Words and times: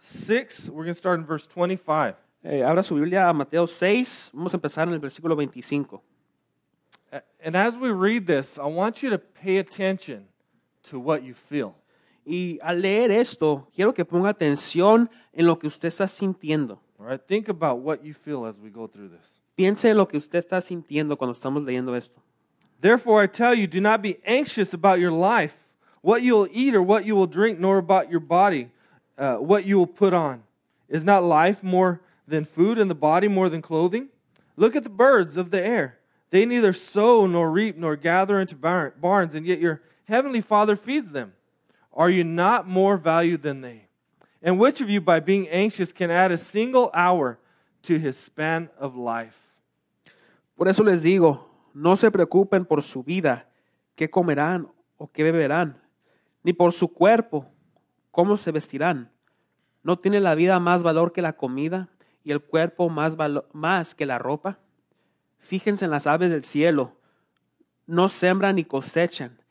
6, 0.00 0.70
we're 0.70 0.82
going 0.82 0.94
to 0.94 0.98
start 0.98 1.20
in 1.20 1.24
verse 1.24 1.46
25. 1.46 2.16
Eh, 2.44 2.62
abra 2.62 2.82
su 2.82 2.94
Biblia 2.94 3.28
a 3.28 3.32
Mateo 3.32 3.66
6, 3.66 4.30
vamos 4.32 4.52
a 4.54 4.56
empezar 4.56 4.88
en 4.88 4.94
el 4.94 4.98
versículo 4.98 5.36
25. 5.36 6.00
And 7.44 7.56
as 7.56 7.76
we 7.76 7.90
read 7.90 8.26
this, 8.26 8.58
I 8.58 8.66
want 8.66 9.02
you 9.02 9.10
to 9.10 9.18
pay 9.18 9.58
attention 9.58 10.26
to 10.90 10.98
what 10.98 11.22
you 11.22 11.34
feel. 11.34 11.76
Y 12.24 12.58
al 12.60 12.80
leer 12.80 13.12
esto, 13.12 13.68
quiero 13.74 13.94
que 13.94 14.04
ponga 14.04 14.30
atención 14.30 15.08
en 15.32 15.46
lo 15.46 15.56
que 15.56 15.68
usted 15.68 15.88
está 15.88 16.08
sintiendo. 16.08 16.78
All 16.98 17.06
right? 17.06 17.20
Think 17.20 17.48
about 17.48 17.78
what 17.78 18.04
you 18.04 18.14
feel 18.14 18.46
as 18.46 18.58
we 18.58 18.70
go 18.70 18.88
through 18.88 19.10
this. 19.10 19.40
Piense 19.56 19.88
en 19.88 19.96
lo 19.96 20.06
que 20.06 20.18
usted 20.18 20.38
está 20.38 20.60
sintiendo 20.60 21.16
cuando 21.16 21.32
estamos 21.32 21.64
leyendo 21.64 21.96
esto. 21.96 22.20
Therefore, 22.80 23.22
I 23.22 23.28
tell 23.28 23.54
you, 23.54 23.68
do 23.68 23.80
not 23.80 24.02
be 24.02 24.18
anxious 24.26 24.74
about 24.74 24.98
your 24.98 25.12
life, 25.12 25.56
what 26.02 26.22
you 26.22 26.36
will 26.36 26.48
eat 26.52 26.74
or 26.74 26.82
what 26.82 27.06
you 27.06 27.14
will 27.14 27.28
drink, 27.28 27.60
nor 27.60 27.78
about 27.78 28.10
your 28.10 28.20
body, 28.20 28.70
uh, 29.18 29.36
what 29.36 29.64
you 29.64 29.78
will 29.78 29.86
put 29.86 30.12
on. 30.12 30.42
Is 30.88 31.04
not 31.04 31.24
life 31.24 31.62
more 31.62 32.00
than 32.28 32.44
food, 32.44 32.78
and 32.78 32.90
the 32.90 32.94
body 32.94 33.28
more 33.28 33.48
than 33.48 33.62
clothing? 33.62 34.08
Look 34.56 34.76
at 34.76 34.84
the 34.84 34.88
birds 34.88 35.36
of 35.36 35.50
the 35.50 35.64
air. 35.64 35.98
They 36.30 36.46
neither 36.46 36.72
sow 36.72 37.26
nor 37.26 37.50
reap 37.50 37.76
nor 37.76 37.96
gather 37.96 38.40
into 38.40 38.54
barns, 38.54 39.34
and 39.34 39.46
yet 39.46 39.58
your 39.58 39.82
heavenly 40.06 40.40
Father 40.40 40.76
feeds 40.76 41.10
them. 41.10 41.34
Are 41.92 42.10
you 42.10 42.24
not 42.24 42.68
more 42.68 42.96
valued 42.96 43.42
than 43.42 43.62
they? 43.62 43.86
And 44.42 44.58
which 44.58 44.80
of 44.80 44.90
you, 44.90 45.00
by 45.00 45.20
being 45.20 45.48
anxious, 45.48 45.92
can 45.92 46.10
add 46.10 46.30
a 46.30 46.38
single 46.38 46.90
hour 46.92 47.38
to 47.82 47.98
his 47.98 48.16
span 48.18 48.68
of 48.78 48.96
life? 48.96 49.38
Por 50.56 50.68
eso 50.68 50.82
les 50.84 51.02
digo, 51.02 51.40
no 51.74 51.94
se 51.96 52.10
preocupen 52.10 52.66
por 52.66 52.82
su 52.82 53.02
vida, 53.02 53.44
qué 53.96 54.08
comerán 54.08 54.68
o 54.98 55.06
qué 55.06 55.22
beberán, 55.22 55.74
ni 56.42 56.52
por 56.52 56.72
su 56.72 56.88
cuerpo, 56.88 57.46
cómo 58.16 58.38
se 58.38 58.50
vestirán. 58.50 59.10
¿No 59.82 59.98
tiene 59.98 60.20
la 60.20 60.34
vida 60.34 60.58
más 60.58 60.82
valor 60.82 61.12
que 61.12 61.20
la 61.20 61.34
comida 61.34 61.90
y 62.24 62.32
el 62.32 62.40
cuerpo 62.40 62.88
más, 62.88 63.14
más 63.52 63.94
que 63.94 64.06
la 64.06 64.16
ropa? 64.16 64.58
Fíjense 65.36 65.84
en 65.84 65.90
las 65.90 66.06
aves 66.06 66.30
del 66.30 66.42
cielo, 66.42 66.96
no 67.84 68.08
sembran 68.08 68.56
ni 68.56 68.64
cosechan, 68.64 69.42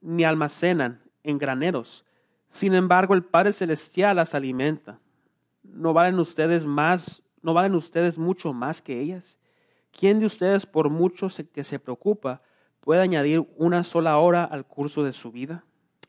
ni 0.00 0.24
almacenan 0.24 1.00
en 1.22 1.38
graneros. 1.38 2.04
Sin 2.50 2.74
embargo, 2.74 3.14
el 3.14 3.22
Padre 3.22 3.52
Celestial 3.52 4.16
las 4.16 4.34
alimenta. 4.34 4.98
¿No 5.62 5.92
valen 5.92 6.18
ustedes 6.18 6.66
más, 6.66 7.22
no 7.40 7.54
valen 7.54 7.76
ustedes 7.76 8.18
mucho 8.18 8.52
más 8.52 8.82
que 8.82 8.98
ellas? 8.98 9.38
¿Quién 9.96 10.18
de 10.18 10.26
ustedes, 10.26 10.66
por 10.66 10.90
mucho 10.90 11.28
que 11.54 11.62
se 11.62 11.78
preocupa, 11.78 12.42
puede 12.80 13.00
añadir 13.00 13.48
una 13.56 13.84
sola 13.84 14.18
hora 14.18 14.42
al 14.42 14.66
curso 14.66 15.04
de 15.04 15.12
su 15.12 15.30
vida? 15.30 15.62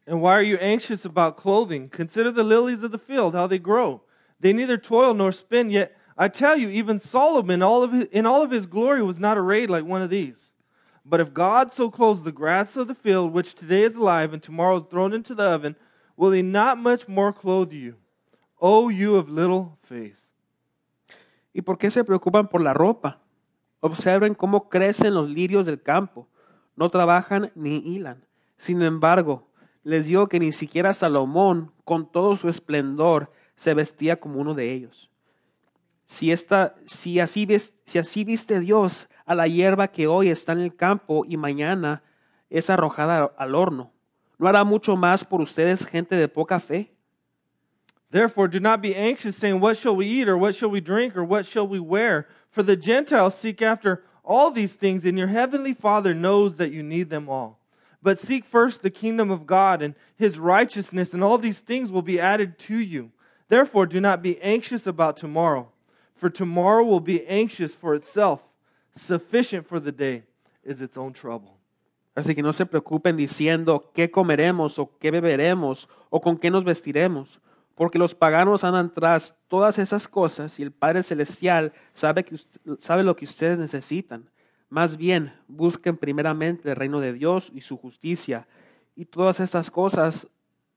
And 0.10 0.24
why 0.24 0.34
are 0.34 0.42
you 0.42 0.58
anxious 0.58 1.06
about 1.06 1.38
clothing? 1.38 1.88
Consider 1.88 2.32
the 2.32 2.44
lilies 2.44 2.82
of 2.82 2.92
the 2.92 2.98
field, 2.98 3.36
how 3.36 3.46
they 3.46 3.60
grow. 3.60 4.02
They 4.40 4.54
neither 4.54 4.76
toil 4.76 5.14
nor 5.14 5.32
spin, 5.32 5.70
yet 5.70 5.96
I 6.18 6.30
tell 6.30 6.58
you, 6.58 6.68
even 6.70 7.00
Solomon 7.00 7.62
all 7.62 7.84
of 7.84 7.92
his, 7.92 8.06
in 8.06 8.26
all 8.26 8.42
of 8.42 8.50
his 8.50 8.66
glory 8.66 9.04
was 9.04 9.20
not 9.20 9.38
arrayed 9.38 9.70
like 9.70 9.86
one 9.86 10.02
of 10.02 10.10
these. 10.10 10.52
But 11.06 11.20
if 11.20 11.32
God 11.32 11.72
so 11.72 11.92
clothes 11.92 12.24
the 12.24 12.32
grass 12.32 12.76
of 12.76 12.88
the 12.88 12.96
field, 12.96 13.34
which 13.34 13.54
today 13.54 13.84
is 13.84 13.96
alive 13.96 14.34
and 14.34 14.42
tomorrow 14.42 14.78
is 14.78 14.84
thrown 14.86 15.14
into 15.14 15.36
the 15.36 15.44
oven, 15.44 15.76
will 16.18 16.32
he 16.32 16.42
not 16.42 16.80
much 16.80 17.08
more 17.08 17.32
clothe 17.32 17.72
you? 17.72 17.98
O 18.60 18.90
you 18.90 19.16
of 19.16 19.30
little 19.30 19.78
faith. 19.84 20.18
¿Y 21.54 21.62
por 21.62 21.78
qué 21.78 21.92
se 21.92 22.04
preocupan 22.04 22.50
por 22.50 22.62
la 22.62 22.74
ropa? 22.74 23.20
Observen 23.80 24.34
cómo 24.34 24.70
crecen 24.70 25.14
los 25.14 25.30
lirios 25.30 25.68
del 25.68 25.84
campo. 25.84 26.28
No 26.76 26.90
trabajan 26.90 27.52
ni 27.54 27.78
hilan. 27.78 28.26
Sin 28.58 28.82
embargo, 28.82 29.49
les 29.90 30.06
digo 30.06 30.28
que 30.28 30.40
ni 30.40 30.52
siquiera 30.52 30.94
Salomón, 30.94 31.72
con 31.84 32.12
todo 32.12 32.38
su 32.38 32.48
esplendor, 32.48 33.32
se 33.56 33.74
vestía 33.74 34.20
como 34.20 34.40
uno 34.40 34.54
de 34.54 34.72
ellos. 34.72 35.10
Si, 36.06 36.32
esta, 36.32 36.76
si, 36.86 37.20
así, 37.20 37.48
si 37.86 38.00
así 38.00 38.24
viste 38.24 38.60
Dios 38.60 39.10
a 39.26 39.34
la 39.34 39.48
hierba 39.48 39.88
que 39.88 40.08
hoy 40.08 40.30
está 40.30 40.54
en 40.54 40.60
el 40.60 40.76
campo 40.76 41.24
y 41.28 41.38
mañana 41.38 42.04
es 42.50 42.70
arrojada 42.70 43.34
al 43.38 43.56
horno, 43.56 43.92
¿no 44.38 44.48
hará 44.48 44.64
mucho 44.64 44.96
más 44.96 45.26
por 45.26 45.42
ustedes, 45.42 45.86
gente 45.86 46.16
de 46.16 46.28
poca 46.28 46.60
fe? 46.60 46.94
Therefore, 48.12 48.48
do 48.48 48.60
not 48.60 48.82
be 48.82 48.96
anxious, 48.96 49.36
saying, 49.36 49.60
What 49.60 49.78
shall 49.78 49.96
we 49.96 50.08
eat, 50.08 50.28
or 50.28 50.36
what 50.36 50.56
shall 50.56 50.72
we 50.72 50.82
drink, 50.82 51.16
or 51.16 51.24
what 51.24 51.46
shall 51.46 51.68
we 51.68 51.80
wear? 51.80 52.28
For 52.50 52.64
the 52.64 52.76
Gentiles 52.76 53.36
seek 53.36 53.62
after 53.62 54.04
all 54.24 54.50
these 54.50 54.74
things, 54.74 55.06
and 55.06 55.16
your 55.16 55.28
heavenly 55.28 55.76
Father 55.76 56.16
knows 56.16 56.56
that 56.56 56.72
you 56.72 56.82
need 56.82 57.12
them 57.12 57.30
all. 57.30 57.59
But 58.02 58.20
seek 58.20 58.46
first 58.46 58.82
the 58.82 58.90
kingdom 58.90 59.30
of 59.30 59.46
God 59.46 59.82
and 59.82 59.96
his 60.16 60.40
righteousness, 60.40 61.14
and 61.14 61.24
all 61.24 61.38
these 61.38 61.60
things 61.60 61.92
will 61.92 62.02
be 62.02 62.20
added 62.20 62.58
to 62.60 62.78
you. 62.78 63.12
Therefore, 63.50 63.86
do 63.86 64.00
not 64.00 64.22
be 64.22 64.40
anxious 64.42 64.88
about 64.88 65.18
tomorrow, 65.18 65.70
for 66.16 66.30
tomorrow 66.30 66.84
will 66.84 67.00
be 67.02 67.26
anxious 67.26 67.76
for 67.76 67.96
itself. 67.96 68.44
Sufficient 68.96 69.68
for 69.68 69.80
the 69.80 69.92
day 69.92 70.24
is 70.64 70.82
its 70.82 70.98
own 70.98 71.14
trouble. 71.14 71.58
Así 72.16 72.36
que 72.36 72.44
no 72.44 72.52
se 72.52 72.66
preocupen 72.66 73.16
diciendo 73.16 73.92
qué 73.94 74.12
comeremos 74.12 74.78
o 74.78 74.92
qué 75.00 75.12
beberemos 75.12 75.88
o 76.10 76.20
con 76.20 76.38
qué 76.38 76.52
nos 76.52 76.64
vestiremos, 76.64 77.40
porque 77.76 77.98
los 77.98 78.14
paganos 78.14 78.64
andan 78.64 78.94
tras 78.94 79.34
todas 79.48 79.80
esas 79.80 80.08
cosas 80.08 80.60
y 80.60 80.64
el 80.64 80.72
Padre 80.72 81.04
Celestial 81.04 81.72
sabe, 81.94 82.26
que, 82.26 82.36
sabe 82.80 83.04
lo 83.04 83.16
que 83.16 83.26
ustedes 83.26 83.58
necesitan. 83.58 84.30
Más 84.70 84.98
bien, 84.98 85.34
busquen 85.48 85.98
primeramente 85.98 86.70
el 86.70 86.76
reino 86.76 87.00
de 87.00 87.14
Dios 87.14 87.52
y 87.54 87.62
su 87.62 87.78
justicia, 87.78 88.48
y 88.96 89.06
todas 89.06 89.40
estas 89.40 89.72
cosas 89.72 90.28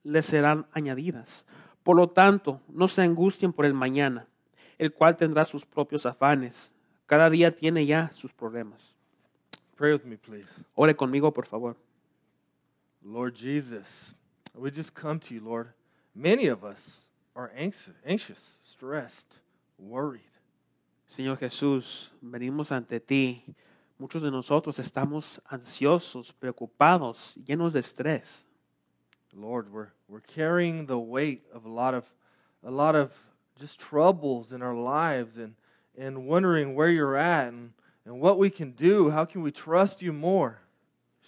les 0.03 0.25
serán 0.25 0.65
añadidas. 0.73 1.45
Por 1.83 1.97
lo 1.97 2.09
tanto, 2.09 2.61
no 2.69 2.87
se 2.87 3.01
angustien 3.01 3.53
por 3.53 3.65
el 3.65 3.73
mañana, 3.73 4.27
el 4.77 4.93
cual 4.93 5.17
tendrá 5.17 5.45
sus 5.45 5.65
propios 5.65 6.05
afanes. 6.05 6.71
Cada 7.05 7.29
día 7.29 7.55
tiene 7.55 7.85
ya 7.85 8.11
sus 8.13 8.33
problemas. 8.33 8.95
Pray 9.75 9.93
with 9.93 10.05
me, 10.05 10.17
please. 10.17 10.47
Ore 10.75 10.95
conmigo, 10.95 11.31
por 11.33 11.45
favor. 11.45 11.75
Lord 13.03 13.35
Jesus, 13.35 14.15
we 14.55 14.71
just 14.71 14.93
come 14.93 15.19
to 15.19 15.33
you, 15.33 15.41
Lord. 15.41 15.73
Many 16.15 16.47
of 16.47 16.63
us 16.63 17.09
are 17.35 17.51
anxious, 17.55 17.95
anxious, 18.05 18.57
stressed, 18.63 19.39
worried. 19.77 20.21
Señor 21.09 21.37
Jesús, 21.37 22.11
venimos 22.21 22.71
ante 22.71 22.99
ti. 22.99 23.43
Muchos 23.97 24.21
de 24.21 24.31
nosotros 24.31 24.79
estamos 24.79 25.41
ansiosos, 25.45 26.33
preocupados, 26.33 27.37
llenos 27.45 27.73
de 27.73 27.79
estrés. 27.79 28.45
Lord, 29.35 29.71
we're, 29.71 29.89
we're 30.07 30.21
carrying 30.21 30.85
the 30.85 30.97
weight 30.97 31.43
of 31.53 31.65
a 31.65 31.69
lot 31.69 31.93
of 31.95 32.05
a 32.65 32.71
lot 32.71 32.95
of 32.95 33.11
just 33.59 33.79
troubles 33.79 34.51
in 34.53 34.61
our 34.61 34.73
lives 34.75 35.37
and, 35.37 35.55
and 35.97 36.27
wondering 36.27 36.75
where 36.75 36.89
you're 36.89 37.17
at 37.17 37.49
and, 37.49 37.71
and 38.05 38.19
what 38.21 38.37
we 38.37 38.49
can 38.49 38.71
do. 38.71 39.09
How 39.09 39.25
can 39.25 39.41
we 39.41 39.51
trust 39.51 40.01
you 40.01 40.13
more? 40.13 40.59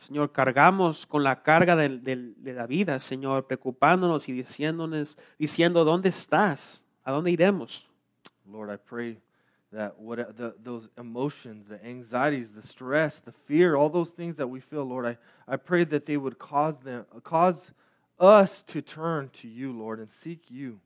Señor, 0.07 0.31
cargamos 0.31 1.05
con 1.07 1.23
la 1.23 1.35
carga 1.41 1.75
del- 1.75 2.01
del- 2.03 2.35
de, 2.37 2.53
la 2.53 2.67
vida, 2.67 2.99
Señor, 2.99 3.47
preocupándonos 3.47 4.27
y 4.29 4.33
diciéndonos, 4.33 5.17
diciendo, 5.39 5.83
¿dónde 5.85 6.09
estás? 6.09 6.83
¿A 7.03 7.11
dónde 7.11 7.31
iremos? 7.31 7.85
Lord, 8.45 8.71
I 8.71 8.77
pray 8.77 9.17
that 9.75 9.99
what 9.99 10.19
uh, 10.19 10.25
the, 10.35 10.55
those 10.63 10.87
emotions, 10.97 11.67
the 11.67 11.83
anxieties, 11.85 12.53
the 12.53 12.65
stress, 12.65 13.19
the 13.19 13.31
fear, 13.31 13.75
all 13.75 13.89
those 13.89 14.09
things 14.09 14.37
that 14.37 14.47
we 14.47 14.59
feel, 14.59 14.85
Lord, 14.85 15.05
I, 15.05 15.17
I 15.47 15.57
pray 15.57 15.83
that 15.83 16.05
they 16.05 16.17
would 16.17 16.39
cause 16.39 16.79
them 16.79 17.05
cause 17.23 17.71
us 18.17 18.61
to 18.63 18.81
turn 18.81 19.29
to 19.33 19.47
you, 19.47 19.73
Lord, 19.73 19.99
and 19.99 20.09
seek 20.09 20.49
you. 20.49 20.79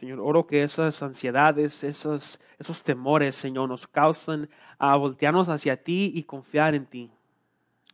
Señor, 0.00 0.18
oro 0.18 0.42
que 0.42 0.62
esas 0.62 1.00
ansiedades, 1.02 1.82
esos, 1.82 2.38
esos 2.58 2.82
temores, 2.82 3.34
Señor, 3.34 3.68
nos 3.68 3.86
causan 3.86 4.48
a 4.78 4.94
voltearnos 4.96 5.48
hacia 5.48 5.76
ti 5.76 6.12
y 6.14 6.22
confiar 6.24 6.74
en 6.74 6.84
ti. 6.84 7.10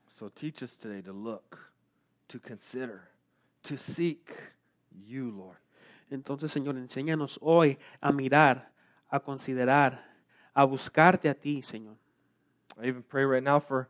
So 0.08 0.28
teach 0.28 0.62
us 0.62 0.76
today 0.76 1.02
to 1.02 1.12
look, 1.12 1.58
to 2.28 2.40
consider, 2.40 3.02
to 3.64 3.76
seek 3.76 4.32
you, 4.90 5.30
Lord. 5.30 5.58
Entonces, 6.10 6.50
Señor, 6.50 6.76
enséñanos 6.76 7.38
hoy 7.40 7.78
a 8.00 8.10
mirar, 8.10 8.72
a 9.08 9.20
considerar, 9.20 10.11
a 10.54 10.66
buscarte 10.66 11.28
a 11.28 11.34
ti, 11.34 11.60
Señor. 11.62 11.96
I 12.80 12.86
even 12.86 13.02
pray 13.02 13.24
right 13.24 13.42
now 13.42 13.60
for 13.60 13.88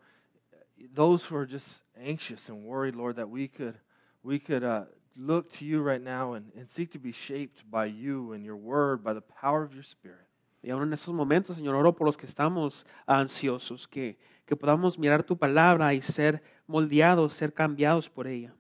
those 0.95 1.25
who 1.25 1.37
are 1.37 1.47
just 1.47 1.83
anxious 1.97 2.49
and 2.49 2.65
worried, 2.65 2.95
Lord, 2.95 3.17
that 3.17 3.29
we 3.29 3.49
could 3.49 3.79
we 4.23 4.39
could 4.39 4.65
uh, 4.65 4.85
look 5.17 5.51
to 5.53 5.65
you 5.65 5.83
right 5.83 6.03
now 6.03 6.35
and, 6.35 6.53
and 6.57 6.69
seek 6.69 6.91
to 6.93 6.99
be 6.99 7.13
shaped 7.13 7.69
by 7.71 7.87
you 7.87 8.33
and 8.33 8.45
your 8.45 8.57
word, 8.57 9.03
by 9.03 9.13
the 9.13 9.21
power 9.21 9.63
of 9.63 9.75
your 9.75 9.83
spirit. 9.83 10.27
Y 10.63 10.71
aún 10.71 10.83
en 10.83 10.93
estos 10.93 11.13
momentos, 11.13 11.57
Señor, 11.57 11.75
oro 11.75 11.93
por 11.93 12.07
los 12.07 12.17
que 12.17 12.27
estamos 12.27 12.85
ansiosos, 13.09 13.89
que, 13.89 14.17
que 14.47 14.55
podamos 14.55 14.97
mirar 14.97 15.25
tu 15.25 15.37
palabra 15.37 15.93
y 15.93 16.01
ser 16.01 16.41
moldeados, 16.69 17.33
ser 17.33 17.53
cambiados 17.53 18.09
por 18.09 18.29
ella. 18.29 18.55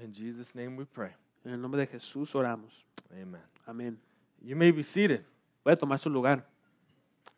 In 0.00 0.12
Jesus' 0.12 0.54
name 0.54 0.76
we 0.76 0.84
pray. 0.84 1.10
En 1.44 1.52
el 1.52 1.60
nombre 1.60 1.80
de 1.80 1.88
Jesús 1.88 2.34
oramos. 2.36 2.84
Amen. 3.10 3.42
Amén. 3.66 3.98
You 4.40 4.54
may 4.54 4.70
be 4.70 4.84
seated. 4.84 5.24
Puede 5.64 5.76
tomar 5.76 5.98
su 5.98 6.08
lugar. 6.08 6.46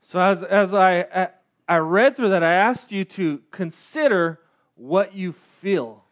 So 0.02 0.20
as 0.20 0.42
as 0.42 0.74
I 0.74 1.30
I, 1.68 1.78
read 1.78 2.16
through 2.16 2.30
that, 2.30 2.42
I 2.42 2.52
asked 2.52 2.90
you 2.90 3.04
to 3.04 3.40
consider 3.50 4.40
what 4.74 5.14
you 5.14 5.32
feel. 5.32 6.04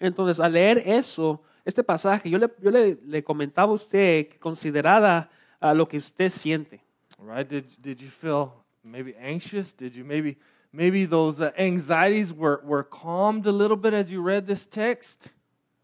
Entonces, 0.00 0.40
al 0.40 0.52
leer 0.52 0.82
eso, 0.84 1.40
Este 1.66 1.82
pasaje, 1.82 2.30
yo 2.30 2.38
le, 2.38 2.48
yo 2.62 2.70
le, 2.70 2.96
le 3.04 3.24
comentaba 3.24 3.72
a 3.72 3.74
usted 3.74 4.28
que 4.28 4.38
considerada 4.38 5.28
a 5.60 5.74
lo 5.74 5.88
que 5.88 5.98
usted 5.98 6.30
siente. 6.30 6.80
Right? 7.18 7.48
Did, 7.48 7.64
did 7.82 8.00
you 8.00 8.08
feel 8.08 8.52
maybe 8.84 9.16
anxious? 9.16 9.72
Did 9.72 9.96
you 9.96 10.04
maybe 10.04 10.36
maybe 10.72 11.06
those 11.06 11.40
uh, 11.40 11.50
anxieties 11.58 12.32
were, 12.32 12.60
were 12.62 12.84
calmed 12.84 13.46
a 13.46 13.50
little 13.50 13.76
bit 13.76 13.94
as 13.94 14.08
you 14.08 14.22
read 14.22 14.46
this 14.46 14.64
text? 14.64 15.32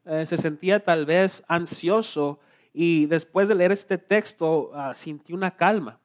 Eh, 0.07 0.25
se 0.25 0.37
sentía 0.37 0.79
tal 0.79 1.05
vez 1.05 1.43
ansioso 1.49 2.39
y 2.73 3.07
después 3.07 3.49
de 3.49 3.57
leer 3.57 3.73
este 3.73 3.99
texto 3.99 4.71
ah, 4.75 4.95
sintió 4.95 5.35
una 5.35 5.51
calma. 5.51 5.99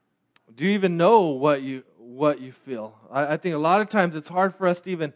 Do 0.53 0.65
you 0.65 0.71
even 0.71 0.97
know 0.97 1.27
what 1.27 1.61
you 1.61 1.83
what 1.97 2.39
you 2.39 2.51
feel? 2.51 2.95
I, 3.11 3.33
I 3.33 3.37
think 3.37 3.55
a 3.55 3.59
lot 3.59 3.81
of 3.81 3.89
times 3.89 4.15
it's 4.15 4.29
hard 4.29 4.55
for 4.55 4.67
us 4.67 4.81
to 4.81 4.89
even 4.89 5.13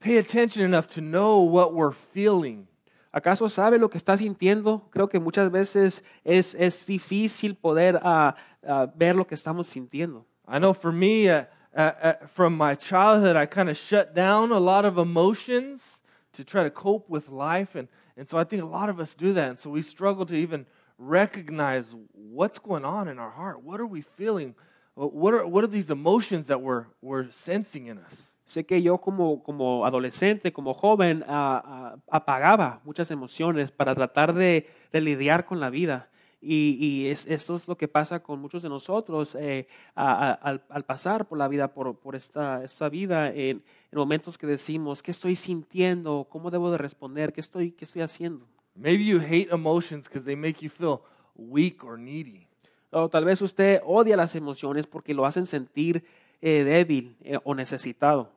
pay 0.00 0.18
attention 0.18 0.62
enough 0.62 0.86
to 0.88 1.00
know 1.00 1.40
what 1.40 1.74
we're 1.74 1.92
feeling. 1.92 2.68
¿Acaso 3.14 3.48
sabe 3.50 3.78
lo 3.78 3.88
que 3.88 3.98
está 3.98 4.16
sintiendo? 4.16 4.82
Creo 4.90 5.08
que 5.08 5.18
muchas 5.18 5.50
veces 5.50 6.02
es, 6.22 6.54
es 6.54 6.84
difícil 6.86 7.56
poder 7.56 7.98
ah, 8.02 8.34
ah, 8.66 8.86
ver 8.94 9.14
lo 9.14 9.24
que 9.24 9.34
estamos 9.34 9.66
sintiendo. 9.66 10.24
I 10.46 10.58
know 10.58 10.74
for 10.74 10.92
me, 10.92 11.30
uh, 11.30 11.44
uh, 11.74 11.92
uh, 12.02 12.12
from 12.26 12.56
my 12.56 12.74
childhood, 12.74 13.34
I 13.34 13.46
kind 13.46 13.70
of 13.70 13.76
shut 13.76 14.14
down 14.14 14.52
a 14.52 14.58
lot 14.58 14.84
of 14.84 14.98
emotions 14.98 16.02
to 16.34 16.44
try 16.44 16.62
to 16.62 16.70
cope 16.70 17.08
with 17.08 17.30
life. 17.30 17.74
And, 17.74 17.88
and 18.18 18.28
so 18.28 18.36
I 18.36 18.44
think 18.44 18.62
a 18.62 18.66
lot 18.66 18.90
of 18.90 19.00
us 19.00 19.14
do 19.14 19.32
that. 19.32 19.48
And 19.48 19.58
so 19.58 19.70
we 19.70 19.80
struggle 19.80 20.26
to 20.26 20.34
even 20.34 20.66
recognize 20.98 21.94
what's 22.12 22.58
going 22.58 22.84
on 22.84 23.08
in 23.08 23.18
our 23.18 23.30
heart. 23.30 23.60
What 23.62 23.80
are 23.80 23.86
we 23.86 24.02
feeling? 24.02 24.54
What 24.94 25.34
are, 25.34 25.46
what 25.46 25.62
are 25.64 25.70
these 25.70 25.90
emotions 25.90 26.46
that 26.46 26.60
we're, 26.60 26.86
we're 27.02 27.30
sensing 27.30 27.86
in 27.88 27.98
us? 27.98 28.32
Sé 28.46 28.64
que 28.64 28.80
yo 28.80 28.98
como, 28.98 29.42
como 29.42 29.84
adolescente, 29.84 30.52
como 30.52 30.72
joven, 30.72 31.24
ah, 31.26 31.62
ah, 31.64 31.96
apagaba 32.10 32.80
muchas 32.84 33.10
emociones 33.10 33.72
para 33.72 33.94
tratar 33.94 34.32
de, 34.32 34.68
de 34.92 35.00
lidiar 35.00 35.44
con 35.46 35.58
la 35.58 35.68
vida. 35.68 36.08
Y, 36.40 36.76
y 36.80 37.08
es, 37.08 37.26
esto 37.26 37.56
es 37.56 37.66
lo 37.66 37.76
que 37.76 37.88
pasa 37.88 38.20
con 38.22 38.38
muchos 38.40 38.62
de 38.62 38.68
nosotros 38.68 39.34
eh, 39.34 39.66
a- 39.96 40.28
a- 40.30 40.32
al, 40.34 40.62
al 40.68 40.84
pasar 40.84 41.26
por 41.26 41.38
la 41.38 41.48
vida, 41.48 41.74
por, 41.74 41.96
por 41.98 42.14
esta, 42.14 42.62
esta 42.62 42.88
vida, 42.88 43.30
en, 43.30 43.64
en 43.90 43.98
momentos 43.98 44.38
que 44.38 44.46
decimos, 44.46 45.02
¿qué 45.02 45.10
estoy 45.10 45.34
sintiendo? 45.34 46.26
¿Cómo 46.30 46.50
debo 46.52 46.70
de 46.70 46.78
responder? 46.78 47.32
¿Qué 47.32 47.40
estoy, 47.40 47.72
qué 47.72 47.84
estoy 47.84 48.02
haciendo? 48.02 48.46
Maybe 48.76 49.04
you 49.04 49.18
hate 49.18 49.48
emotions 49.50 50.06
because 50.06 50.24
they 50.24 50.36
make 50.36 50.62
you 50.62 50.68
feel 50.68 51.02
weak 51.34 51.84
or 51.84 51.96
needy. 51.96 52.46
O 52.92 53.08
tal 53.08 53.24
vez 53.24 53.40
usted 53.42 53.80
odia 53.84 54.16
las 54.16 54.34
emociones 54.34 54.86
porque 54.86 55.14
lo 55.14 55.24
hacen 55.24 55.46
sentir 55.46 56.04
eh, 56.40 56.62
débil 56.64 57.16
eh, 57.22 57.38
o 57.44 57.54
necesitado. 57.54 58.28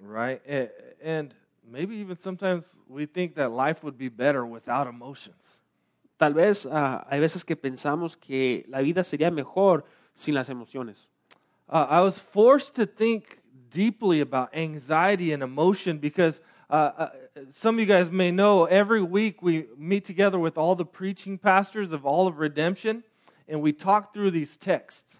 right? 0.00 0.40
And 1.02 1.34
maybe 1.68 1.96
even 1.96 2.16
sometimes 2.16 2.76
we 2.88 3.06
think 3.06 3.34
that 3.34 3.50
life 3.50 3.82
would 3.82 3.98
be 3.98 4.08
better 4.08 4.46
without 4.46 4.86
emotions. 4.86 5.60
Tal 6.18 6.32
vez 6.32 6.66
ah, 6.66 7.06
hay 7.08 7.20
veces 7.20 7.44
que 7.44 7.56
pensamos 7.56 8.16
que 8.16 8.64
la 8.68 8.80
vida 8.80 9.04
sería 9.04 9.30
mejor 9.30 9.84
sin 10.14 10.34
las 10.34 10.48
emociones. 10.48 11.08
Uh, 11.68 11.86
I 11.88 12.00
was 12.00 12.18
forced 12.18 12.74
to 12.76 12.86
think 12.86 13.38
deeply 13.70 14.20
about 14.20 14.48
anxiety 14.54 15.32
and 15.32 15.42
emotion 15.42 15.98
because 15.98 16.40
uh, 16.70 16.74
uh, 16.74 17.08
some 17.50 17.76
of 17.76 17.80
you 17.80 17.86
guys 17.86 18.10
may 18.10 18.30
know 18.30 18.66
every 18.66 19.02
week 19.02 19.42
we 19.42 19.66
meet 19.76 20.04
together 20.04 20.38
with 20.38 20.58
all 20.58 20.74
the 20.74 20.84
preaching 20.84 21.38
pastors 21.38 21.92
of 21.92 22.04
all 22.04 22.26
of 22.26 22.38
redemption 22.38 23.02
and 23.48 23.62
we 23.62 23.72
talk 23.72 24.12
through 24.12 24.30
these 24.30 24.56
texts. 24.56 25.16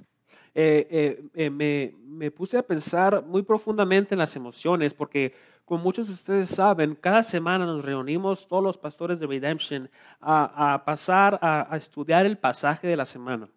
Eh, 0.55 0.87
eh, 0.91 1.23
eh, 1.35 1.51
me, 1.51 1.95
me 2.05 2.31
puse 2.31 2.59
a 2.59 2.63
pensar 2.63 3.23
muy 3.25 3.43
profundamente 3.43 4.15
en 4.15 4.19
las 4.19 4.35
emociones 4.35 4.93
porque, 4.93 5.33
como 5.65 5.83
muchos 5.85 6.09
de 6.09 6.15
ustedes 6.15 6.51
saben, 6.51 6.97
cada 6.97 7.23
semana 7.23 7.65
nos 7.65 7.85
reunimos 7.85 8.47
todos 8.49 8.63
los 8.63 8.77
pastores 8.77 9.21
de 9.21 9.27
Redemption 9.27 9.89
a, 10.21 10.75
a 10.75 10.85
pasar 10.85 11.39
a, 11.41 11.73
a 11.73 11.77
estudiar 11.77 12.27
el 12.27 12.37
pasaje 12.37 12.89
de 12.89 12.97
la 12.97 13.07
semana. 13.07 13.49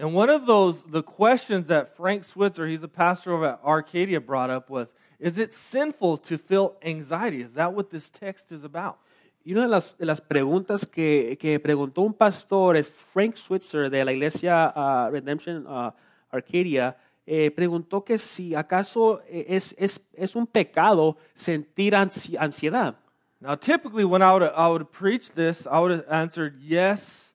And 0.00 0.14
one 0.14 0.30
of 0.30 0.46
those, 0.46 0.82
the 0.82 1.02
questions 1.02 1.66
that 1.66 1.94
Frank 1.94 2.24
Switzer, 2.24 2.66
he's 2.66 2.82
a 2.82 2.88
pastor 2.88 3.34
over 3.34 3.48
at 3.48 3.60
Arcadia, 3.62 4.18
brought 4.18 4.48
up 4.48 4.70
was 4.70 4.94
Is 5.18 5.36
it 5.36 5.52
sinful 5.52 6.16
to 6.16 6.38
feel 6.38 6.76
anxiety? 6.82 7.42
Is 7.42 7.52
that 7.52 7.74
what 7.74 7.90
this 7.90 8.08
text 8.08 8.50
is 8.50 8.64
about? 8.64 8.96
Y 9.44 9.52
una 9.52 9.62
de 9.62 9.68
las, 9.68 9.90
de 9.90 10.06
las 10.06 10.18
preguntas 10.18 10.90
que, 10.90 11.36
que 11.38 11.58
preguntó 11.60 12.00
un 12.00 12.14
pastor, 12.14 12.78
el 12.78 12.84
Frank 12.84 13.36
Switzer 13.36 13.90
de 13.90 14.02
la 14.02 14.12
iglesia 14.12 14.72
ah, 14.74 15.10
Redemption 15.12 15.66
ah, 15.68 15.94
Arcadia, 16.32 16.96
eh, 17.26 17.50
preguntó 17.50 18.02
que 18.02 18.18
si 18.18 18.54
acaso 18.54 19.20
es, 19.28 19.74
es, 19.78 20.00
es 20.14 20.34
un 20.34 20.46
pecado 20.46 21.18
sentir 21.34 21.92
ansi- 21.92 22.38
ansiedad. 22.38 22.96
Now, 23.38 23.54
typically, 23.54 24.04
when 24.04 24.22
I 24.22 24.32
would, 24.32 24.44
I 24.44 24.68
would 24.68 24.90
preach 24.90 25.30
this, 25.30 25.66
I 25.66 25.78
would 25.78 25.92
have 25.92 26.04
answered 26.10 26.58
yes, 26.62 27.29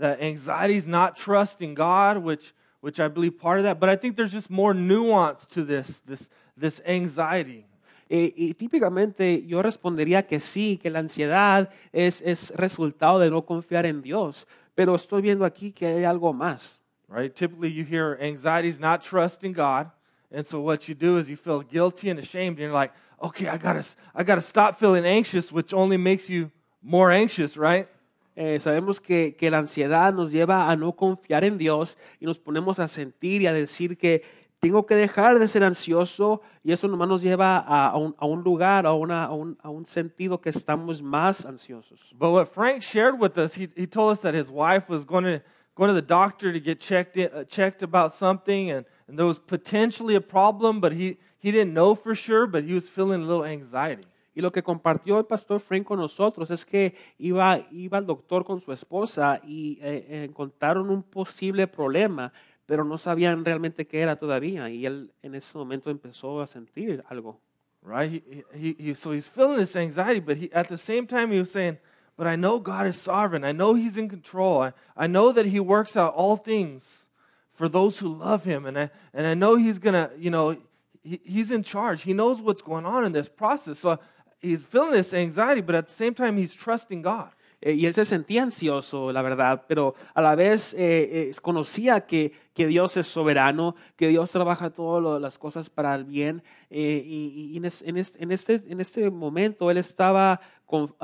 that 0.00 0.20
anxiety 0.20 0.76
is 0.76 0.86
not 0.86 1.16
trusting 1.16 1.74
God, 1.74 2.18
which, 2.18 2.52
which 2.80 2.98
I 2.98 3.08
believe 3.08 3.38
part 3.38 3.58
of 3.58 3.64
that. 3.64 3.78
But 3.78 3.88
I 3.88 3.96
think 3.96 4.16
there's 4.16 4.32
just 4.32 4.50
more 4.50 4.74
nuance 4.74 5.46
to 5.48 5.62
this, 5.64 5.98
this, 6.06 6.28
this 6.56 6.82
anxiety. 6.86 7.66
Eh, 8.08 8.32
y 8.36 8.54
típicamente 8.54 9.46
yo 9.46 9.62
respondería 9.62 10.26
que 10.26 10.40
sí, 10.40 10.78
que 10.82 10.90
la 10.90 10.98
ansiedad 10.98 11.70
es, 11.92 12.20
es 12.22 12.52
resultado 12.56 13.20
de 13.20 13.30
no 13.30 13.42
confiar 13.42 13.86
en 13.86 14.02
Dios, 14.02 14.48
pero 14.74 14.96
estoy 14.96 15.22
viendo 15.22 15.44
aquí 15.44 15.70
que 15.70 15.86
hay 15.86 16.04
algo 16.04 16.32
más. 16.32 16.80
Right? 17.08 17.32
Typically, 17.32 17.70
you 17.70 17.84
hear 17.84 18.18
anxiety 18.20 18.68
is 18.68 18.80
not 18.80 19.02
trusting 19.02 19.52
God. 19.52 19.90
And 20.32 20.46
so, 20.46 20.60
what 20.60 20.88
you 20.88 20.94
do 20.94 21.18
is 21.18 21.28
you 21.28 21.36
feel 21.36 21.60
guilty 21.60 22.08
and 22.08 22.18
ashamed, 22.20 22.58
and 22.58 22.66
you're 22.66 22.72
like, 22.72 22.92
okay, 23.20 23.48
I 23.48 23.58
gotta, 23.58 23.84
I 24.14 24.22
gotta 24.22 24.40
stop 24.40 24.78
feeling 24.78 25.04
anxious, 25.04 25.52
which 25.52 25.74
only 25.74 25.96
makes 25.96 26.30
you 26.30 26.50
more 26.82 27.10
anxious, 27.10 27.56
right? 27.56 27.88
Eh, 28.36 28.58
sabemos 28.58 29.00
que, 29.00 29.34
que 29.36 29.50
la 29.50 29.58
ansiedad 29.58 30.12
nos 30.14 30.32
lleva 30.32 30.70
a 30.70 30.76
no 30.76 30.92
confiar 30.92 31.44
en 31.44 31.58
Dios 31.58 31.98
y 32.20 32.26
nos 32.26 32.38
ponemos 32.38 32.78
a 32.78 32.88
sentir 32.88 33.42
y 33.42 33.46
a 33.46 33.52
decir 33.52 33.98
que 33.98 34.22
tengo 34.60 34.84
que 34.84 34.94
dejar 34.94 35.38
de 35.38 35.48
ser 35.48 35.64
ansioso 35.64 36.42
y 36.62 36.72
eso 36.72 36.86
nomás 36.86 37.08
nos 37.08 37.22
lleva 37.22 37.58
a, 37.58 37.88
a 37.88 37.96
un, 37.96 38.14
a 38.18 38.26
un 38.26 38.42
lugar, 38.42 38.86
a, 38.86 38.92
una, 38.92 39.24
a, 39.24 39.32
un, 39.32 39.58
a 39.62 39.70
un 39.70 39.86
sentido 39.86 40.40
que 40.40 40.50
estamos 40.50 41.02
más 41.02 41.46
ansiosos. 41.46 41.98
But 42.12 42.30
what 42.32 42.46
Frank 42.46 42.82
shared 42.82 43.18
with 43.18 43.38
us, 43.38 43.54
he, 43.54 43.68
he 43.74 43.86
told 43.86 44.12
us 44.12 44.20
that 44.20 44.34
his 44.34 44.50
wife 44.50 44.88
was 44.88 45.04
going 45.04 45.24
to, 45.24 45.42
to 45.76 45.92
the 45.94 46.02
doctor 46.02 46.52
to 46.52 46.60
get 46.60 46.78
checked, 46.78 47.16
in, 47.16 47.30
uh, 47.32 47.44
checked 47.44 47.82
about 47.82 48.12
something, 48.12 48.70
and, 48.70 48.84
and 49.08 49.18
there 49.18 49.26
was 49.26 49.38
potentially 49.38 50.14
a 50.14 50.20
problem, 50.20 50.78
but 50.78 50.92
he, 50.92 51.16
he 51.38 51.50
didn't 51.50 51.72
know 51.72 51.94
for 51.94 52.14
sure, 52.14 52.46
but 52.46 52.64
he 52.64 52.74
was 52.74 52.86
feeling 52.86 53.22
a 53.22 53.24
little 53.24 53.46
anxiety. 53.46 54.04
Y 54.40 54.42
lo 54.42 54.50
que 54.50 54.62
compartió 54.62 55.18
el 55.18 55.26
pastor 55.26 55.60
Frank 55.60 55.84
con 55.84 55.98
nosotros 55.98 56.50
es 56.50 56.64
que 56.64 56.94
iba, 57.18 57.60
iba 57.70 57.98
al 57.98 58.06
doctor 58.06 58.42
con 58.42 58.58
su 58.58 58.72
esposa 58.72 59.38
y 59.44 59.78
eh, 59.82 60.06
eh, 60.08 60.24
encontraron 60.24 60.88
un 60.88 61.02
posible 61.02 61.66
problema, 61.66 62.32
pero 62.64 62.82
no 62.82 62.96
sabían 62.96 63.44
realmente 63.44 63.86
qué 63.86 64.00
era 64.00 64.16
todavía. 64.16 64.70
Y 64.70 64.86
él 64.86 65.12
en 65.22 65.34
ese 65.34 65.58
momento 65.58 65.90
empezó 65.90 66.40
a 66.40 66.46
sentir 66.46 67.04
algo. 67.10 67.38
right? 67.82 68.10
He, 68.10 68.44
he, 68.54 68.76
he, 68.78 68.94
so 68.94 69.12
he's 69.12 69.28
feeling 69.28 69.58
this 69.58 69.76
anxiety, 69.76 70.20
but 70.20 70.38
he, 70.38 70.50
at 70.54 70.68
the 70.68 70.78
same 70.78 71.06
time, 71.06 71.30
he 71.30 71.38
was 71.38 71.50
saying, 71.50 71.76
But 72.16 72.26
I 72.26 72.36
know 72.36 72.60
God 72.60 72.86
is 72.86 72.96
sovereign. 72.96 73.44
I 73.44 73.52
know 73.52 73.74
He's 73.74 73.98
in 73.98 74.08
control. 74.08 74.62
I, 74.62 74.72
I 74.96 75.06
know 75.06 75.32
that 75.32 75.44
He 75.44 75.60
works 75.60 75.98
out 75.98 76.14
all 76.14 76.36
things 76.36 77.08
for 77.52 77.68
those 77.68 77.98
who 77.98 78.08
love 78.08 78.44
Him. 78.44 78.64
And 78.64 78.78
I, 78.78 78.90
and 79.12 79.26
I 79.26 79.34
know 79.34 79.56
He's 79.56 79.78
going 79.78 79.94
to, 79.94 80.10
you 80.18 80.30
know, 80.30 80.56
he, 81.02 81.20
He's 81.24 81.50
in 81.50 81.62
charge. 81.62 82.02
He 82.02 82.12
knows 82.12 82.40
what's 82.40 82.62
going 82.62 82.86
on 82.86 83.04
in 83.04 83.12
this 83.12 83.28
process. 83.28 83.78
So 83.78 83.98
he's 84.42 84.64
feeling 84.66 84.92
this 84.92 85.12
anxiety, 85.14 85.60
but 85.60 85.74
at 85.74 85.86
the 85.86 85.92
same 85.92 86.14
time, 86.14 86.36
he's 86.38 86.54
trusting 86.54 87.02
God. 87.02 87.30
Eh, 87.62 87.74
y 87.74 87.84
él 87.84 87.92
se 87.92 88.06
sentía 88.06 88.42
ansioso, 88.42 89.12
la 89.12 89.20
verdad, 89.20 89.64
pero 89.68 89.94
a 90.14 90.22
la 90.22 90.34
vez 90.34 90.72
eh, 90.72 91.28
eh, 91.28 91.30
conocía 91.42 92.06
que, 92.06 92.32
que 92.54 92.66
Dios 92.66 92.96
es 92.96 93.06
soberano, 93.06 93.74
que 93.96 94.08
Dios 94.08 94.30
trabaja 94.32 94.70
todas 94.70 95.20
las 95.20 95.36
cosas 95.38 95.68
para 95.68 95.94
el 95.94 96.04
bien. 96.04 96.42
eh, 96.70 97.02
y 97.04 97.50
y 97.52 97.56
en, 97.58 97.66
es- 97.66 97.82
en 97.82 97.98
este, 97.98 98.22
en, 98.22 98.30
este, 98.32 98.54
en 98.66 98.80
este 98.80 99.10
momento 99.10 99.70
él 99.70 99.76
estaba 99.76 100.40
con- 100.64 100.94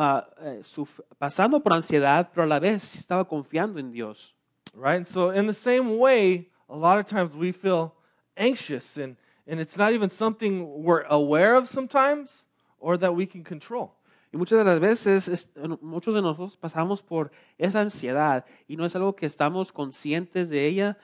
eh, 0.41 0.61
suf- 0.63 1.03
pasando 1.19 1.61
por 1.63 1.75
ansiedad, 1.75 2.31
pero 2.33 2.45
a 2.45 2.47
la 2.47 2.59
vez 2.59 2.95
estaba 2.97 3.29
confiando 3.29 3.79
en 3.79 3.91
Dios. 3.93 4.35
right? 4.73 4.97
And 4.97 5.07
so, 5.07 5.33
in 5.35 5.47
the 5.47 5.53
same 5.55 5.99
way, 5.99 6.51
a 6.71 6.75
lot 6.77 6.99
of 6.99 7.05
times 7.07 7.35
we 7.35 7.53
feel 7.53 7.93
anxious, 8.35 8.97
and, 8.97 9.17
and 9.47 9.61
it's 9.61 9.77
not 9.77 9.93
even 9.93 10.09
something 10.09 10.65
we're 10.83 11.05
aware 11.11 11.55
of 11.55 11.69
sometimes 11.69 12.46
or 12.87 12.97
that 12.99 13.13
we 13.13 13.27
can 13.27 13.43
control. 13.43 13.91
Y 14.33 14.37
muchas 14.39 14.59
de 14.59 14.65
las 14.65 14.79
veces, 14.79 15.27
es- 15.29 15.49
muchos 15.81 16.15
de 16.15 16.23
nosotros 16.23 16.57
pasamos 16.57 17.03
por 17.03 17.31
esa 17.59 17.81
ansiedad 17.81 18.45
y 18.69 18.77
no 18.77 18.85
es 18.85 18.95
algo 18.95 19.15
que 19.17 19.27
estamos 19.27 19.73
conscientes 19.73 20.49
de 20.51 20.67
ella 20.67 20.97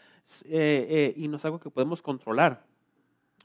eh, 0.44 0.86
eh, 0.88 1.14
y 1.16 1.26
no 1.26 1.36
es 1.38 1.44
algo 1.44 1.58
que 1.58 1.70
podemos 1.70 2.00
controlar. 2.00 2.62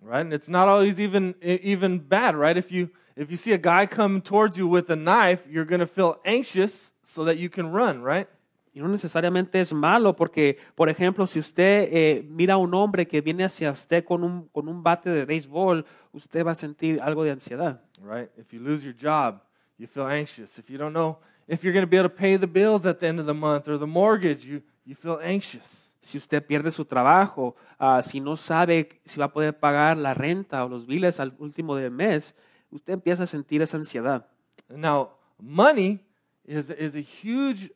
right? 0.03 0.21
And 0.21 0.33
it's 0.33 0.47
not 0.47 0.67
always 0.67 0.99
even 0.99 1.35
even 1.41 1.97
bad, 1.99 2.35
right? 2.35 2.55
If 2.57 2.71
you 2.71 2.89
if 3.15 3.31
you 3.31 3.37
see 3.37 3.53
a 3.53 3.57
guy 3.57 3.87
come 3.87 4.21
towards 4.21 4.55
you 4.55 4.67
with 4.67 4.91
a 4.91 4.95
knife, 4.95 5.41
you're 5.49 5.65
going 5.65 5.79
to 5.79 5.87
feel 5.87 6.19
anxious 6.23 6.91
so 7.03 7.23
that 7.25 7.37
you 7.37 7.49
can 7.49 7.71
run, 7.71 8.03
right? 8.03 8.27
Y 8.77 8.79
no 8.79 8.89
necesariamente 8.89 9.59
es 9.59 9.73
malo 9.73 10.15
porque, 10.15 10.59
por 10.75 10.87
ejemplo, 10.87 11.25
si 11.25 11.39
usted 11.39 11.89
eh, 11.91 12.23
mira 12.29 12.53
a 12.53 12.57
un 12.57 12.71
hombre 12.75 13.07
que 13.07 13.21
viene 13.21 13.43
hacia 13.43 13.71
usted 13.71 14.05
con 14.05 14.23
un, 14.23 14.47
con 14.49 14.67
un 14.67 14.83
bate 14.83 15.09
de 15.09 15.25
béisbol, 15.25 15.83
usted 16.11 16.45
va 16.45 16.51
a 16.51 16.55
sentir 16.55 17.01
algo 17.01 17.23
de 17.23 17.31
ansiedad. 17.31 17.81
Right? 17.99 18.29
If 18.37 18.53
you 18.53 18.59
lose 18.59 18.85
your 18.85 18.93
job, 18.93 19.41
you 19.79 19.87
feel 19.87 20.05
anxious. 20.05 20.59
If 20.59 20.69
you 20.69 20.77
don't 20.77 20.93
know 20.93 21.17
if 21.47 21.63
you're 21.63 21.73
going 21.73 21.87
to 21.87 21.89
be 21.89 21.97
able 21.97 22.07
to 22.07 22.15
pay 22.15 22.37
the 22.37 22.45
bills 22.45 22.85
at 22.85 22.99
the 22.99 23.07
end 23.07 23.19
of 23.19 23.25
the 23.25 23.33
month 23.33 23.67
or 23.67 23.79
the 23.79 23.87
mortgage, 23.87 24.45
you, 24.45 24.61
you 24.85 24.93
feel 24.93 25.19
anxious. 25.23 25.91
Si 26.03 26.19
usted 26.19 26.45
pierde 26.45 26.71
su 26.71 26.85
trabajo, 26.85 27.55
ah, 27.79 28.03
si 28.03 28.19
no 28.19 28.37
sabe 28.37 29.01
si 29.05 29.19
va 29.19 29.25
a 29.25 29.33
poder 29.33 29.57
pagar 29.57 29.97
la 29.97 30.13
renta 30.13 30.63
o 30.63 30.69
los 30.69 30.85
biles 30.85 31.19
al 31.19 31.33
último 31.39 31.75
del 31.75 31.89
mes, 31.89 32.35
usted 32.69 32.93
empieza 32.93 33.23
a 33.23 33.25
sentir 33.25 33.59
esa 33.63 33.75
ansiedad. 33.75 34.27
Now, 34.69 35.13
money 35.39 35.99
is, 36.45 36.69
is 36.69 36.93
a 36.93 37.01
huge 37.01 37.71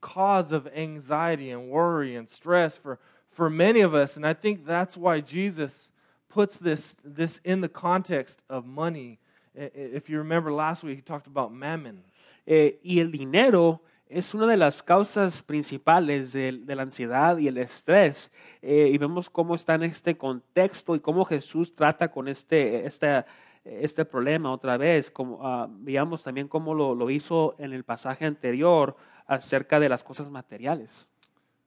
cause 0.00 0.52
of 0.52 0.66
anxiety 0.74 1.50
and 1.50 1.70
worry 1.70 2.16
and 2.16 2.28
stress 2.28 2.76
for, 2.76 2.98
for 3.30 3.50
many 3.50 3.80
of 3.80 3.94
us. 3.94 4.16
And 4.16 4.26
I 4.26 4.34
think 4.34 4.66
that's 4.66 4.96
why 4.96 5.20
Jesus 5.20 5.90
puts 6.28 6.56
this, 6.56 6.96
this 7.04 7.40
in 7.44 7.60
the 7.60 7.68
context 7.68 8.40
of 8.48 8.66
money. 8.66 9.18
If 9.54 10.08
you 10.08 10.18
remember 10.18 10.52
last 10.52 10.82
week, 10.82 10.96
he 10.96 11.02
talked 11.02 11.26
about 11.26 11.52
mammon. 11.52 12.04
Eh, 12.46 12.78
y 12.82 13.00
el 13.00 13.10
dinero 13.10 13.80
es 14.08 14.34
una 14.34 14.46
de 14.46 14.56
las 14.56 14.82
causas 14.82 15.42
principales 15.42 16.32
de, 16.32 16.52
de 16.52 16.74
la 16.74 16.82
ansiedad 16.82 17.36
y 17.38 17.48
el 17.48 17.58
estrés. 17.58 18.30
Eh, 18.62 18.90
y 18.92 18.98
vemos 18.98 19.28
cómo 19.28 19.54
está 19.54 19.74
en 19.74 19.84
este 19.84 20.16
contexto 20.16 20.96
y 20.96 21.00
cómo 21.00 21.24
Jesús 21.24 21.74
trata 21.74 22.10
con 22.10 22.26
este, 22.28 22.86
este, 22.86 23.24
este 23.64 24.04
problema 24.04 24.52
otra 24.52 24.76
vez. 24.76 25.10
Como, 25.10 25.38
ah, 25.42 25.68
veíamos 25.70 26.22
también 26.22 26.48
cómo 26.48 26.74
lo, 26.74 26.94
lo 26.94 27.10
hizo 27.10 27.54
en 27.58 27.72
el 27.72 27.84
pasaje 27.84 28.24
anterior 28.24 28.96
acerca 29.30 29.78
de 29.78 29.88
las 29.88 30.02
cosas 30.02 30.28
materiales. 30.28 31.06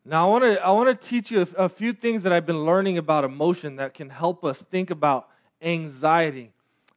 Now, 0.05 0.27
I 0.27 0.31
want 0.31 0.43
to 0.43 0.65
I 0.65 0.71
wanna 0.71 0.95
teach 0.95 1.31
you 1.31 1.41
a, 1.57 1.65
a 1.65 1.69
few 1.69 1.93
things 1.93 2.23
that 2.23 2.33
I've 2.33 2.45
been 2.45 2.65
learning 2.65 2.97
about 2.97 3.23
emotion 3.23 3.77
that 3.77 3.93
can 3.93 4.09
help 4.09 4.43
us 4.43 4.61
think 4.61 4.91
about 4.91 5.29
anxiety. 5.61 6.51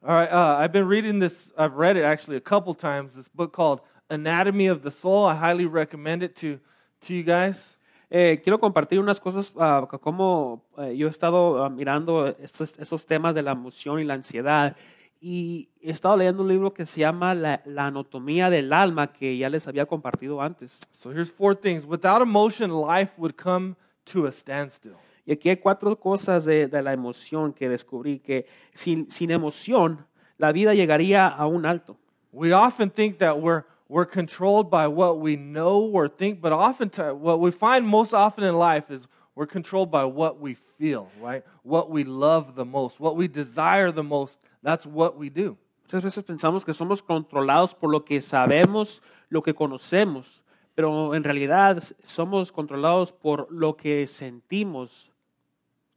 All 0.05 0.15
right, 0.15 0.31
uh, 0.31 0.57
I've 0.59 0.73
been 0.73 0.89
reading 0.89 1.21
this, 1.21 1.53
I've 1.57 1.75
read 1.75 1.97
it 1.97 2.03
actually 2.05 2.37
a 2.37 2.41
couple 2.41 2.75
times, 2.75 3.15
this 3.15 3.29
book 3.29 3.53
called 3.53 3.81
Anatomy 4.11 4.67
of 4.67 4.83
the 4.83 4.91
Soul. 4.91 5.25
I 5.25 5.37
highly 5.37 5.67
recommend 5.67 6.23
it 6.23 6.35
to, 6.37 6.59
to 7.03 7.15
you 7.15 7.23
guys. 7.23 7.77
Eh, 8.11 8.37
quiero 8.43 8.59
compartir 8.59 8.99
unas 9.01 9.21
cosas, 9.21 9.51
co- 9.51 9.99
como 9.99 10.63
eh, 10.79 10.97
yo 10.97 11.07
he 11.07 11.11
estado 11.11 11.65
ah, 11.65 11.69
mirando 11.71 12.27
estos, 12.41 12.79
esos 12.79 13.05
temas 13.05 13.35
de 13.35 13.43
la 13.43 13.53
emoción 13.53 14.01
y 14.01 14.05
la 14.05 14.15
ansiedad. 14.15 14.77
Y 15.21 15.71
he 15.81 15.91
estado 15.91 16.17
leyendo 16.17 16.43
un 16.43 16.49
libro 16.49 16.73
que 16.73 16.87
se 16.87 17.01
llama 17.01 17.35
la, 17.35 17.63
La 17.65 17.87
anatomía 17.87 18.51
del 18.51 18.73
alma, 18.73 19.13
que 19.13 19.37
ya 19.37 19.49
les 19.49 19.67
había 19.67 19.87
compartido 19.87 20.41
antes. 20.43 20.81
So 20.93 21.11
here's 21.11 21.31
four 21.31 21.57
things. 21.57 21.85
Without 21.85 22.23
emotion, 22.23 22.71
life 22.71 23.13
would 23.17 23.35
come 23.37 23.77
to 24.05 24.27
a 24.27 24.33
standstill. 24.33 24.97
Y 25.25 25.33
aquí 25.33 25.49
hay 25.49 25.57
cuatro 25.57 25.99
cosas 25.99 26.45
de, 26.45 26.69
de 26.69 26.83
la 26.83 26.93
emoción 26.93 27.53
que 27.53 27.69
descubrí, 27.69 28.21
que 28.21 28.47
sin, 28.75 29.11
sin 29.11 29.31
emoción 29.31 30.07
la 30.39 30.53
vida 30.53 30.75
llegaría 30.75 31.27
a 31.27 31.47
un 31.47 31.67
alto. 31.67 31.97
We 32.33 32.53
often 32.53 32.91
think 32.91 33.19
that 33.19 33.41
we're, 33.41 33.65
we're 33.89 34.05
controlled 34.05 34.71
by 34.71 34.87
what 34.87 35.19
we 35.19 35.37
know 35.37 35.91
or 35.93 36.09
think, 36.09 36.41
but 36.41 36.53
oftentimes, 36.53 37.19
what 37.19 37.41
we 37.41 37.51
find 37.51 37.87
most 37.87 38.13
often 38.13 38.45
in 38.45 38.57
life 38.57 38.91
is 38.91 39.09
we're 39.35 39.47
controlled 39.47 39.91
by 39.91 40.05
what 40.05 40.41
we 40.41 40.57
feel, 40.79 41.09
right? 41.21 41.43
What 41.63 41.91
we 41.91 42.05
love 42.05 42.55
the 42.55 42.65
most, 42.65 43.01
what 43.01 43.17
we 43.17 43.27
desire 43.29 43.91
the 43.91 44.05
most. 44.05 44.39
That's 44.67 44.85
what 44.85 45.17
we 45.17 45.31
do. 45.31 45.57
Muchas 45.85 46.03
veces 46.03 46.25
pensamos 46.25 46.65
que 46.65 46.75
somos 46.75 47.01
controlados 47.01 47.73
por 47.73 47.89
lo 47.89 48.01
que 48.01 48.21
sabemos, 48.21 49.01
lo 49.31 49.41
que 49.41 49.55
conocemos, 49.55 50.43
pero 50.75 51.15
en 51.15 51.23
realidad 51.23 51.81
somos 52.05 52.51
controlados 52.51 53.13
por 53.13 53.47
lo 53.49 53.77
que 53.77 54.09
sentimos. 54.09 55.13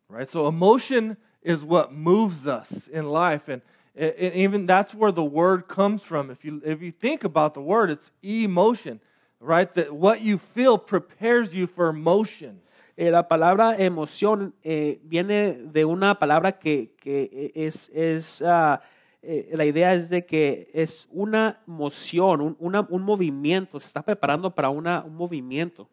Right? 0.07 0.29
So 0.29 0.45
emotion 0.47 1.17
is 1.41 1.63
what 1.63 1.91
moves 1.91 2.45
us 2.45 2.87
in 2.87 3.09
life. 3.09 3.49
And, 3.49 3.63
and 3.95 4.35
even 4.35 4.67
that's 4.67 4.93
where 4.93 5.11
the 5.11 5.23
word 5.23 5.67
comes 5.67 6.03
from. 6.03 6.29
If 6.29 6.45
you, 6.45 6.61
if 6.63 6.79
you 6.83 6.91
think 6.91 7.23
about 7.23 7.55
the 7.55 7.61
word, 7.61 7.89
it's 7.89 8.11
emotion, 8.21 8.99
right? 9.39 9.73
That 9.73 9.95
what 9.95 10.21
you 10.21 10.37
feel 10.37 10.77
prepares 10.77 11.55
you 11.55 11.65
for 11.65 11.91
motion. 11.91 12.61
Eh, 13.01 13.11
la 13.11 13.29
palabra 13.29 13.77
emoción 13.77 14.53
eh, 14.61 14.99
viene 15.03 15.53
de 15.53 15.85
una 15.85 16.19
palabra 16.19 16.59
que, 16.59 16.95
que 16.99 17.49
es, 17.55 17.87
es 17.93 18.41
ah, 18.41 18.81
eh, 19.21 19.51
la 19.53 19.63
idea 19.63 19.93
es 19.93 20.09
de 20.09 20.25
que 20.25 20.69
es 20.73 21.07
una 21.09 21.61
moción, 21.65 22.41
un, 22.41 22.57
una- 22.59 22.85
un 22.89 23.03
movimiento, 23.03 23.79
se 23.79 23.87
está 23.87 24.01
preparando 24.01 24.53
para 24.53 24.69
una, 24.69 25.01
un 25.05 25.15
movimiento. 25.15 25.87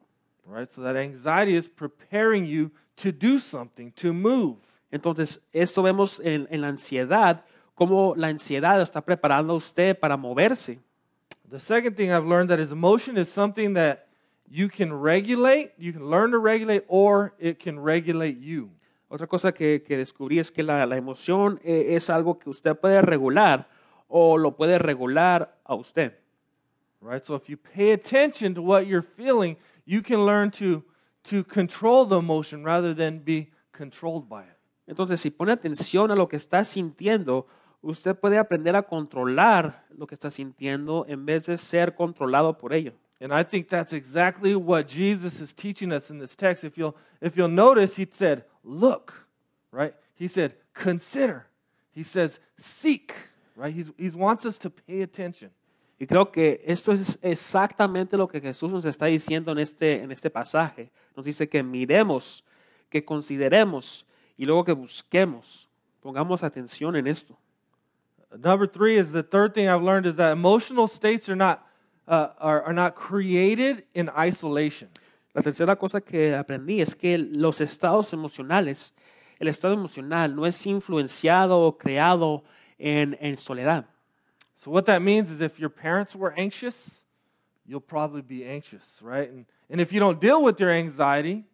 Right? 0.53 0.69
So 0.69 0.83
that 0.83 0.97
anxiety 0.97 1.55
is 1.55 1.69
preparing 1.69 2.45
you 2.45 2.73
to 2.97 3.13
do 3.13 3.39
something, 3.39 3.93
to 3.93 4.13
move. 4.13 4.57
Entonces, 4.91 5.41
esto 5.53 5.85
vemos 5.85 6.19
en, 6.19 6.49
en 6.51 6.61
la 6.61 6.67
ansiedad, 6.71 7.45
cómo 7.77 8.15
la 8.17 8.27
ansiedad 8.27 8.81
está 8.83 9.01
preparando 9.01 9.53
a 9.53 9.57
usted 9.59 9.97
para 9.97 10.17
moverse. 10.17 10.81
The 11.49 11.61
second 11.61 11.95
thing 11.95 12.11
I've 12.11 12.27
learned 12.27 12.49
that 12.49 12.59
is 12.59 12.73
emotion 12.73 13.17
is 13.17 13.29
something 13.29 13.75
that 13.75 14.06
you 14.49 14.69
can 14.69 14.93
regulate, 14.93 15.73
you 15.79 15.93
can 15.93 16.09
learn 16.09 16.31
to 16.31 16.39
regulate, 16.39 16.85
or 16.89 17.35
it 17.39 17.59
can 17.59 17.79
regulate 17.79 18.39
you. 18.39 18.71
Otra 19.11 19.29
cosa 19.29 19.53
que, 19.53 19.83
que 19.83 19.97
descubrí 19.97 20.39
es 20.39 20.51
que 20.51 20.63
la, 20.63 20.85
la 20.85 20.97
emoción 20.97 21.61
eh, 21.63 21.95
es 21.95 22.11
algo 22.11 22.39
que 22.39 22.51
usted 22.51 22.75
puede 22.77 23.03
regular 23.03 23.69
o 24.09 24.37
lo 24.37 24.57
puede 24.57 24.79
regular 24.79 25.57
a 25.65 25.75
usted. 25.75 26.13
Right? 27.01 27.23
So 27.23 27.37
if 27.37 27.49
you 27.49 27.57
pay 27.57 27.93
attention 27.93 28.55
to 28.55 28.63
what 28.63 28.87
you're 28.87 29.03
feeling, 29.03 29.57
you 29.85 30.03
can 30.03 30.27
learn 30.27 30.51
to, 30.53 30.83
to 31.25 31.45
control 31.45 32.05
the 32.05 32.19
emotion 32.19 32.65
rather 32.65 32.95
than 32.95 33.21
be 33.21 33.53
controlled 33.73 34.29
by 34.29 34.43
it. 34.43 34.57
Entonces, 34.89 35.21
si 35.21 35.31
pone 35.31 35.53
atención 35.53 36.11
a 36.11 36.17
lo 36.17 36.29
que 36.29 36.37
está 36.37 36.65
sintiendo, 36.65 37.47
usted 37.83 38.17
puede 38.17 38.39
aprender 38.39 38.77
a 38.77 38.83
controlar 38.83 39.85
lo 39.91 40.07
que 40.07 40.15
está 40.15 40.31
sintiendo 40.31 41.05
en 41.09 41.27
vez 41.27 41.47
de 41.47 41.59
ser 41.59 41.95
controlado 41.95 42.59
por 42.59 42.73
ello. 42.73 42.93
And 43.21 43.33
I 43.33 43.43
think 43.43 43.69
that's 43.69 43.93
exactly 43.93 44.55
what 44.55 44.89
Jesus 44.89 45.41
is 45.41 45.53
teaching 45.53 45.93
us 45.93 46.11
in 46.11 46.19
this 46.19 46.37
text. 46.37 46.65
If 46.65 46.77
you'll, 46.77 46.97
if 47.21 47.37
you'll 47.37 47.49
notice, 47.49 47.97
he 47.97 48.07
said, 48.11 48.45
look, 48.63 49.27
right? 49.71 49.95
He 50.15 50.29
said, 50.29 50.55
consider. 50.75 51.47
He 51.93 52.03
says, 52.03 52.39
seek, 52.59 53.15
right? 53.55 53.73
He's, 53.73 53.91
he 53.97 54.11
wants 54.11 54.45
us 54.45 54.59
to 54.59 54.71
pay 54.71 55.03
attention. 55.03 55.51
Y 55.99 56.07
creo 56.07 56.31
que 56.31 56.61
esto 56.67 56.93
es 56.93 57.19
exactamente 57.23 58.19
lo 58.19 58.27
que 58.29 58.39
Jesús 58.39 58.71
nos 58.71 58.85
está 58.85 59.07
diciendo 59.07 59.51
en 59.53 59.59
este, 59.59 60.03
en 60.03 60.13
este 60.13 60.29
pasaje. 60.29 60.91
Nos 61.17 61.25
dice 61.25 61.49
que 61.49 61.63
miremos, 61.63 62.43
que 62.91 63.03
consideremos 63.03 64.05
y 64.37 64.45
luego 64.45 64.65
que 64.65 64.73
busquemos. 64.73 65.69
Pongamos 66.03 66.43
atención 66.43 66.97
en 66.97 67.07
esto. 67.07 67.39
Number 68.37 68.67
three 68.67 68.97
is 68.97 69.13
the 69.13 69.23
third 69.23 69.55
thing 69.55 69.69
I've 69.69 69.83
learned 69.83 70.07
is 70.07 70.17
that 70.17 70.33
emotional 70.33 70.87
states 70.87 71.29
are 71.31 71.37
not, 71.37 71.66
uh, 72.07 72.29
are, 72.39 72.63
are 72.63 72.73
not 72.73 72.95
created 72.95 73.85
in 73.95 74.11
isolation. 74.11 74.89
La 75.35 75.43
tercera 75.43 75.77
cosa 75.79 76.01
que 76.01 76.35
aprendí 76.35 76.81
es 76.81 76.95
que 76.95 77.19
los 77.19 77.61
estados 77.61 78.13
emocionales, 78.13 78.93
el 79.39 79.49
estado 79.49 79.75
emocional 79.75 80.35
no 80.35 80.47
es 80.47 80.65
influenciado 80.67 81.61
o 81.61 81.77
creado 81.77 82.43
en, 82.79 83.17
en 83.21 83.37
soledad. 83.37 83.85
So 84.57 84.71
what 84.71 84.87
that 84.87 85.03
means 85.03 85.31
is 85.31 85.41
if 85.41 85.59
your 85.59 85.69
parents 85.69 86.17
were 86.17 86.33
anxious, 86.39 87.05
you'll 87.67 87.81
probably 87.81 88.23
be 88.23 88.45
anxious, 88.45 89.01
right? 89.03 89.31
And, 89.31 89.45
and 89.69 89.81
if 89.81 89.93
you 89.93 90.01
don't 90.01 90.19
deal 90.19 90.43
with 90.43 90.59
your 90.59 90.71
anxiety, 90.71 91.45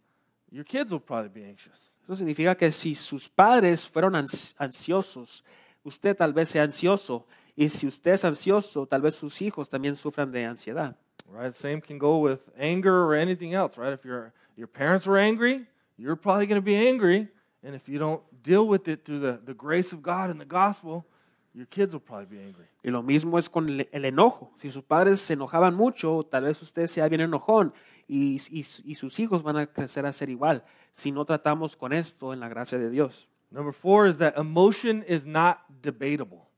your 0.51 0.65
kids 0.65 0.93
will 0.93 1.01
probably 1.01 1.31
be 1.31 1.45
anxious. 1.45 1.91
Eso 2.05 2.15
significa 2.15 2.57
que 2.57 2.71
si 2.71 2.95
sus 2.95 3.29
padres 3.29 3.89
fueron 3.89 4.15
ans- 4.15 4.55
ansiosos, 4.61 5.43
usted 5.85 6.17
tal 6.17 6.33
vez 6.33 6.51
sea 6.51 6.63
ansioso. 6.63 7.25
Y 7.57 7.69
si 7.69 7.87
usted 7.87 8.13
es 8.13 8.25
ansioso, 8.25 8.87
tal 8.87 9.03
vez 9.03 9.15
sus 9.15 9.41
hijos 9.43 9.69
también 9.69 9.95
sufran 9.97 10.31
de 10.33 10.45
ansiedad. 10.45 10.97
Right? 11.31 11.55
Same 11.55 11.81
can 11.81 11.99
go 11.99 12.19
with 12.19 12.41
anger 12.59 13.05
or 13.05 13.15
anything 13.15 13.53
else, 13.55 13.77
right? 13.79 13.93
If 13.93 14.05
your 14.05 14.33
your 14.57 14.67
parents 14.69 15.07
were 15.07 15.19
angry, 15.19 15.67
you're 15.97 16.17
probably 16.17 16.47
going 16.47 16.61
to 16.61 16.65
be 16.65 16.77
angry, 16.77 17.29
and 17.63 17.75
if 17.75 17.89
you 17.89 17.99
don't 17.99 18.23
deal 18.43 18.67
with 18.67 18.87
it 18.89 19.05
through 19.05 19.21
the, 19.21 19.39
the 19.45 19.55
grace 19.55 19.93
of 19.95 20.03
God 20.03 20.31
and 20.31 20.39
the 20.41 20.45
gospel, 20.47 21.07
your 21.55 21.67
kids 21.67 21.93
will 21.95 22.01
probably 22.01 22.27
be 22.27 22.39
angry. 22.43 22.67
Y 22.85 22.91
lo 22.91 23.03
mismo 23.03 23.39
es 23.39 23.49
con 23.49 23.69
el 23.69 24.05
enojo. 24.05 24.51
Si 24.57 24.71
sus 24.71 24.83
padres 24.83 25.21
se 25.21 25.35
enojaban 25.35 25.75
mucho, 25.75 26.23
tal 26.31 26.45
vez 26.45 26.61
usted 26.61 26.87
sea 26.87 27.09
bien 27.09 27.21
enojón 27.21 27.73
y, 28.09 28.39
y- 28.51 28.67
y 28.85 28.95
sus 28.95 29.19
hijos 29.21 29.43
van 29.43 29.57
a 29.59 29.67
crecer 29.67 30.05
a 30.07 30.13
ser 30.13 30.29
igual 30.29 30.65
si 30.95 31.13
no 31.13 31.25
tratamos 31.25 31.77
con 31.77 31.93
esto 31.93 32.33
en 32.33 32.41
la 32.41 32.49
gracia 32.49 32.79
de 32.79 32.91
Dios. 32.91 33.27
Number 33.51 33.73
four 33.73 34.07
is 34.07 34.19
that 34.19 34.37
emotion 34.39 35.05
is 35.07 35.25
not 35.27 35.59
debatable. 35.83 36.49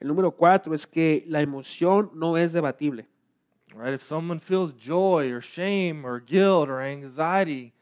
El 0.00 0.08
número 0.08 0.30
cuatro 0.30 0.74
es 0.74 0.86
que 0.86 1.24
la 1.26 1.40
emoción 1.40 2.10
no 2.14 2.36
es 2.36 2.52
debatible. 2.52 3.06
Right? 3.74 3.94
If 3.94 4.02
someone 4.02 4.40
feels 4.40 4.72
joy 4.74 5.32
or 5.32 5.40
shame 5.42 6.04
or 6.06 6.20
guilt 6.20 6.68
or 6.68 6.80
anxiety, 6.82 7.72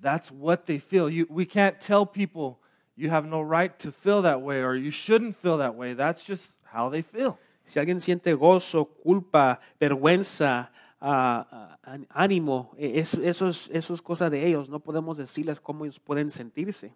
that's 0.00 0.30
what 0.30 0.66
they 0.66 0.78
feel. 0.78 1.08
You, 1.10 1.26
we 1.28 1.46
can't 1.46 1.80
tell 1.80 2.04
people 2.06 2.58
you 2.96 3.10
have 3.10 3.26
no 3.26 3.40
right 3.40 3.76
to 3.80 3.90
feel 3.90 4.22
that 4.22 4.40
way 4.42 4.62
or 4.62 4.74
you 4.76 4.90
shouldn't 4.90 5.36
feel 5.36 5.58
that 5.58 5.74
way. 5.74 5.94
That's 5.94 6.22
just 6.22 6.56
how 6.64 6.88
they 6.88 7.02
feel. 7.02 7.38
Si 7.66 7.78
alguien 7.80 7.98
siente 8.00 8.34
gozo, 8.34 8.84
culpa, 9.02 9.58
vergüenza, 9.80 10.70
ah, 11.00 11.78
ah, 11.82 11.98
ánimo, 12.10 12.70
eh, 12.76 13.00
es- 13.00 13.14
eso, 13.14 13.48
es, 13.48 13.70
eso 13.72 13.94
es 13.94 14.02
cosa 14.02 14.28
de 14.28 14.46
ellos. 14.46 14.68
No 14.68 14.78
podemos 14.80 15.16
decirles 15.16 15.58
cómo 15.60 15.84
ellos 15.84 15.98
pueden 15.98 16.30
sentirse. 16.30 16.94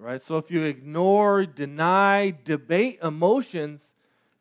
Right? 0.00 0.22
So 0.22 0.38
if 0.38 0.50
you 0.50 0.62
ignore, 0.62 1.44
deny, 1.44 2.30
debate 2.44 3.00
emotions, 3.02 3.92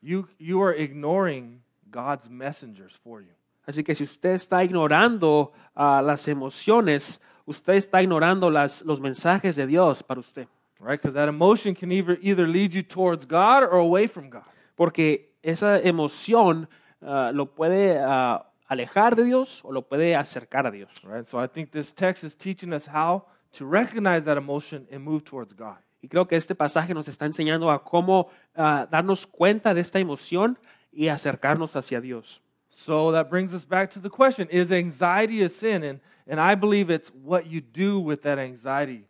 you, 0.01 0.29
you 0.37 0.61
are 0.61 0.73
ignoring 0.73 1.61
God's 1.91 2.29
messengers 2.29 2.97
for 3.03 3.19
you. 3.19 3.33
Así 3.67 3.83
que 3.83 3.93
si 3.93 4.05
usted 4.05 4.35
está 4.35 4.63
ignorando 4.63 5.51
ah, 5.75 6.01
las 6.01 6.27
emociones, 6.29 7.19
usted 7.45 7.73
está 7.73 8.01
ignorando 8.01 8.49
las, 8.49 8.83
los 8.83 9.01
mensajes 9.01 9.57
de 9.57 9.67
Dios 9.67 10.01
para 10.01 10.21
usted. 10.21 10.47
Right? 10.79 10.99
Because 10.99 11.13
that 11.13 11.27
emotion 11.27 11.75
can 11.75 11.91
either, 11.91 12.17
either 12.21 12.47
lead 12.47 12.73
you 12.73 12.81
towards 12.81 13.25
God 13.25 13.63
or 13.63 13.79
away 13.79 14.07
from 14.07 14.29
God. 14.29 14.47
Porque 14.77 15.33
esa 15.43 15.81
emoción 15.81 16.69
ah, 17.01 17.31
lo 17.33 17.47
puede 17.47 17.99
ah, 17.99 18.45
alejar 18.69 19.17
de 19.17 19.25
Dios 19.25 19.61
o 19.65 19.73
lo 19.73 19.81
puede 19.81 20.15
acercar 20.15 20.65
a 20.65 20.71
Dios. 20.71 20.89
Right? 21.03 21.27
So 21.27 21.37
I 21.37 21.47
think 21.47 21.71
this 21.71 21.91
text 21.91 22.23
is 22.23 22.33
teaching 22.33 22.71
us 22.71 22.85
how 22.87 23.25
to 23.53 23.65
recognize 23.65 24.25
that 24.25 24.37
emotion 24.37 24.87
and 24.91 25.03
move 25.03 25.23
towards 25.23 25.53
God. 25.53 25.77
Y 26.01 26.07
creo 26.07 26.27
que 26.27 26.37
este 26.37 26.55
pasaje 26.55 26.93
nos 26.93 27.07
está 27.07 27.25
enseñando 27.25 27.69
a 27.69 27.83
cómo 27.83 28.29
ah, 28.55 28.87
darnos 28.89 29.27
cuenta 29.27 29.73
de 29.73 29.81
esta 29.81 29.99
emoción 29.99 30.57
y 30.91 31.07
acercarnos 31.07 31.75
hacia 31.75 31.99
Dios. 31.99 32.41
So 32.69 33.11
that 33.11 33.29
brings 33.29 33.53
us 33.53 33.65
back 33.65 33.89
to 33.91 33.99
the 33.99 34.09
question 34.09 34.47
Is 34.51 34.71
anxiety 34.71 35.43
a 35.43 35.49
sin? 35.49 35.83
And, 35.83 35.99
and 36.27 36.39
I 36.39 36.55
believe 36.55 36.89
it's 36.89 37.11
what 37.23 37.47
you 37.47 37.61
do 37.61 37.99
with 37.99 38.21
that 38.21 38.39
anxiety. 38.39 39.05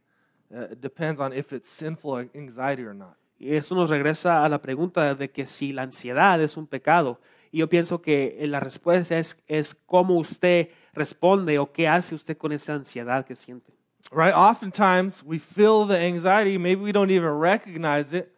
Uh, 0.52 0.72
it 0.72 0.82
depends 0.82 1.20
on 1.22 1.34
if 1.34 1.54
it's 1.54 1.70
sinful 1.70 2.18
anxiety 2.34 2.84
or 2.84 2.96
not. 2.96 3.16
Y 3.38 3.56
eso 3.56 3.76
nos 3.76 3.90
regresa 3.90 4.44
a 4.44 4.50
la 4.50 4.62
pregunta 4.62 5.16
de 5.16 5.30
que 5.30 5.46
si 5.46 5.72
la 5.72 5.84
ansiedad 5.84 6.42
es 6.42 6.58
un 6.58 6.68
pecado. 6.68 7.20
Y 7.52 7.60
yo 7.60 7.70
pienso 7.70 8.02
que 8.02 8.38
eh, 8.40 8.48
la 8.48 8.60
respuesta 8.60 9.18
es, 9.18 9.38
es 9.48 9.76
cómo 9.76 10.18
usted 10.18 10.70
responde 10.94 11.58
o 11.60 11.72
qué 11.72 11.88
hace 11.88 12.16
usted 12.16 12.38
con 12.38 12.52
esa 12.52 12.74
ansiedad 12.74 13.26
que 13.26 13.36
siente. 13.36 13.72
Right? 14.12 14.34
Oftentimes 14.34 15.24
we 15.24 15.40
feel 15.40 15.86
the 15.86 15.98
anxiety, 15.98 16.58
maybe 16.58 16.82
we 16.82 16.92
don't 16.92 17.12
even 17.12 17.30
recognize 17.30 18.12
it, 18.12 18.32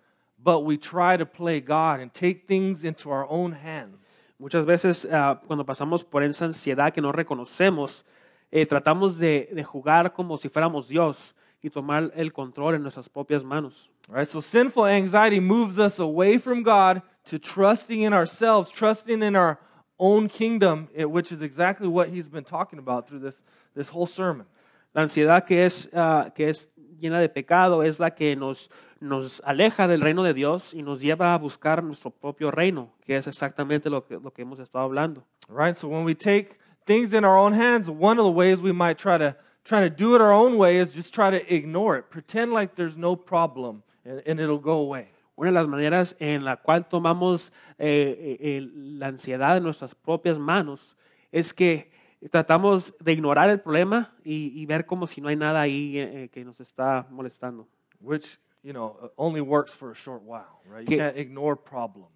but 0.43 0.65
we 0.65 0.77
try 0.77 1.17
to 1.17 1.25
play 1.25 1.61
God 1.61 1.99
and 1.99 2.13
take 2.13 2.47
things 2.47 2.83
into 2.83 3.09
our 3.09 3.29
own 3.29 3.53
hands. 3.53 4.21
Muchas 4.39 4.65
veces 4.65 5.05
ah, 5.11 5.39
cuando 5.47 5.63
pasamos 5.63 6.03
por 6.03 6.23
esa 6.23 6.45
ansiedad 6.45 6.91
que 6.93 7.01
no 7.01 7.11
reconocemos, 7.11 8.03
eh, 8.51 8.65
tratamos 8.65 9.17
de, 9.17 9.49
de 9.53 9.63
jugar 9.63 10.13
como 10.13 10.35
si 10.35 10.49
fuéramos 10.49 10.87
Dios 10.87 11.33
y 11.63 11.69
tomar 11.69 12.11
el 12.15 12.33
control 12.33 12.75
en 12.75 12.81
nuestras 12.81 13.07
propias 13.07 13.43
manos. 13.43 13.89
Right? 14.09 14.27
So 14.27 14.41
sinful 14.41 14.87
anxiety 14.87 15.39
moves 15.39 15.77
us 15.77 15.99
away 15.99 16.37
from 16.37 16.63
God 16.63 17.01
to 17.25 17.37
trusting 17.37 18.01
in 18.01 18.13
ourselves, 18.13 18.71
trusting 18.71 19.21
in 19.21 19.35
our 19.35 19.59
own 19.99 20.27
kingdom, 20.27 20.89
eh, 20.95 21.03
which 21.05 21.31
is 21.31 21.43
exactly 21.43 21.87
what 21.87 22.09
he's 22.09 22.27
been 22.27 22.43
talking 22.43 22.79
about 22.79 23.07
through 23.07 23.19
this, 23.19 23.43
this 23.75 23.89
whole 23.89 24.07
sermon. 24.07 24.47
La 24.93 25.03
ansiedad 25.03 25.45
que 25.45 25.65
es, 25.65 25.89
ah, 25.93 26.31
que 26.35 26.49
es 26.49 26.69
llena 26.99 27.19
de 27.19 27.29
pecado 27.29 27.83
es 27.83 27.99
la 27.99 28.11
que 28.11 28.35
nos, 28.35 28.69
nos 28.99 29.41
aleja 29.45 29.87
del 29.87 30.01
reino 30.01 30.23
de 30.23 30.33
Dios 30.33 30.73
y 30.73 30.83
nos 30.83 31.01
lleva 31.01 31.33
a 31.33 31.37
buscar 31.37 31.83
nuestro 31.83 32.11
propio 32.11 32.51
reino, 32.51 32.93
que 33.01 33.17
es 33.17 33.27
exactamente 33.27 33.89
lo 33.89 34.05
que, 34.05 34.19
lo 34.19 34.31
que 34.31 34.43
hemos 34.43 34.59
estado 34.59 34.85
hablando. 34.85 35.25
Right? 35.49 35.75
So 35.75 35.87
when 35.87 36.05
we 36.05 36.15
take 36.15 36.59
things 36.85 37.13
in 37.13 37.25
our 37.25 37.37
own 37.37 37.53
hands, 37.53 37.89
one 37.89 38.19
of 38.19 38.25
the 38.25 38.31
ways 38.31 38.59
we 38.59 38.71
might 38.71 38.97
try 38.97 39.17
to 39.17 39.35
try 39.63 39.79
to 39.79 39.89
do 39.89 40.15
it 40.15 40.21
our 40.21 40.31
own 40.31 40.57
way 40.57 40.77
is 40.77 40.91
just 40.91 41.13
try 41.13 41.29
to 41.29 41.53
ignore 41.53 41.97
it, 41.97 42.09
pretend 42.09 42.51
like 42.53 42.75
there's 42.75 42.97
no 42.97 43.15
problem, 43.15 43.83
and, 44.05 44.21
and 44.25 44.39
it'll 44.39 44.57
go 44.57 44.79
away. 44.79 45.09
Una 45.37 45.49
de 45.49 45.53
las 45.53 45.67
maneras 45.67 46.15
en 46.19 46.43
la 46.43 46.57
cual 46.57 46.87
tomamos 46.87 47.51
eh, 47.79 48.37
eh, 48.39 48.69
la 48.73 49.07
ansiedad 49.07 49.57
en 49.57 49.63
nuestras 49.63 49.95
propias 49.95 50.37
manos 50.37 50.95
es 51.31 51.53
que 51.53 51.91
tratamos 52.29 52.93
de 52.99 53.13
ignorar 53.13 53.49
el 53.49 53.59
problema 53.59 54.13
y, 54.23 54.51
y 54.61 54.65
ver 54.65 54.85
como 54.85 55.07
si 55.07 55.21
no 55.21 55.29
hay 55.29 55.35
nada 55.35 55.61
ahí 55.61 55.97
eh, 55.97 56.29
que 56.31 56.43
nos 56.45 56.59
está 56.59 57.07
molestando. 57.09 57.67
which 57.99 58.39
you 58.63 58.73
know 58.73 59.11
only 59.15 59.41
works 59.41 59.73
for 59.75 59.91
a 59.91 59.95
short 59.95 60.21
while, 60.25 60.61
right? 60.65 60.81
You 60.81 60.87
Que- 60.87 60.97
can't 60.97 61.17
ignore 61.17 61.55
problems. 61.55 62.11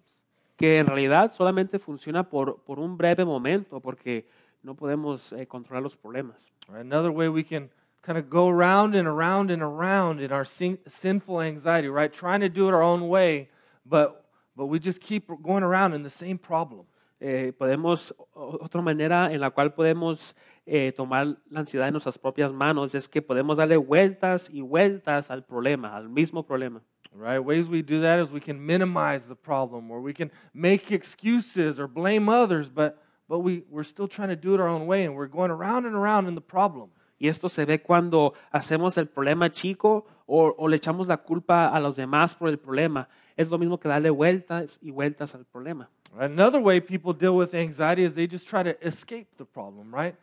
Que 0.56 0.78
en 0.78 0.86
realidad 0.86 1.32
solamente 1.34 1.78
funciona 1.78 2.28
por, 2.28 2.60
por 2.64 2.78
un 2.78 2.96
breve 2.96 3.24
momento 3.24 3.78
porque 3.80 4.26
no 4.62 4.74
podemos 4.74 5.32
eh, 5.32 5.46
controlar 5.46 5.82
los 5.82 5.96
problemas. 5.96 6.36
Right? 6.68 6.80
Another 6.80 7.10
way 7.10 7.28
we 7.28 7.44
can 7.44 7.68
kind 8.02 8.16
of 8.18 8.30
go 8.30 8.48
around 8.48 8.94
and 8.94 9.06
around 9.06 9.50
and 9.50 9.62
around 9.62 10.20
in 10.20 10.32
our 10.32 10.44
sin- 10.46 10.78
sinful 10.86 11.40
anxiety, 11.42 11.88
right? 11.88 12.12
Trying 12.12 12.40
to 12.40 12.48
do 12.48 12.68
it 12.68 12.74
our 12.74 12.82
own 12.82 13.08
way, 13.08 13.48
but 13.84 14.24
but 14.56 14.66
we 14.66 14.78
just 14.78 15.00
keep 15.00 15.28
going 15.42 15.62
around 15.62 15.92
in 15.94 16.02
the 16.02 16.10
same 16.10 16.38
problem. 16.38 16.86
Eh, 17.18 17.54
podemos, 17.56 18.14
otra 18.32 18.82
manera 18.82 19.32
en 19.32 19.40
la 19.40 19.50
cual 19.50 19.72
podemos 19.72 20.36
eh, 20.66 20.92
tomar 20.94 21.38
la 21.48 21.60
ansiedad 21.60 21.88
en 21.88 21.92
nuestras 21.92 22.18
propias 22.18 22.52
manos 22.52 22.94
es 22.94 23.08
que 23.08 23.22
podemos 23.22 23.56
darle 23.56 23.78
vueltas 23.78 24.50
y 24.52 24.60
vueltas 24.60 25.30
al 25.30 25.44
problema, 25.44 25.96
al 25.96 26.08
mismo 26.10 26.44
problema. 26.44 26.82
Right? 27.12 27.40
Ways 27.40 27.68
we 27.68 27.82
do 27.82 28.02
that 28.02 28.20
is 28.20 28.30
we 28.30 28.40
can 28.40 28.60
minimize 28.60 29.26
the 29.26 29.34
problem, 29.34 29.90
or 29.90 30.02
we 30.02 30.12
can 30.12 30.30
make 30.52 30.92
excuses 30.92 31.78
or 31.78 31.88
blame 31.88 32.28
others, 32.28 32.68
but 32.68 32.98
but 33.26 33.38
we 33.38 33.64
we're 33.70 33.88
still 33.88 34.06
trying 34.06 34.28
to 34.28 34.36
do 34.36 34.54
it 34.54 34.60
our 34.60 34.68
own 34.68 34.86
way, 34.86 35.06
and 35.06 35.16
we're 35.16 35.28
going 35.28 35.50
around 35.50 35.86
and 35.86 35.94
around 35.94 36.28
in 36.28 36.34
the 36.34 36.42
problem. 36.42 36.90
Y 37.18 37.28
esto 37.28 37.48
se 37.48 37.64
ve 37.64 37.80
cuando 37.80 38.34
hacemos 38.50 38.98
el 38.98 39.06
problema 39.06 39.50
chico 39.50 40.04
o, 40.26 40.54
o 40.58 40.68
le 40.68 40.76
echamos 40.76 41.08
la 41.08 41.16
culpa 41.16 41.68
a 41.68 41.80
los 41.80 41.96
demás 41.96 42.34
por 42.34 42.50
el 42.50 42.58
problema. 42.58 43.08
Es 43.36 43.48
lo 43.48 43.56
mismo 43.56 43.80
que 43.80 43.88
darle 43.88 44.10
vueltas 44.10 44.78
y 44.82 44.90
vueltas 44.90 45.34
al 45.34 45.46
problema. 45.46 45.88
Another 46.18 46.60
way 46.60 46.80
people 46.80 47.12
deal 47.12 47.36
with 47.36 47.54
anxiety 47.54 48.02
is 48.02 48.14
they 48.14 48.26
just 48.26 48.48
try 48.48 48.62
to 48.62 48.76
escape 48.86 49.26
the 49.36 49.44
problem, 49.44 49.94
right? 49.94 50.14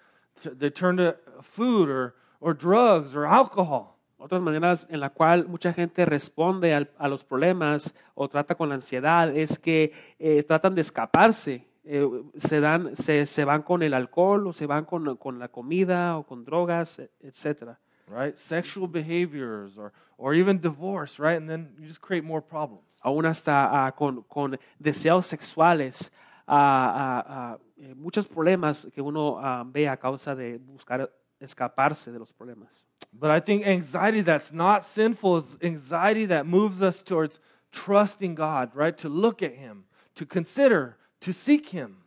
They 0.43 0.69
turn 0.71 0.97
to 0.97 1.15
food 1.41 1.89
or, 1.89 2.15
or 2.41 2.53
drugs 2.53 3.15
or 3.15 3.25
alcohol. 3.25 3.91
Otras 4.19 4.41
maneras 4.41 4.87
en 4.89 4.99
la 5.01 5.09
cual 5.09 5.47
mucha 5.47 5.73
gente 5.73 6.05
responde 6.05 6.73
al- 6.73 6.89
a 6.97 7.07
los 7.09 7.23
problemas 7.23 7.93
o 8.15 8.27
trata 8.29 8.55
con 8.55 8.69
la 8.69 8.75
ansiedad 8.75 9.35
es 9.35 9.59
que 9.59 9.91
eh, 10.17 10.41
tratan 10.43 10.73
de 10.75 10.81
escaparse. 10.81 11.65
Eh, 11.85 12.07
se, 12.37 12.61
dan, 12.61 12.95
se, 12.95 13.25
se 13.25 13.43
van 13.43 13.61
con 13.61 13.83
el 13.83 13.93
alcohol 13.93 14.47
o 14.47 14.53
se 14.53 14.65
van 14.65 14.85
con, 14.85 15.17
con 15.17 15.37
la 15.39 15.49
comida 15.49 16.17
o 16.17 16.23
con 16.23 16.45
drogas, 16.45 17.01
etc. 17.21 17.75
right? 18.07 18.37
Sexual 18.37 18.87
behaviors 18.87 19.77
or, 19.77 19.91
or 20.17 20.33
even 20.33 20.57
divorce, 20.57 21.19
right? 21.19 21.35
And 21.37 21.49
then 21.49 21.75
you 21.77 21.85
just 21.87 21.99
create 21.99 22.23
more 22.23 22.41
problems. 22.41 22.92
Aún 23.03 23.25
hasta 23.25 23.85
ah, 23.85 23.91
con, 23.91 24.23
con 24.23 24.57
deseos 24.79 25.27
sexuales, 25.27 26.11
ah, 26.47 27.23
ah, 27.27 27.57
eh, 27.77 27.93
muchos 27.95 28.27
problemas 28.27 28.87
que 28.93 29.01
uno 29.01 29.39
ve 29.65 29.87
a 29.87 29.97
causa 29.97 30.33
de 30.33 30.57
buscar 30.57 31.11
escaparse 31.39 32.11
de 32.11 32.19
los 32.19 32.31
problemas. 32.31 32.85
But 33.11 33.31
I 33.31 33.41
think 33.41 33.67
anxiety 33.67 34.21
that's 34.21 34.51
not 34.51 34.85
sinful 34.85 35.37
is 35.37 35.57
anxiety 35.61 36.25
that 36.27 36.45
moves 36.45 36.81
us 36.81 37.03
towards 37.03 37.39
trusting 37.71 38.35
God, 38.35 38.71
right? 38.73 38.97
To 38.99 39.09
look 39.09 39.43
at 39.43 39.53
Him, 39.53 39.83
to 40.15 40.25
consider, 40.25 40.97
to 41.19 41.33
seek 41.33 41.67
Him. 41.67 41.97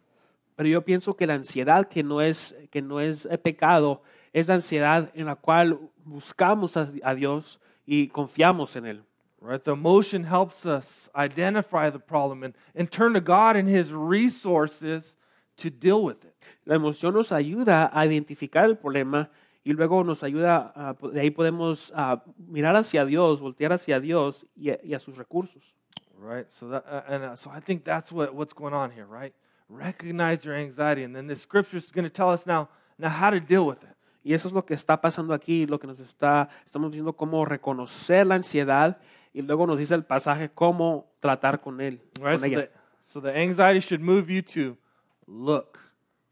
Pero 0.57 0.69
yo 0.69 0.81
pienso 0.81 1.15
que 1.15 1.27
la 1.27 1.35
ansiedad 1.35 1.87
que 1.89 2.03
no 2.03 2.21
es, 2.21 2.55
que 2.71 2.81
no 2.81 2.99
es 2.99 3.27
eh, 3.27 3.37
pecado 3.37 4.03
es 4.33 4.49
la 4.49 4.55
ansiedad 4.55 5.11
en 5.15 5.27
la 5.27 5.37
cual 5.37 5.79
buscamos 6.05 6.77
a, 6.77 6.91
a 7.03 7.15
Dios 7.15 7.61
y 7.85 8.09
confiamos 8.09 8.75
en 8.77 8.87
Él. 8.87 9.05
Right? 9.41 9.63
The 9.63 9.73
emotion 9.73 10.25
helps 10.25 10.65
us 10.65 11.09
identify 11.15 11.91
the 11.91 11.99
problem 11.99 12.43
and, 12.43 12.55
and 12.75 12.91
turn 12.91 13.13
to 13.15 13.21
God 13.21 13.57
and 13.57 13.69
His 13.69 13.93
resources 13.93 15.17
to 15.59 15.71
deal 15.71 16.03
with 16.03 16.25
it. 16.25 16.35
La 16.65 16.77
emoción 16.77 17.15
nos 17.15 17.31
ayuda 17.33 17.91
a 17.93 18.05
identificar 18.07 18.65
el 18.65 18.77
problema 18.77 19.29
y 19.65 19.73
luego 19.73 20.03
nos 20.05 20.23
ayuda, 20.23 20.73
a- 20.75 20.95
de 21.13 21.21
ahí 21.21 21.31
podemos 21.31 21.93
ah, 21.95 22.23
mirar 22.39 22.77
hacia 22.77 23.05
Dios, 23.05 23.41
voltear 23.41 23.73
hacia 23.73 24.01
Dios 24.01 24.47
y 24.57 24.71
a- 24.71 24.79
y 24.83 24.95
a 24.95 24.99
sus 24.99 25.17
recursos. 25.17 25.75
Right? 26.19 26.47
So 26.51 26.69
that, 26.71 26.85
uh, 26.91 27.03
and 27.13 27.25
uh, 27.25 27.37
so 27.37 27.51
I 27.51 27.61
think 27.61 27.85
that's 27.85 28.11
what, 28.11 28.35
what's 28.35 28.55
going 28.55 28.73
on 28.75 28.91
here, 28.91 29.05
right? 29.07 29.35
Recognize 29.69 30.45
your 30.45 30.55
anxiety, 30.55 31.03
and 31.05 31.15
then 31.15 31.27
the 31.27 31.37
scripture 31.37 31.77
is 31.77 31.91
going 31.91 32.05
to 32.05 32.11
tell 32.11 32.31
us 32.31 32.47
now, 32.47 32.69
now 32.99 33.11
how 33.11 33.31
to 33.31 33.39
deal 33.41 33.67
with 33.67 33.83
it. 33.83 33.91
Y 34.25 34.33
eso 34.33 34.49
es 34.49 34.55
lo 34.55 34.63
que 34.63 34.75
está 34.75 35.01
pasando 35.01 35.35
aquí, 35.35 35.67
lo 35.69 35.79
que 35.79 35.87
nos 35.87 36.01
está, 36.01 36.49
estamos 36.65 36.91
viendo 36.91 37.13
cómo 37.13 37.45
reconocer 37.45 38.27
la 38.27 38.37
ansiedad 38.37 38.97
y 39.37 39.43
luego 39.43 39.67
nos 39.67 39.79
dice 39.79 39.95
el 39.95 40.03
pasaje 40.05 40.49
cómo 40.55 41.13
tratar 41.21 41.61
con 41.61 41.81
él, 41.83 42.01
Right? 42.21 42.33
con 42.33 42.39
So 42.41 42.47
ella. 42.47 42.57
the, 42.63 42.71
so 43.03 43.21
the 43.21 43.37
anxiety 43.39 43.81
should 43.81 44.01
move 44.01 44.31
you 44.31 44.41
to 44.43 44.77
look, 45.27 45.79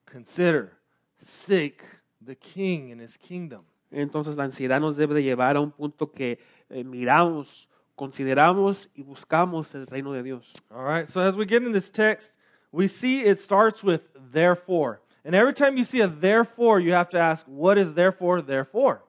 consider, 0.07 0.73
seek 1.21 1.83
the 2.25 2.35
king 2.35 2.91
and 2.93 3.01
his 3.03 3.19
kingdom. 3.19 3.65
Entonces 3.91 4.37
la 4.37 4.45
ansiedad 4.45 4.81
nos 4.81 4.97
debe 4.97 5.15
de 5.15 5.23
llevar 5.23 5.57
a 5.57 5.61
un 5.61 5.71
punto 5.71 6.11
que 6.11 6.39
eh, 6.71 6.83
miramos, 6.83 7.69
consideramos 7.95 8.89
y 8.95 9.03
buscamos 9.03 9.75
el 9.75 9.87
reino 9.87 10.13
de 10.13 10.23
Dios. 10.23 10.51
All 10.71 10.85
right. 10.85 11.07
So 11.07 11.21
as 11.21 11.37
we 11.37 11.45
get 11.45 11.63
in 11.63 11.73
this 11.73 11.91
text, 11.91 12.37
we 12.73 12.89
see 12.89 13.21
it 13.23 13.39
starts 13.39 13.85
with 13.85 14.09
therefore. 14.33 15.01
And 15.25 15.35
every 15.35 15.53
time 15.55 15.77
you 15.77 15.85
see 15.85 16.01
a 16.01 16.09
therefore, 16.09 16.81
you 16.81 16.93
have 16.95 17.09
to 17.11 17.19
ask, 17.19 17.45
what 17.47 17.77
is 17.79 17.93
therefore, 17.95 18.43
therefore? 18.43 19.03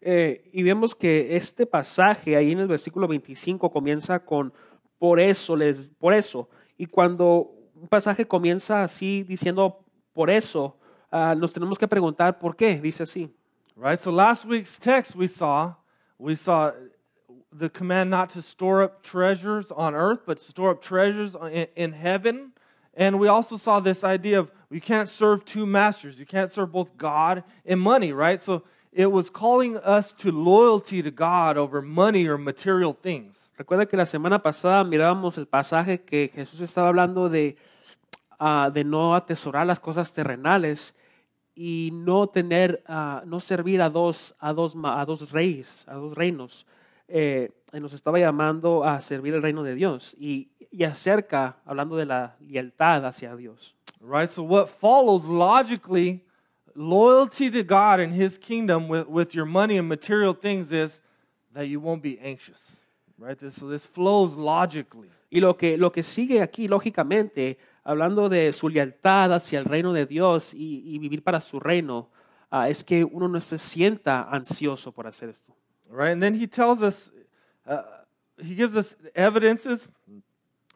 Eh, 0.00 0.48
y 0.52 0.62
vemos 0.62 0.94
que 0.94 1.36
este 1.36 1.66
pasaje 1.66 2.36
ahí 2.36 2.52
en 2.52 2.60
el 2.60 2.68
versículo 2.68 3.08
25 3.08 3.70
comienza 3.70 4.24
con 4.24 4.52
por 4.98 5.18
eso 5.18 5.56
les 5.56 5.88
por 5.88 6.14
eso 6.14 6.48
y 6.76 6.86
cuando 6.86 7.52
un 7.74 7.88
pasaje 7.88 8.24
comienza 8.24 8.84
así 8.84 9.24
diciendo 9.24 9.84
por 10.12 10.30
eso 10.30 10.76
ah, 11.10 11.34
nos 11.36 11.52
tenemos 11.52 11.78
que 11.78 11.88
preguntar 11.88 12.38
por 12.38 12.54
qué 12.54 12.80
dice 12.80 13.02
así 13.02 13.28
Right? 13.80 14.00
So 14.00 14.10
last 14.10 14.44
week's 14.44 14.76
text 14.76 15.14
we 15.14 15.28
saw, 15.28 15.74
we 16.18 16.34
saw 16.34 16.72
the 17.52 17.70
command 17.70 18.10
not 18.10 18.30
to 18.30 18.42
store 18.42 18.82
up 18.82 19.04
treasures 19.04 19.70
on 19.70 19.94
earth, 19.94 20.22
but 20.26 20.38
to 20.38 20.44
store 20.44 20.70
up 20.70 20.82
treasures 20.82 21.36
in, 21.52 21.68
in 21.76 21.92
heaven. 21.92 22.50
And 22.92 23.20
we 23.20 23.28
also 23.28 23.56
saw 23.56 23.78
this 23.78 24.02
idea 24.02 24.40
of 24.40 24.50
you 24.68 24.80
can't 24.80 25.08
serve 25.08 25.44
two 25.44 25.64
masters. 25.64 26.18
You 26.18 26.26
can't 26.26 26.50
serve 26.50 26.72
both 26.72 26.96
God 26.96 27.44
and 27.64 27.80
money, 27.80 28.12
right? 28.12 28.42
So 28.42 28.64
it 28.92 29.06
was 29.06 29.30
calling 29.30 29.76
us 29.78 30.12
to 30.14 30.30
loyalty 30.32 31.02
to 31.02 31.10
God 31.10 31.56
over 31.56 31.82
money 31.82 32.26
or 32.26 32.38
material 32.38 32.94
things. 32.94 33.50
Recuerda 33.56 33.86
que 33.86 33.96
la 33.96 34.06
semana 34.06 34.42
pasada 34.42 34.84
mirábamos 34.84 35.36
el 35.38 35.46
pasaje 35.46 36.00
que 36.02 36.30
Jesús 36.34 36.60
estaba 36.60 36.88
hablando 36.88 37.28
de, 37.28 37.56
ah, 38.38 38.70
de 38.72 38.84
no 38.84 39.14
atesorar 39.14 39.66
las 39.66 39.80
cosas 39.80 40.12
terrenales 40.12 40.94
y 41.54 41.90
no 41.92 42.28
tener, 42.28 42.82
ah, 42.86 43.22
no 43.26 43.40
servir 43.40 43.82
a 43.82 43.90
dos, 43.90 44.34
a 44.38 44.52
dos, 44.52 44.76
a 44.84 45.04
dos 45.04 45.30
reyes, 45.32 45.84
a 45.88 45.94
dos 45.94 46.14
reinos. 46.14 46.66
Eh, 47.08 47.50
y 47.72 47.80
nos 47.80 47.94
estaba 47.94 48.18
llamando 48.18 48.84
a 48.84 49.00
servir 49.00 49.34
el 49.34 49.42
reino 49.42 49.62
de 49.62 49.74
Dios 49.74 50.14
y, 50.18 50.50
y 50.70 50.84
acerca, 50.84 51.56
hablando 51.64 51.96
de 51.96 52.06
la 52.06 52.36
lealtad 52.40 53.04
hacia 53.06 53.34
Dios. 53.34 53.74
Right? 54.00 54.28
So 54.28 54.42
what 54.42 54.68
follows 54.68 55.26
logically, 55.26 56.24
loyalty 56.78 57.50
to 57.50 57.64
God 57.64 57.98
and 57.98 58.14
his 58.14 58.38
kingdom 58.38 58.88
with, 58.88 59.08
with 59.08 59.34
your 59.34 59.44
money 59.44 59.76
and 59.76 59.88
material 59.88 60.32
things 60.32 60.70
is 60.70 61.00
that 61.52 61.66
you 61.66 61.80
won't 61.80 62.02
be 62.02 62.18
anxious. 62.20 62.76
Right? 63.18 63.38
This, 63.38 63.56
so 63.56 63.66
this 63.66 63.84
flows 63.84 64.34
logically. 64.34 65.10
Y 65.30 65.40
lo 65.40 65.54
que, 65.54 65.76
lo 65.76 65.90
que 65.90 66.02
sigue 66.02 66.40
aquí, 66.40 66.68
lógicamente, 66.68 67.58
hablando 67.84 68.28
de 68.28 68.52
su 68.52 68.68
lealtad 68.68 69.34
hacia 69.34 69.58
el 69.58 69.64
reino 69.64 69.92
de 69.92 70.06
Dios 70.06 70.54
y, 70.54 70.84
y 70.86 70.98
vivir 70.98 71.22
para 71.22 71.40
su 71.40 71.58
reino, 71.58 72.08
ah, 72.50 72.68
es 72.68 72.84
que 72.84 73.04
uno 73.04 73.26
no 73.26 73.40
se 73.40 73.58
sienta 73.58 74.28
ansioso 74.30 74.92
por 74.92 75.06
hacer 75.06 75.28
esto. 75.30 75.52
Right? 75.90 76.12
And 76.12 76.22
then 76.22 76.34
he 76.34 76.46
tells 76.46 76.80
us, 76.80 77.10
uh, 77.66 77.82
he 78.40 78.54
gives 78.54 78.76
us 78.76 78.94
evidences 79.16 79.88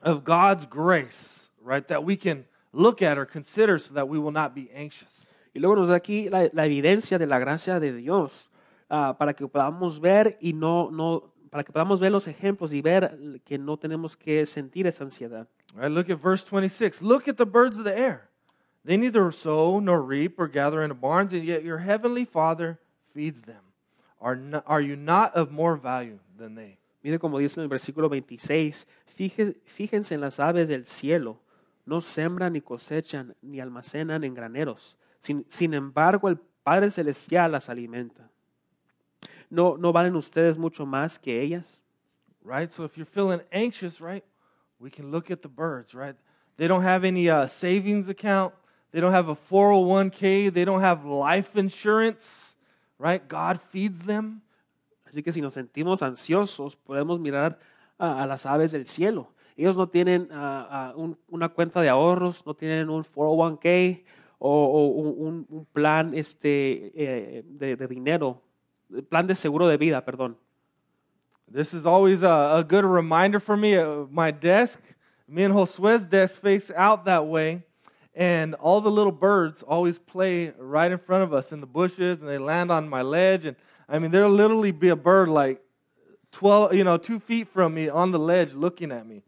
of 0.03 0.25
God's 0.25 0.67
grace, 0.67 1.49
right? 1.63 1.87
That 1.87 2.03
we 2.03 2.17
can 2.17 2.45
look 2.73 3.03
at 3.03 3.19
or 3.19 3.25
consider 3.25 3.79
so 3.79 3.95
that 3.95 4.09
we 4.09 4.19
will 4.19 4.33
not 4.33 4.55
be 4.55 4.69
anxious. 4.75 5.29
Y 5.55 5.59
luego 5.61 5.77
nos 5.77 5.89
da 5.89 5.97
aquí 5.97 6.29
la, 6.29 6.49
la 6.53 6.67
evidencia 6.67 7.19
de 7.19 7.27
la 7.27 7.39
gracia 7.39 7.79
de 7.81 7.93
Dios 7.93 8.51
ah, 8.89 9.17
para 9.19 9.35
que 9.35 9.47
podamos 9.47 10.01
ver 10.01 10.39
y 10.41 10.53
no, 10.53 10.91
no, 10.91 11.33
para 11.51 11.63
que 11.65 11.73
podamos 11.73 12.01
ver 12.01 12.11
los 12.13 12.27
ejemplos 12.27 12.73
y 12.73 12.81
ver 12.81 13.41
que 13.45 13.59
no 13.59 13.77
tenemos 13.77 14.17
que 14.17 14.47
sentir 14.47 14.87
esa 14.87 15.05
ansiedad. 15.05 15.47
Right? 15.75 15.91
Look 15.91 16.11
at 16.11 16.19
verse 16.23 16.45
26. 16.45 17.03
Look 17.03 17.29
at 17.29 17.37
the 17.37 17.45
birds 17.45 17.79
of 17.79 17.85
the 17.85 17.95
air. 17.97 18.31
They 18.85 18.97
neither 18.97 19.31
sow 19.33 19.79
nor 19.81 20.01
reap 20.03 20.39
or 20.41 20.49
gather 20.49 20.83
into 20.83 20.95
barns, 20.95 21.33
and 21.33 21.45
yet 21.45 21.63
your 21.63 21.79
heavenly 21.79 22.25
Father 22.25 22.79
feeds 23.15 23.43
them. 23.43 23.63
Are, 24.21 24.39
are 24.67 24.81
you 24.81 24.97
not 24.97 25.33
of 25.37 25.51
more 25.53 25.77
value 25.77 26.19
than 26.37 26.55
they? 26.55 26.79
Mire 27.05 27.19
como 27.19 27.39
dice 27.39 27.59
en 27.61 27.65
el 27.65 27.69
versículo 27.69 28.09
26, 28.09 28.87
"Fije- 29.17 29.57
fíjense 29.67 30.15
en 30.15 30.21
las 30.21 30.41
aves 30.41 30.69
del 30.69 30.87
cielo, 30.87 31.39
no 31.85 32.01
sembran 32.01 32.53
ni 32.55 32.61
cosechan 32.61 33.35
ni 33.43 33.61
almacenan 33.61 34.25
en 34.25 34.35
graneros. 34.35 34.97
Sin, 35.23 35.47
sin 35.49 35.73
embargo, 35.73 36.29
el 36.29 36.37
Padre 36.37 36.91
Celestial 36.91 37.53
las 37.53 37.69
alimenta. 37.71 38.29
¿No, 39.49 39.77
¿No 39.77 39.93
valen 39.93 40.17
ustedes 40.17 40.59
mucho 40.59 40.85
más 40.87 41.19
que 41.19 41.41
ellas? 41.41 41.81
Right? 42.45 42.71
So 42.71 42.85
if 42.85 42.97
you're 42.97 43.07
feeling 43.11 43.41
anxious, 43.53 44.01
right, 44.01 44.25
we 44.79 44.91
can 44.91 45.11
look 45.11 45.31
at 45.31 45.41
the 45.43 45.49
birds, 45.49 45.95
right? 45.95 46.17
They 46.57 46.67
don't 46.67 46.85
have 46.85 47.05
any 47.07 47.31
uh, 47.31 47.47
savings 47.47 48.09
account. 48.09 48.53
They 48.91 49.01
don't 49.01 49.13
have 49.15 49.29
a 49.31 49.35
401k. 49.37 50.53
They 50.53 50.65
don't 50.65 50.83
have 50.83 51.05
life 51.05 51.57
insurance, 51.59 52.57
right? 52.99 53.23
God 53.27 53.61
feeds 53.71 54.01
them. 54.05 54.43
Así 55.07 55.23
que 55.23 55.33
si 55.33 55.41
nos 55.41 55.55
sentimos 55.55 56.03
ansiosos, 56.03 56.75
podemos 56.77 57.21
mirar 57.21 57.59
a, 57.99 58.23
a 58.23 58.27
las 58.27 58.45
aves 58.47 58.73
del 58.73 58.87
cielo. 58.87 59.29
Ellos 59.57 59.77
no 59.77 59.87
tienen 59.89 60.29
ah, 60.33 60.93
un- 60.97 61.19
una 61.29 61.49
cuenta 61.51 61.81
de 61.81 61.89
ahorros, 61.91 62.45
no 62.47 62.55
tienen 62.55 62.89
un 62.91 63.05
401k 63.05 64.03
o, 64.45 65.17
un, 65.29 65.47
un- 65.49 65.67
plan 65.73 66.15
este, 66.15 66.93
eh, 66.97 67.43
de, 67.47 67.77
de 67.77 67.87
dinero, 67.87 68.41
plan 69.09 69.27
de 69.27 69.35
seguro 69.35 69.69
de 69.69 69.77
vida, 69.77 70.05
perdón. 70.05 70.35
This 71.49 71.75
is 71.75 71.87
always 71.87 72.23
a, 72.23 72.57
a 72.57 72.65
good 72.65 72.85
reminder 72.85 73.39
for 73.39 73.57
me. 73.57 73.77
My 74.11 74.31
desk, 74.31 74.81
me 75.29 75.45
and 75.45 75.55
Josue's 75.55 76.07
desk 76.07 76.41
face 76.41 76.71
out 76.75 77.05
that 77.05 77.27
way, 77.27 77.63
and 78.15 78.55
all 78.55 78.81
the 78.81 78.91
little 78.91 79.13
birds 79.13 79.63
always 79.63 79.99
play 79.99 80.53
right 80.59 80.91
in 80.91 80.99
front 80.99 81.23
of 81.23 81.33
us 81.33 81.53
in 81.53 81.61
the 81.61 81.67
bushes, 81.67 82.21
and 82.21 82.29
they 82.29 82.39
land 82.39 82.73
on 82.73 82.89
my 82.89 83.03
ledge. 83.03 83.45
And 83.45 83.57
I 83.89 83.99
mean, 83.99 84.11
there'll 84.11 84.31
literally 84.31 84.73
be 84.73 84.89
a 84.89 84.97
bird 84.97 85.29
like 85.29 85.61
12, 86.33 86.75
you 86.75 86.85
know, 86.85 86.97
two 86.97 87.21
feet 87.21 87.49
from 87.49 87.75
me 87.75 87.89
on 87.89 88.11
the 88.11 88.19
ledge 88.19 88.55
looking 88.55 88.91
at 88.91 89.07
me. 89.07 89.23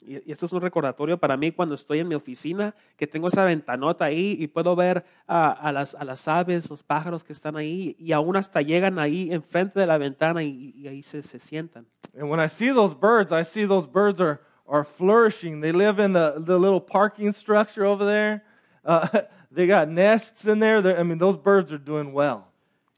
Y, 0.00 0.28
y 0.28 0.32
esto 0.32 0.46
es 0.46 0.52
un 0.52 0.60
recordatorio 0.60 1.18
para 1.18 1.36
mí 1.36 1.52
cuando 1.52 1.74
estoy 1.74 1.98
en 1.98 2.08
mi 2.08 2.14
oficina, 2.14 2.74
que 2.96 3.06
tengo 3.06 3.28
esa 3.28 3.44
ventanota 3.44 4.06
ahí 4.06 4.36
y 4.38 4.46
puedo 4.46 4.74
ver 4.74 5.04
a, 5.26 5.50
a 5.50 5.72
las, 5.72 5.94
a 5.94 6.04
las 6.04 6.26
aves, 6.28 6.70
los 6.70 6.82
pájaros 6.82 7.22
que 7.24 7.32
están 7.32 7.56
ahí 7.56 7.96
y 7.98 8.12
aún 8.12 8.36
hasta 8.36 8.62
llegan 8.62 8.98
ahí 8.98 9.32
enfrente 9.32 9.80
de 9.80 9.86
la 9.86 9.98
ventana 9.98 10.42
y, 10.42 10.72
y 10.76 10.88
ahí 10.88 11.02
se, 11.02 11.22
se 11.22 11.38
sientan. 11.38 11.86
And 12.18 12.28
when 12.28 12.40
I 12.40 12.48
see 12.48 12.72
those 12.72 12.94
birds, 12.94 13.30
I 13.32 13.44
see 13.44 13.66
those 13.66 13.86
birds 13.86 14.20
are, 14.20 14.40
are 14.66 14.84
flourishing. 14.84 15.60
They 15.60 15.72
live 15.72 16.02
in 16.02 16.12
the, 16.12 16.34
the 16.44 16.58
little 16.58 16.80
parking 16.80 17.32
structure 17.32 17.84
over 17.84 18.04
there. 18.04 18.42
Uh, 18.84 19.06
they 19.50 19.66
got 19.66 19.88
nests 19.88 20.44
in 20.46 20.60
there. 20.60 20.80
They're, 20.82 20.98
I 20.98 21.02
mean, 21.02 21.18
those 21.18 21.36
birds 21.36 21.72
are 21.72 21.78
doing 21.78 22.12
well. 22.12 22.46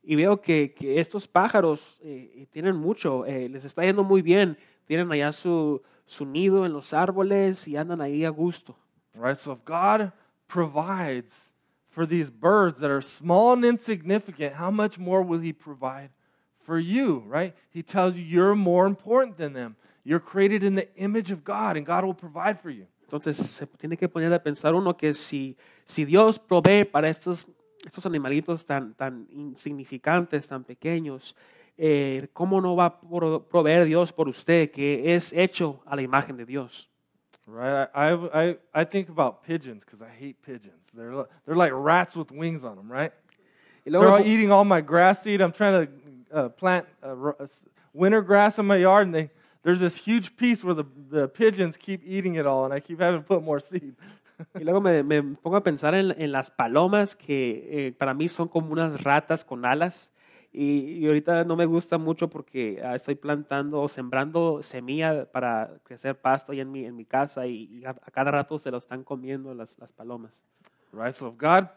Y 0.05 0.17
veo 0.17 0.41
que, 0.41 0.75
que 0.75 0.99
estos 0.99 1.29
pájaros 1.29 2.01
eh, 2.03 2.47
tienen 2.51 2.75
mucho, 2.75 3.25
eh, 3.25 3.49
les 3.49 3.65
está 3.65 3.85
yendo 3.85 4.03
muy 4.03 4.21
bien, 4.21 4.59
tienen 4.85 5.11
allá 5.13 5.31
su, 5.31 5.81
su 6.13 6.27
nido 6.27 6.67
en 6.67 6.73
los 6.73 6.93
árboles 6.93 7.67
y 7.67 7.77
andan 7.77 8.01
ahí 8.01 8.25
a 8.25 8.31
gusto. 8.31 8.77
Right? 9.15 9.37
So 9.37 9.53
if 9.53 9.65
God 9.65 10.13
provides 10.47 11.51
for 11.89 12.07
these 12.07 12.31
birds 12.31 12.79
that 12.81 12.91
are 12.91 13.03
small 13.03 13.55
and 13.55 13.65
insignificant, 13.65 14.55
how 14.55 14.71
much 14.71 14.99
more 14.99 15.23
will 15.23 15.41
He 15.41 15.53
provide 15.53 16.11
for 16.65 16.79
you? 16.79 17.25
Right? 17.27 17.55
He 17.71 17.83
tells 17.83 18.17
you 18.17 18.25
you're 18.25 18.55
more 18.55 18.87
important 18.87 19.39
than 19.39 19.55
them. 19.55 19.77
You're 20.05 20.21
created 20.21 20.63
in 20.63 20.75
the 20.75 20.89
image 20.97 21.31
of 21.31 21.45
God, 21.45 21.77
and 21.77 21.87
God 21.87 22.05
will 22.05 22.15
provide 22.15 22.61
for 22.61 22.71
you. 22.71 22.87
Entonces 23.05 23.37
se 23.37 23.67
tiene 23.67 23.97
que 23.97 24.09
poner 24.09 24.33
a 24.33 24.43
pensar 24.43 24.75
uno 24.75 24.97
que 24.97 25.15
si, 25.15 25.57
si 25.85 26.05
Dios 26.05 26.39
provee 26.39 26.85
para 26.85 27.09
estos, 27.09 27.47
estos 27.85 28.07
animalitos 28.07 28.65
tan, 28.65 28.95
tan 28.95 29.27
insignificantes, 29.31 30.47
tan 30.47 30.65
pequeños, 30.65 31.37
eh, 31.85 32.29
¿cómo 32.33 32.61
no 32.61 32.77
va 32.77 32.85
a 32.85 33.01
pro- 33.01 33.43
proveer 33.43 33.85
Dios 33.85 34.13
por 34.13 34.29
usted 34.29 34.71
que 34.71 35.17
es 35.17 35.33
hecho 35.33 35.81
a 35.85 35.97
la 35.97 36.03
imagen 36.03 36.37
de 36.37 36.45
Dios? 36.45 36.89
Right? 37.45 37.89
I, 37.93 38.13
I, 38.33 38.57
I, 38.73 38.85
think 38.85 39.09
about 39.09 39.43
pigeons 39.43 39.85
because 39.85 40.01
I 40.01 40.09
hate 40.09 40.37
pigeons. 40.43 40.87
They're, 40.95 41.27
they're 41.45 41.57
like 41.57 41.73
rats 41.75 42.15
with 42.15 42.31
wings 42.31 42.63
on 42.63 42.77
them, 42.77 42.89
right? 42.89 43.13
They're 43.85 44.09
all 44.09 44.21
eating 44.21 44.53
all 44.53 44.65
my 44.65 44.81
grass 44.81 45.25
seed. 45.25 45.41
I'm 45.41 45.51
trying 45.51 45.89
to 45.89 45.93
uh, 46.33 46.49
plant 46.51 46.87
uh, 47.03 47.31
uh, 47.31 47.47
winter 47.93 48.23
grass 48.23 48.61
in 48.61 48.67
my 48.67 48.77
yard, 48.77 49.09
and 49.09 49.15
they, 49.17 49.31
there's 49.65 49.81
this 49.81 49.97
huge 49.97 50.37
piece 50.37 50.63
where 50.63 50.75
the, 50.75 50.85
the 51.11 51.27
pigeons 51.27 51.77
keep 51.77 52.01
eating 52.07 52.37
it 52.37 52.47
all, 52.47 52.65
and 52.65 52.73
I 52.73 52.79
keep 52.79 53.01
having 53.01 53.23
to 53.23 53.27
put 53.27 53.43
more 53.43 53.59
seed. 53.59 53.97
Y 54.55 54.65
luego 54.65 54.81
me, 54.81 55.03
me 55.03 55.23
pongo 55.23 55.57
a 55.57 55.63
pensar 55.63 55.95
en, 55.95 56.15
en 56.17 56.33
las 56.33 56.51
palomas, 56.51 57.15
que 57.15 57.69
eh, 57.71 57.93
para 57.93 58.13
mí 58.15 58.29
son 58.29 58.49
como 58.49 58.73
unas 58.73 59.03
ratas 59.03 59.45
con 59.45 59.65
alas. 59.65 60.12
Y, 60.55 60.99
y 60.99 61.07
ahorita 61.07 61.45
no 61.45 61.57
me 61.57 61.65
gusta 61.65 61.97
mucho 61.97 62.29
porque 62.29 62.83
ah, 62.85 62.95
estoy 62.95 63.15
plantando 63.15 63.81
o 63.81 63.89
sembrando 63.89 64.63
semilla 64.63 65.25
para 65.25 65.79
crecer 65.83 66.21
pasto 66.21 66.53
ahí 66.53 66.61
en 66.61 66.71
mi, 66.71 66.85
en 66.85 66.95
mi 66.95 67.07
casa 67.07 67.47
y, 67.47 67.65
y 67.81 67.85
a, 67.87 67.91
a 67.91 68.11
cada 68.11 68.31
rato 68.31 68.59
se 68.59 68.71
lo 68.71 68.77
están 68.77 69.03
comiendo 69.03 69.55
las, 69.55 69.79
las 69.79 69.93
palomas. 69.93 70.43
Right? 70.93 71.15
So 71.15 71.29
if 71.29 71.39
God 71.39 71.69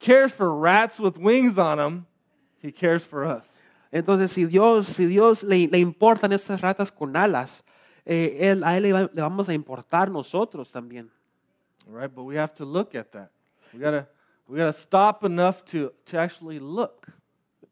cares 0.00 0.32
for 0.32 0.52
rats 0.52 0.98
with 0.98 1.16
wings 1.16 1.58
on 1.58 1.78
them, 1.78 2.06
He 2.60 2.72
cares 2.72 3.04
for 3.04 3.24
us. 3.24 3.56
Entonces, 3.92 4.32
si 4.32 4.44
Dios, 4.46 4.88
si 4.88 5.06
Dios 5.06 5.44
le, 5.44 5.68
le 5.68 5.78
importan 5.78 6.32
esas 6.32 6.60
ratas 6.60 6.90
con 6.90 7.16
alas, 7.16 7.62
eh, 8.04 8.38
él, 8.50 8.64
a 8.64 8.76
Él 8.76 8.82
le, 8.82 8.92
va- 8.92 9.10
le 9.12 9.22
vamos 9.22 9.48
a 9.48 9.54
importar 9.54 10.10
nosotros 10.10 10.72
también. 10.72 11.08
Right? 11.86 12.12
But 12.12 12.24
we 12.24 12.36
have 12.36 12.54
to 12.54 12.64
look 12.64 12.96
at 12.96 13.12
that. 13.12 13.30
We 13.72 13.78
gotta 13.78 14.08
we 14.48 14.58
gotta 14.58 14.72
stop 14.72 15.22
enough 15.24 15.64
to, 15.66 15.92
to 16.06 16.18
actually 16.18 16.58
look. 16.58 17.06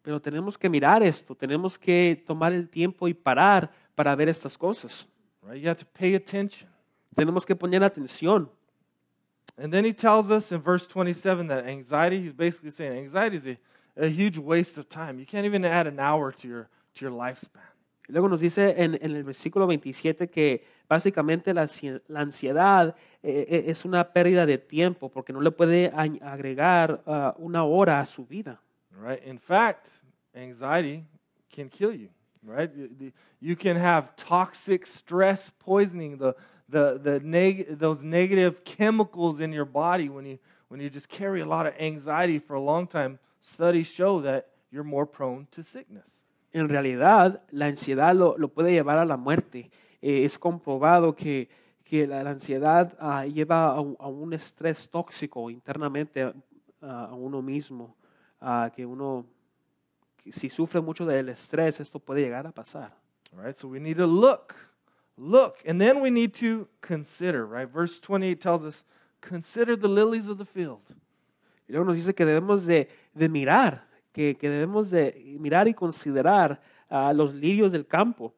Pero 0.03 0.21
tenemos 0.21 0.59
que 0.59 0.69
mirar 0.69 1.03
esto, 1.03 1.35
tenemos 1.35 1.79
que 1.79 2.23
tomar 2.27 2.53
el 2.53 2.69
tiempo 2.69 3.07
y 3.07 3.15
parar 3.15 3.71
para 3.95 4.15
ver 4.17 4.29
estas 4.29 4.59
cosas. 4.59 5.07
Right? 5.43 5.63
You 5.63 5.69
have 5.69 5.79
to 5.79 5.87
pay 5.87 6.15
attention. 6.15 6.69
Tenemos 7.15 7.47
que 7.47 7.55
poner 7.55 7.83
atención. 7.83 8.49
And 9.57 9.73
then 9.73 9.85
he 9.85 9.93
tells 9.93 10.31
us 10.31 10.51
in 10.51 10.61
verse 10.61 10.87
27 10.87 11.47
that 11.49 11.67
anxiety, 11.67 12.21
he's 12.21 12.33
basically 12.33 12.71
saying 12.71 12.93
anxiety 12.93 13.37
is 13.37 13.47
a, 13.47 13.59
a 13.97 14.09
huge 14.09 14.39
waste 14.39 14.79
of 14.79 14.89
time. 14.89 15.19
You 15.19 15.27
can't 15.27 15.45
even 15.45 15.65
add 15.65 15.87
an 15.87 16.01
hour 16.01 16.33
to 16.33 16.49
your, 16.49 16.69
to 16.95 17.05
your 17.05 17.13
lifespan. 17.13 17.63
Y 18.09 18.13
luego 18.13 18.29
nos 18.29 18.41
dice 18.41 18.75
en, 18.79 18.99
en 19.01 19.15
el 19.15 19.23
versículo 19.23 19.67
27 19.67 20.29
que 20.29 20.65
básicamente 20.89 21.55
la, 21.55 21.69
la 22.09 22.21
ansiedad 22.21 22.97
eh, 23.23 23.47
eh, 23.49 23.65
es 23.69 23.85
una 23.85 24.13
pérdida 24.13 24.45
de 24.45 24.59
tiempo 24.59 25.09
porque 25.09 25.33
no 25.33 25.41
le 25.41 25.53
puede 25.53 25.93
agregar 25.95 27.03
ah, 27.07 27.35
una 27.39 27.65
hora 27.65 28.01
a 28.01 28.07
su 28.07 28.27
vida. 28.27 28.61
Right? 28.99 29.23
In 29.25 29.39
fact, 29.39 29.91
anxiety 30.35 31.05
can 31.53 31.69
kill 31.69 31.93
you. 31.93 32.09
Right? 32.45 32.71
You, 33.41 33.55
can 33.55 33.77
have 33.77 34.17
toxic 34.17 34.87
stress 34.87 35.51
poisoning. 35.61 36.19
The, 36.19 36.35
the, 36.69 36.99
the 37.01 37.21
neg- 37.21 37.79
those 37.79 38.03
negative 38.03 38.65
chemicals 38.65 39.39
in 39.39 39.53
your 39.53 39.65
body 39.65 40.09
when 40.09 40.27
you, 40.27 40.39
when 40.69 40.81
you 40.81 40.91
just 40.91 41.09
carry 41.09 41.41
a 41.41 41.47
lot 41.47 41.67
of 41.67 41.75
anxiety 41.79 42.41
for 42.41 42.55
a 42.55 42.61
long 42.61 42.89
time. 42.89 43.19
Studies 43.43 43.87
show 43.87 44.21
that 44.23 44.49
you're 44.73 44.85
more 44.85 45.07
prone 45.07 45.47
to 45.53 45.63
sickness. 45.63 46.23
En 46.53 46.69
realidad, 46.69 47.41
la 47.51 47.67
ansiedad 47.67 48.15
lo, 48.15 48.37
lo 48.37 48.49
puede 48.49 48.73
llevar 48.73 48.99
a 48.99 49.05
la 49.05 49.17
muerte. 49.17 49.71
Eh, 50.03 50.25
es 50.25 50.37
comprobado 50.37 51.15
que, 51.15 51.49
que 51.85 52.07
la, 52.07 52.23
la 52.23 52.31
ansiedad 52.31 52.97
ah, 53.01 53.25
lleva 53.25 53.69
a 53.69 53.77
a 53.77 54.09
un 54.09 54.33
estrés 54.33 54.89
tóxico 54.89 55.49
internamente 55.49 56.35
ah, 56.83 57.09
a 57.11 57.15
uno 57.15 57.41
mismo, 57.41 57.97
ah, 58.43 58.71
que 58.75 58.85
uno, 58.85 59.25
si 60.31 60.49
sufre 60.49 60.81
mucho 60.81 61.07
del 61.07 61.29
estrés, 61.29 61.81
esto 61.81 61.99
puede 61.99 62.21
llegar 62.21 62.47
a 62.47 62.53
pasar. 62.53 62.93
All 63.33 63.43
right, 63.43 63.57
so 63.57 63.69
we 63.69 63.79
need 63.79 63.97
to 63.97 64.07
look, 64.07 64.55
look, 65.17 65.63
and 65.67 65.81
then 65.81 66.01
we 66.01 66.11
need 66.11 66.35
to 66.35 66.69
consider, 66.83 67.47
right? 67.47 67.69
Verse 67.69 67.99
28 68.01 68.41
tells 68.41 68.65
us, 68.65 68.85
consider 69.21 69.77
the 69.77 69.89
lilies 69.89 70.29
of 70.29 70.37
the 70.37 70.45
field. 70.45 70.83
Y 71.69 71.73
luego 71.73 71.87
nos 71.87 71.97
dice 71.97 72.15
que 72.15 72.27
debemos 72.27 72.67
de, 72.67 72.89
de 73.15 73.29
mirar, 73.29 73.85
que, 74.13 74.35
que 74.35 74.51
debemos 74.51 74.91
de 74.91 75.37
mirar 75.39 75.69
y 75.69 75.73
considerar 75.73 76.61
a 76.91 77.15
los 77.15 77.33
lirios 77.33 77.73
del 77.73 77.87
campo. 77.87 78.35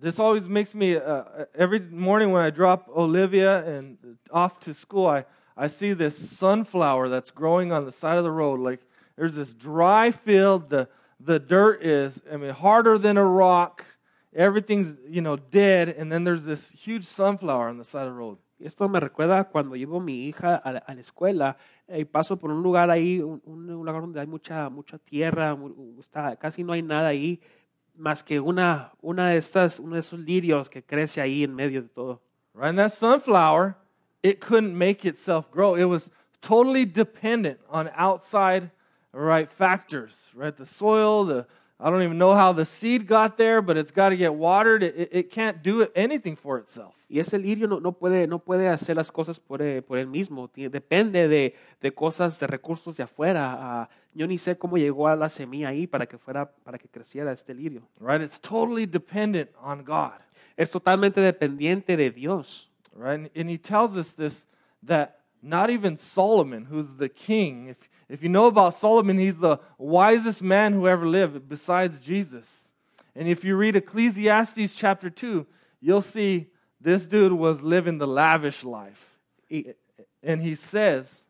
This 0.00 0.18
always 0.18 0.48
makes 0.48 0.74
me, 0.74 0.96
uh, 0.96 1.46
every 1.54 1.80
morning 1.80 2.32
when 2.32 2.42
I 2.42 2.50
drop 2.50 2.88
Olivia 2.94 3.64
and 3.64 3.98
off 4.30 4.60
to 4.60 4.74
school, 4.74 5.06
I, 5.06 5.24
I 5.56 5.68
see 5.68 5.92
this 5.92 6.16
sunflower 6.16 7.08
that's 7.08 7.30
growing 7.30 7.72
on 7.72 7.84
the 7.84 7.92
side 7.92 8.18
of 8.18 8.24
the 8.24 8.30
road. 8.30 8.60
Like 8.60 8.80
there's 9.16 9.34
this 9.34 9.54
dry 9.54 10.10
field, 10.10 10.70
the, 10.70 10.88
the 11.20 11.38
dirt 11.38 11.82
is, 11.82 12.22
I 12.30 12.36
mean, 12.36 12.50
harder 12.50 12.98
than 12.98 13.16
a 13.16 13.24
rock. 13.24 13.84
Everything's, 14.34 14.96
you 15.06 15.20
know, 15.20 15.36
dead. 15.36 15.90
And 15.90 16.10
then 16.10 16.24
there's 16.24 16.44
this 16.44 16.70
huge 16.70 17.04
sunflower 17.04 17.68
on 17.68 17.78
the 17.78 17.84
side 17.84 18.06
of 18.06 18.14
the 18.14 18.18
road. 18.18 18.38
Esto 18.64 18.88
me 18.88 19.00
recuerda 19.00 19.44
cuando 19.50 19.74
llevo 19.74 19.96
a 19.96 20.00
mi 20.00 20.28
hija 20.28 20.54
a 20.54 20.72
la, 20.72 20.78
a 20.78 20.94
la 20.94 21.00
escuela 21.00 21.56
eh, 21.88 22.00
y 22.00 22.04
paso 22.04 22.36
por 22.36 22.50
un 22.50 22.62
lugar 22.62 22.90
ahí, 22.90 23.20
un, 23.20 23.42
un 23.44 23.66
lugar 23.66 24.00
donde 24.00 24.20
hay 24.20 24.26
mucha, 24.26 24.68
mucha 24.70 24.98
tierra, 24.98 25.56
está, 25.98 26.36
casi 26.36 26.62
no 26.62 26.72
hay 26.72 26.82
nada 26.82 27.08
ahí, 27.08 27.40
más 27.96 28.22
que 28.22 28.38
una, 28.38 28.92
una 29.00 29.30
de 29.30 29.38
estas, 29.38 29.80
uno 29.80 29.94
de 29.94 30.00
esos 30.00 30.20
lirios 30.20 30.70
que 30.70 30.82
crece 30.82 31.20
ahí 31.20 31.42
en 31.42 31.54
medio 31.54 31.82
de 31.82 31.88
todo. 31.88 32.22
Right? 32.54 32.68
And 32.68 32.78
that 32.78 32.92
sunflower, 32.92 33.76
it 34.22 34.40
couldn't 34.40 34.76
make 34.76 35.04
itself 35.04 35.50
grow. 35.50 35.74
It 35.74 35.84
was 35.84 36.10
totally 36.40 36.84
dependent 36.84 37.60
on 37.70 37.90
outside, 37.94 38.70
right, 39.12 39.50
factors, 39.50 40.30
right? 40.34 40.56
The 40.56 40.66
soil, 40.66 41.24
the 41.24 41.46
I 41.84 41.90
don't 41.90 42.02
even 42.02 42.16
know 42.18 42.32
how 42.34 42.52
the 42.52 42.64
seed 42.64 43.08
got 43.08 43.36
there, 43.36 43.60
but 43.60 43.76
it's 43.76 43.90
got 43.90 44.10
to 44.10 44.16
get 44.16 44.32
watered. 44.34 44.84
It, 44.84 45.08
it- 45.10 45.30
can't 45.32 45.64
do 45.64 45.84
anything 45.96 46.36
for 46.36 46.58
itself. 46.58 46.94
Y 47.10 47.18
ese 47.18 47.32
lirio 47.36 47.66
no, 47.68 47.80
no, 47.80 47.90
puede, 47.92 48.28
no 48.28 48.38
puede 48.38 48.68
hacer 48.68 48.94
las 48.96 49.10
cosas 49.10 49.40
por, 49.40 49.60
eh, 49.60 49.82
por 49.82 49.98
él 49.98 50.06
mismo, 50.06 50.48
depende 50.54 51.26
de, 51.28 51.54
de 51.80 51.92
cosas, 51.92 52.38
de 52.38 52.46
recursos 52.46 52.96
de 52.96 53.02
afuera. 53.02 53.56
Ah, 53.58 53.88
yo 54.14 54.26
ni 54.28 54.38
sé 54.38 54.56
cómo 54.56 54.78
llegó 54.78 55.08
a 55.08 55.16
la 55.16 55.28
semilla 55.28 55.68
ahí 55.68 55.86
para 55.88 56.06
que, 56.06 56.16
fuera, 56.18 56.50
para 56.62 56.78
que 56.78 56.88
creciera 56.88 57.32
este 57.32 57.52
lirio. 57.52 57.82
Right? 58.00 58.22
It's 58.22 58.40
totally 58.40 58.86
dependent 58.86 59.50
on 59.60 59.84
God. 59.84 60.20
Es 60.56 60.70
totalmente 60.70 61.20
dependiente 61.20 61.96
de 61.96 62.10
Dios. 62.12 62.70
Right? 62.94 63.14
And, 63.14 63.30
and 63.34 63.50
he 63.50 63.58
tells 63.58 63.96
us 63.96 64.12
this 64.12 64.46
that 64.82 65.20
not 65.42 65.70
even 65.70 65.96
Solomon, 65.96 66.66
who's 66.66 66.94
the 66.94 67.08
king, 67.08 67.68
if, 67.68 67.76
if 68.08 68.22
you 68.22 68.28
know 68.28 68.46
about 68.46 68.74
Solomon, 68.74 69.18
he's 69.18 69.38
the 69.38 69.58
wisest 69.78 70.42
man 70.42 70.72
who 70.72 70.86
ever 70.86 71.06
lived 71.06 71.48
besides 71.48 71.98
Jesus. 71.98 72.70
And 73.14 73.28
if 73.28 73.44
you 73.44 73.56
read 73.56 73.76
Ecclesiastes 73.76 74.74
chapter 74.74 75.10
2, 75.10 75.46
you'll 75.80 76.02
see 76.02 76.48
this 76.80 77.06
dude 77.06 77.32
was 77.32 77.60
living 77.60 77.98
the 77.98 78.06
lavish 78.06 78.64
life. 78.64 79.18
And 80.22 80.42
he 80.42 80.54
says 80.54 81.22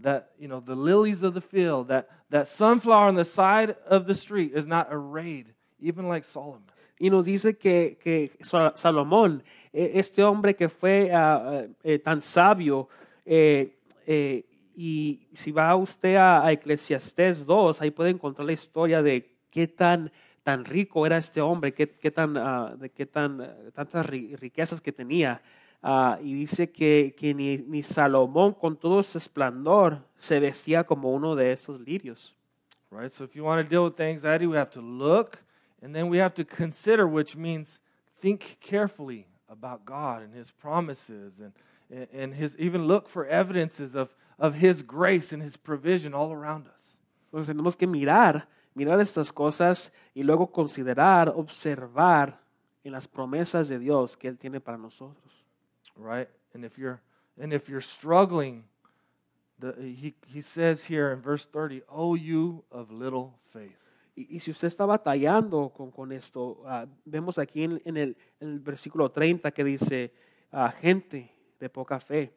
that, 0.00 0.30
you 0.38 0.48
know, 0.48 0.60
the 0.60 0.74
lilies 0.74 1.22
of 1.22 1.34
the 1.34 1.40
field, 1.40 1.88
that, 1.88 2.10
that 2.30 2.48
sunflower 2.48 3.08
on 3.08 3.14
the 3.14 3.24
side 3.24 3.76
of 3.86 4.06
the 4.06 4.14
street 4.14 4.52
is 4.54 4.66
not 4.66 4.88
arrayed, 4.90 5.46
even 5.78 6.08
like 6.08 6.24
Solomon. 6.24 6.62
Y 7.00 7.10
nos 7.10 7.24
dice 7.26 7.56
que, 7.56 7.98
que 8.00 8.30
Sa- 8.42 8.74
Salomón, 8.76 9.42
eh, 9.72 9.92
este 9.94 10.22
hombre 10.22 10.54
que 10.54 10.68
fue 10.68 11.10
ah, 11.12 11.64
eh, 11.82 11.98
tan 11.98 12.20
sabio, 12.20 12.88
eh, 13.24 13.74
eh, 14.06 14.44
y 14.76 15.26
si 15.34 15.50
va 15.50 15.74
usted 15.74 16.14
a, 16.16 16.44
a 16.46 16.52
Eclesiastés 16.52 17.44
2, 17.44 17.80
ahí 17.80 17.90
puede 17.90 18.10
encontrar 18.10 18.46
la 18.46 18.52
historia 18.52 19.02
de 19.02 19.34
qué 19.50 19.66
tan, 19.66 20.12
tan 20.42 20.64
rico 20.64 21.04
era 21.06 21.16
este 21.18 21.40
hombre, 21.40 21.72
qué, 21.74 21.88
qué 21.88 22.10
tan, 22.10 22.36
ah, 22.36 22.74
de 22.78 22.90
qué 22.90 23.06
tan, 23.06 23.50
tantas 23.74 24.06
ri- 24.06 24.36
riquezas 24.38 24.80
que 24.80 24.92
tenía. 24.92 25.40
Ah, 25.82 26.18
y 26.22 26.34
dice 26.34 26.70
que, 26.70 27.14
que 27.16 27.32
ni, 27.32 27.56
ni 27.56 27.82
Salomón 27.82 28.52
con 28.52 28.76
todo 28.76 29.02
su 29.02 29.16
esplendor 29.16 29.98
se 30.18 30.38
vestía 30.38 30.84
como 30.84 31.10
uno 31.12 31.34
de 31.34 31.52
esos 31.52 31.80
lirios. 31.80 32.34
Right? 32.90 33.10
So 33.10 33.24
if 33.24 33.34
you 33.34 33.44
want 33.44 33.62
to 33.62 33.68
deal 33.68 33.84
with 33.84 33.98
anxiety, 34.00 34.46
we 34.46 34.58
have 34.58 34.70
to 34.72 34.82
look 34.82 35.38
and 35.82 35.94
then 35.94 36.08
we 36.08 36.18
have 36.18 36.34
to 36.34 36.44
consider, 36.44 37.06
which 37.06 37.36
means 37.36 37.80
think 38.20 38.58
carefully 38.60 39.26
about 39.48 39.84
God 39.84 40.22
and 40.22 40.34
his 40.34 40.50
promises 40.50 41.40
and, 41.40 41.52
and, 42.12 42.34
his 42.34 42.54
even 42.58 42.86
look 42.86 43.08
for 43.08 43.26
evidences 43.26 43.94
of, 43.94 44.14
of 44.38 44.54
his 44.54 44.82
grace 44.82 45.32
and 45.32 45.42
his 45.42 45.56
provision 45.56 46.14
all 46.14 46.32
around 46.32 46.68
us. 46.68 46.98
Entonces 47.32 47.54
tenemos 47.54 47.76
que 47.76 47.86
mirar, 47.86 48.46
mirar 48.76 49.00
estas 49.00 49.32
cosas 49.32 49.90
y 50.14 50.22
luego 50.22 50.46
considerar, 50.46 51.28
observar 51.28 52.38
en 52.84 52.92
las 52.92 53.06
promesas 53.06 53.68
de 53.68 53.78
Dios 53.78 54.16
que 54.16 54.28
Él 54.28 54.38
tiene 54.38 54.60
para 54.60 54.78
nosotros. 54.78 55.44
Right? 55.96 56.28
And 56.54 56.64
if 56.64 56.78
you're 56.78 57.00
and 57.40 57.52
if 57.52 57.68
you're 57.68 57.80
struggling, 57.80 58.64
the, 59.58 59.74
he, 59.80 60.14
he 60.26 60.42
says 60.42 60.84
here 60.84 61.10
in 61.10 61.20
verse 61.20 61.46
30, 61.46 61.82
Oh 61.88 62.14
you 62.14 62.64
of 62.70 62.90
little 62.90 63.38
faith. 63.52 63.89
Y, 64.14 64.36
y 64.36 64.40
si 64.40 64.50
usted 64.50 64.68
está 64.68 64.86
batallando 64.86 65.70
con, 65.70 65.90
con 65.90 66.12
esto, 66.12 66.62
ah, 66.66 66.86
vemos 67.04 67.38
aquí 67.38 67.64
en, 67.64 67.80
en 67.84 67.96
el, 67.96 68.16
en 68.40 68.48
el 68.48 68.60
versículo 68.60 69.10
30 69.10 69.50
que 69.52 69.64
dice, 69.64 70.12
ah, 70.52 70.70
gente 70.70 71.30
de 71.58 71.68
poca 71.68 72.00
fe. 72.00 72.32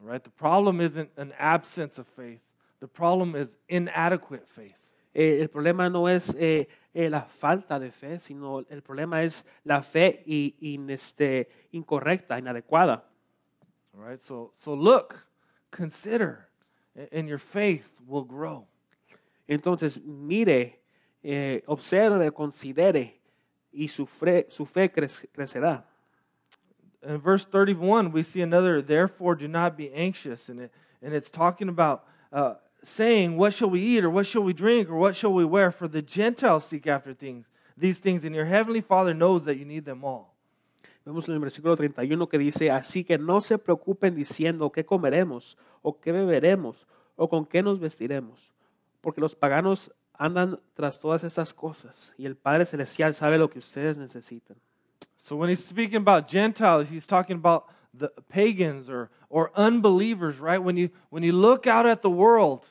Right? 0.00 0.22
The 0.22 0.30
problem 0.30 0.80
isn't 0.80 1.10
an 1.18 1.32
absence 1.38 2.00
of 2.00 2.06
faith. 2.08 2.40
The 2.80 2.88
problem 2.88 3.36
is 3.36 3.56
inadequate 3.68 4.46
faith. 4.46 4.74
Eh, 5.14 5.40
el 5.40 5.48
problema 5.48 5.88
no 5.90 6.08
es 6.08 6.34
eh, 6.38 6.68
eh, 6.94 7.08
la 7.10 7.22
falta 7.22 7.78
de 7.78 7.90
fe, 7.90 8.18
sino 8.18 8.60
el 8.68 8.82
problema 8.82 9.22
es 9.22 9.44
la 9.62 9.82
fe 9.82 10.22
in- 10.26 10.88
este, 10.90 11.48
incorrecta, 11.72 12.38
inadecuada. 12.38 13.04
All 13.94 14.08
right, 14.08 14.20
so 14.20 14.52
so 14.54 14.74
look, 14.74 15.26
consider, 15.70 16.48
and 17.12 17.28
your 17.28 17.38
faith 17.38 18.00
will 18.06 18.24
grow. 18.24 18.66
Entonces, 19.46 20.02
mire, 20.02 20.80
eh, 21.22 21.62
observe, 21.66 22.30
considere 22.32 23.20
y 23.72 23.88
su, 23.88 24.06
fre- 24.06 24.46
su 24.50 24.66
fe 24.66 24.92
crec- 24.92 25.26
crecerá. 25.32 25.84
In 27.04 27.18
verse 27.18 27.44
31, 27.44 28.12
we 28.12 28.22
see 28.22 28.42
another, 28.42 28.80
therefore 28.80 29.34
do 29.34 29.48
not 29.48 29.76
be 29.76 29.92
anxious. 29.92 30.48
And, 30.48 30.60
it, 30.60 30.72
and 31.02 31.12
it's 31.12 31.30
talking 31.30 31.68
about 31.68 32.04
uh, 32.32 32.54
saying, 32.84 33.36
What 33.36 33.54
shall 33.54 33.70
we 33.70 33.80
eat, 33.80 34.04
or 34.04 34.10
what 34.10 34.26
shall 34.26 34.42
we 34.42 34.52
drink, 34.52 34.88
or 34.88 34.96
what 34.96 35.16
shall 35.16 35.32
we 35.32 35.44
wear? 35.44 35.72
For 35.72 35.88
the 35.88 36.02
Gentiles 36.02 36.64
seek 36.64 36.86
after 36.86 37.12
things, 37.12 37.46
these 37.76 37.98
things, 37.98 38.24
and 38.24 38.34
your 38.34 38.44
heavenly 38.44 38.80
Father 38.80 39.14
knows 39.14 39.44
that 39.46 39.56
you 39.56 39.64
need 39.64 39.84
them 39.84 40.04
all. 40.04 40.32
Vemos 41.04 41.28
en 41.28 41.34
el 41.34 41.40
versículo 41.40 41.76
31 41.76 42.28
que 42.28 42.38
dice, 42.38 42.70
así 42.70 43.04
que 43.04 43.18
no 43.18 43.40
se 43.40 43.58
preocupen 43.58 44.14
diciendo 44.14 44.70
qué 44.70 44.84
comeremos 44.84 45.56
o 45.82 45.98
qué 45.98 46.12
beberemos 46.12 46.86
o 47.16 47.28
con 47.28 47.44
qué 47.44 47.60
nos 47.60 47.80
vestiremos, 47.80 48.52
porque 49.00 49.20
los 49.20 49.34
paganos 49.34 49.90
andan 50.22 50.58
tras 50.74 50.98
todas 51.00 51.24
estas 51.24 51.52
cosas 51.52 52.12
y 52.16 52.26
el 52.26 52.36
Padre 52.36 52.64
Celestial 52.64 53.12
sabe 53.14 53.38
lo 53.38 53.48
que 53.48 53.58
ustedes 53.58 53.98
necesitan. 53.98 54.56
So 55.18 55.36
when 55.36 55.48
he's 55.48 55.64
speaking 55.64 55.96
about 55.96 56.28
Gentiles, 56.28 56.88
he's 56.88 57.06
talking 57.06 57.36
about 57.36 57.66
the 57.92 58.10
pagans 58.28 58.88
or, 58.88 59.10
or 59.28 59.50
unbelievers, 59.56 60.38
right? 60.38 60.62
When 60.62 60.76
you, 60.76 60.90
when 61.10 61.22
you 61.22 61.32
look 61.32 61.66
out 61.66 61.86
at 61.86 62.02
the 62.02 62.10
world, 62.10 62.66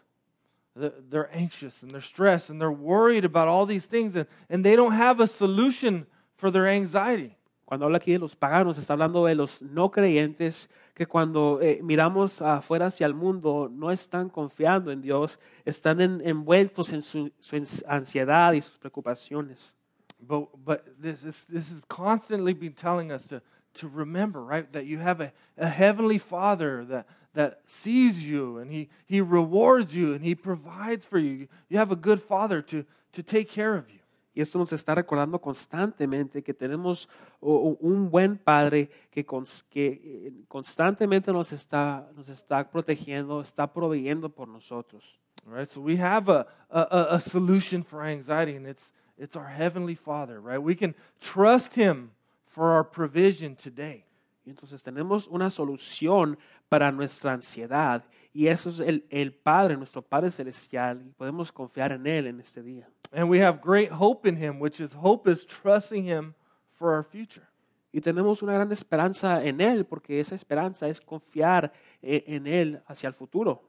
they're 0.76 1.30
anxious 1.34 1.84
and 1.84 1.92
they're 1.92 2.02
stressed 2.02 2.50
and 2.50 2.60
they're 2.60 2.72
worried 2.72 3.26
about 3.26 3.48
all 3.48 3.66
these 3.66 3.86
things 3.86 4.16
and, 4.16 4.28
and 4.50 4.66
they 4.66 4.76
don't 4.76 4.94
have 4.94 5.20
a 5.20 5.28
solution 5.28 6.08
for 6.38 6.50
their 6.52 6.68
anxiety. 6.68 7.38
Cuando 7.72 7.86
habla 7.86 8.00
aquí 8.00 8.12
de 8.12 8.20
los 8.20 8.36
paganos, 8.36 8.78
está 8.78 8.92
hablando 8.92 9.24
de 9.24 9.34
los 9.34 9.62
no 9.62 9.92
creyentes 9.92 10.70
que 10.94 11.06
cuando 11.06 11.60
eh, 11.62 11.80
miramos 11.82 12.42
afuera 12.42 12.88
hacia 12.88 13.08
el 13.08 13.14
mundo 13.14 13.70
no 13.72 13.92
están 13.94 14.28
confiando 14.30 14.92
en 14.92 15.02
Dios, 15.02 15.40
están 15.64 16.02
en- 16.02 16.22
envueltos 16.28 16.92
en 16.92 17.02
su, 17.02 17.32
su 17.40 17.56
ansiedad 17.88 18.52
y 18.52 18.62
sus 18.62 18.78
preocupaciones. 18.78 19.74
But, 20.20 20.50
but 20.66 20.84
this, 21.02 21.22
this, 21.22 21.46
this 21.46 21.72
is 21.72 21.82
constantly 21.88 22.54
been 22.54 22.74
telling 22.74 23.10
us 23.10 23.26
to, 23.30 23.42
to 23.76 23.88
remember, 23.88 24.44
right? 24.44 24.70
That 24.74 24.86
you 24.86 24.98
have 24.98 25.22
a, 25.22 25.32
a 25.58 25.70
heavenly 25.70 26.18
Father 26.18 26.84
that, 26.90 27.06
that 27.36 27.62
sees 27.68 28.22
you 28.22 28.58
and 28.58 28.70
he, 28.70 28.90
he 29.06 29.22
rewards 29.22 29.96
you 29.96 30.14
and 30.14 30.22
he 30.26 30.36
provides 30.36 31.06
for 31.06 31.20
you. 31.20 31.48
You 31.70 31.78
have 31.78 31.90
a 31.94 31.96
good 31.96 32.22
Father 32.22 32.62
to, 32.64 32.84
to 33.14 33.24
take 33.24 33.48
care 33.50 33.76
of 33.76 33.90
you. 33.90 34.01
Y 34.34 34.41
esto 34.41 34.58
nos 34.58 34.72
está 34.72 34.96
recordando 34.96 35.39
constantemente 35.39 36.41
que 36.41 36.54
tenemos 36.54 37.10
un 37.41 38.10
buen 38.10 38.38
Padre 38.38 38.89
que, 39.10 39.26
eh, 39.76 40.34
constantemente 40.48 41.34
nos 41.34 41.52
está, 41.52 42.10
nos 42.15 42.30
está 42.30 42.70
protegiendo, 42.70 43.41
está 43.41 43.72
proveyendo 43.72 44.30
por 44.30 44.48
nosotros. 44.48 45.20
Right? 45.46 45.67
So 45.67 45.82
we 45.82 45.98
have 45.98 46.30
a, 46.30 46.46
a, 46.70 47.20
solution 47.20 47.84
for 47.84 48.04
anxiety, 48.04 48.56
and 48.56 48.67
it's, 48.67 48.94
it's 49.17 49.36
our 49.36 49.48
Heavenly 49.48 49.96
Father, 49.96 50.39
right? 50.39 50.62
We 50.62 50.76
can 50.76 50.94
trust 51.20 51.76
Him 51.76 52.12
for 52.46 52.72
our 52.72 52.84
provision 52.84 53.56
today. 53.56 54.06
Entonces 54.46 54.82
tenemos 54.82 55.28
una 55.28 55.50
solución 55.50 56.38
para 56.70 56.91
nuestra 56.91 57.34
ansiedad 57.34 58.04
y 58.34 58.48
eso 58.48 58.70
es 58.70 58.80
el, 58.80 59.06
el 59.10 59.34
Padre, 59.34 59.78
nuestro 59.78 60.02
Padre 60.02 60.32
Celestial, 60.32 61.04
y 61.06 61.12
podemos 61.12 61.52
confiar 61.52 61.91
en 61.91 62.08
Él 62.08 62.28
en 62.28 62.39
este 62.39 62.62
día. 62.63 62.88
And 63.13 63.30
we 63.30 63.39
have 63.39 63.62
great 63.62 63.91
hope 63.91 64.26
in 64.26 64.38
Him, 64.38 64.60
which 64.60 64.80
is 64.80 64.93
hope 64.93 65.28
is 65.28 65.43
trusting 65.43 66.04
Him 66.04 66.34
for 66.74 66.93
our 66.93 67.04
future. 67.04 67.47
Y 67.93 68.00
tenemos 68.00 68.41
una 68.41 68.54
gran 68.54 68.71
esperanza 68.71 69.43
en 69.43 69.60
Él 69.60 69.86
porque 69.86 70.19
esa 70.19 70.36
esperanza 70.36 70.88
es 70.88 71.00
confiar 71.02 71.71
e- 72.02 72.24
en 72.26 72.45
Él 72.45 72.82
hacia 72.88 73.08
el 73.08 73.13
futuro. 73.13 73.62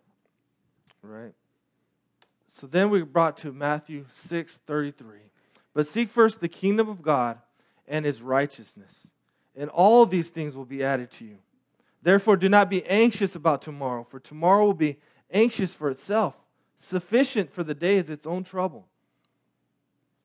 Right. 1.02 1.34
So 2.46 2.66
then 2.66 2.90
we 2.90 3.02
brought 3.02 3.36
to 3.38 3.52
Matthew 3.52 4.04
6:33. 4.12 5.30
But 5.74 5.86
seek 5.86 6.10
first 6.10 6.40
the 6.40 6.48
kingdom 6.48 6.88
of 6.88 7.02
God 7.02 7.38
and 7.88 8.04
his 8.04 8.22
righteousness, 8.22 9.06
and 9.56 9.70
all 9.70 10.06
these 10.06 10.28
things 10.28 10.54
will 10.54 10.66
be 10.66 10.84
added 10.84 11.10
to 11.12 11.24
you. 11.24 11.38
Therefore 12.02 12.36
do 12.36 12.48
not 12.48 12.68
be 12.68 12.84
anxious 12.86 13.34
about 13.34 13.62
tomorrow, 13.62 14.04
for 14.04 14.20
tomorrow 14.20 14.66
will 14.66 14.74
be 14.74 14.98
anxious 15.30 15.74
for 15.74 15.90
itself. 15.90 16.34
Sufficient 16.76 17.52
for 17.52 17.64
the 17.64 17.74
day 17.74 17.96
is 17.96 18.10
its 18.10 18.26
own 18.26 18.44
trouble. 18.44 18.86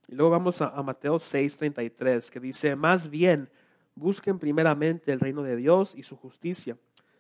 Y 0.08 0.16
luego 0.16 0.32
vamos 0.32 0.62
a, 0.62 0.70
a 0.70 0.82
Mateo 0.84 1.16
6:33 1.16 2.30
que 2.30 2.40
dice, 2.40 2.76
más 2.76 3.10
bien 3.10 3.50
busquen 3.96 4.40
primeramente 4.40 5.12
el 5.12 5.20
reino 5.20 5.44
de 5.44 5.56
Dios 5.56 5.96
y 5.96 6.04
su 6.04 6.16
justicia, 6.16 6.78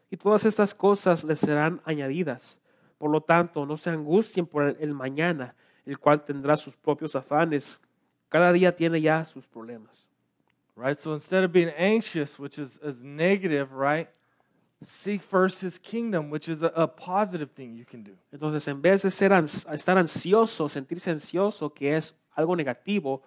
y 0.09 0.17
todas 0.17 0.45
estas 0.45 0.73
cosas 0.73 1.23
les 1.23 1.39
serán 1.39 1.81
añadidas. 1.83 2.59
Por 2.97 3.11
lo 3.11 3.21
tanto, 3.21 3.65
no 3.65 3.77
se 3.77 3.89
angustien 3.89 4.45
por 4.45 4.63
el, 4.63 4.77
el 4.79 4.93
mañana, 4.93 5.55
el 5.85 5.99
cual 5.99 6.23
tendrá 6.23 6.55
sus 6.55 6.75
propios 6.75 7.15
afanes. 7.15 7.79
Cada 8.29 8.51
día 8.53 8.75
tiene 8.75 9.01
ya 9.01 9.25
sus 9.25 9.45
problemas. 9.47 10.07
Right? 10.75 10.97
So 10.97 11.13
instead 11.13 11.43
of 11.43 11.51
being 11.51 11.71
anxious, 11.77 12.39
which 12.39 12.59
is, 12.59 12.79
is 12.83 13.03
negative, 13.03 13.69
right? 13.71 14.09
Seek 14.83 15.23
first 15.23 15.61
his 15.61 15.79
kingdom, 15.79 16.29
which 16.29 16.47
is 16.47 16.61
a, 16.61 16.71
a 16.75 16.87
positive 16.87 17.51
thing 17.51 17.75
you 17.75 17.85
can 17.85 18.03
do. 18.03 18.11
Entonces, 18.31 18.67
en 18.67 18.81
vez 18.81 19.01
de 19.01 19.09
ser 19.09 19.33
ans- 19.33 19.65
estar 19.65 19.97
ansioso, 19.97 20.69
sentirse 20.69 21.09
ansioso, 21.09 21.73
que 21.73 21.95
es 21.95 22.13
algo 22.35 22.55
negativo, 22.55 23.21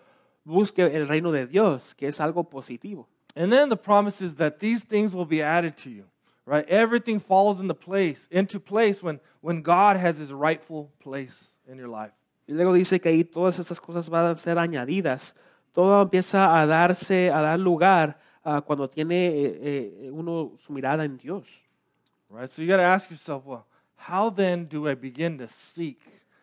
busque 0.44 0.78
el 0.78 1.08
reino 1.08 1.32
de 1.32 1.46
Dios, 1.46 1.92
que 1.94 2.06
es 2.06 2.20
algo 2.20 2.48
positivo. 2.48 3.08
And 3.34 3.52
then 3.52 3.68
the 3.68 3.76
promise 3.76 4.20
is 4.20 4.34
that 4.36 4.60
these 4.60 4.84
things 4.84 5.12
will 5.12 5.26
be 5.26 5.42
added 5.42 5.76
to 5.78 5.90
you. 5.90 6.04
Right? 6.46 6.68
Everything 6.68 7.20
falls 7.20 7.60
into 7.60 7.74
place, 7.74 8.26
into 8.30 8.58
place 8.58 9.02
when, 9.02 9.20
when 9.40 9.62
God 9.62 9.96
has 9.96 10.18
his 10.18 10.32
rightful 10.32 10.90
place 11.00 11.48
in 11.68 11.78
your 11.78 11.88
life. 11.88 12.12
Y 12.48 12.54
luego 12.54 12.72
dice 12.72 13.00
que 13.00 13.10
ahí 13.10 13.24
todas 13.24 13.58
estas 13.58 13.80
cosas 13.80 14.08
van 14.08 14.26
a 14.26 14.34
ser 14.34 14.58
añadidas. 14.58 15.34
Todo 15.72 16.02
empieza 16.02 16.60
a 16.60 16.66
darse, 16.66 17.30
a 17.30 17.40
dar 17.40 17.58
lugar 17.58 18.18
ah, 18.44 18.61
cuando 18.61 18.88
tiene 18.88 19.29
eh, 19.29 19.59
eh, 20.07 20.11
uno 20.11 20.53
su 20.57 20.72
mirada 20.72 21.05
en 21.05 21.16
Dios. 21.16 21.46
Right? 22.29 22.50
So 22.50 22.62
you 22.62 22.68
got 22.68 22.76
to 22.76 22.85
ask 22.85 23.11
yourself, 23.11 23.44
well, 23.44 23.66
how 23.96 24.31
then 24.31 24.66
do 24.66 24.88
I 24.88 24.94
begin 24.94 25.38
to 25.38 25.48
seek? 25.48 26.00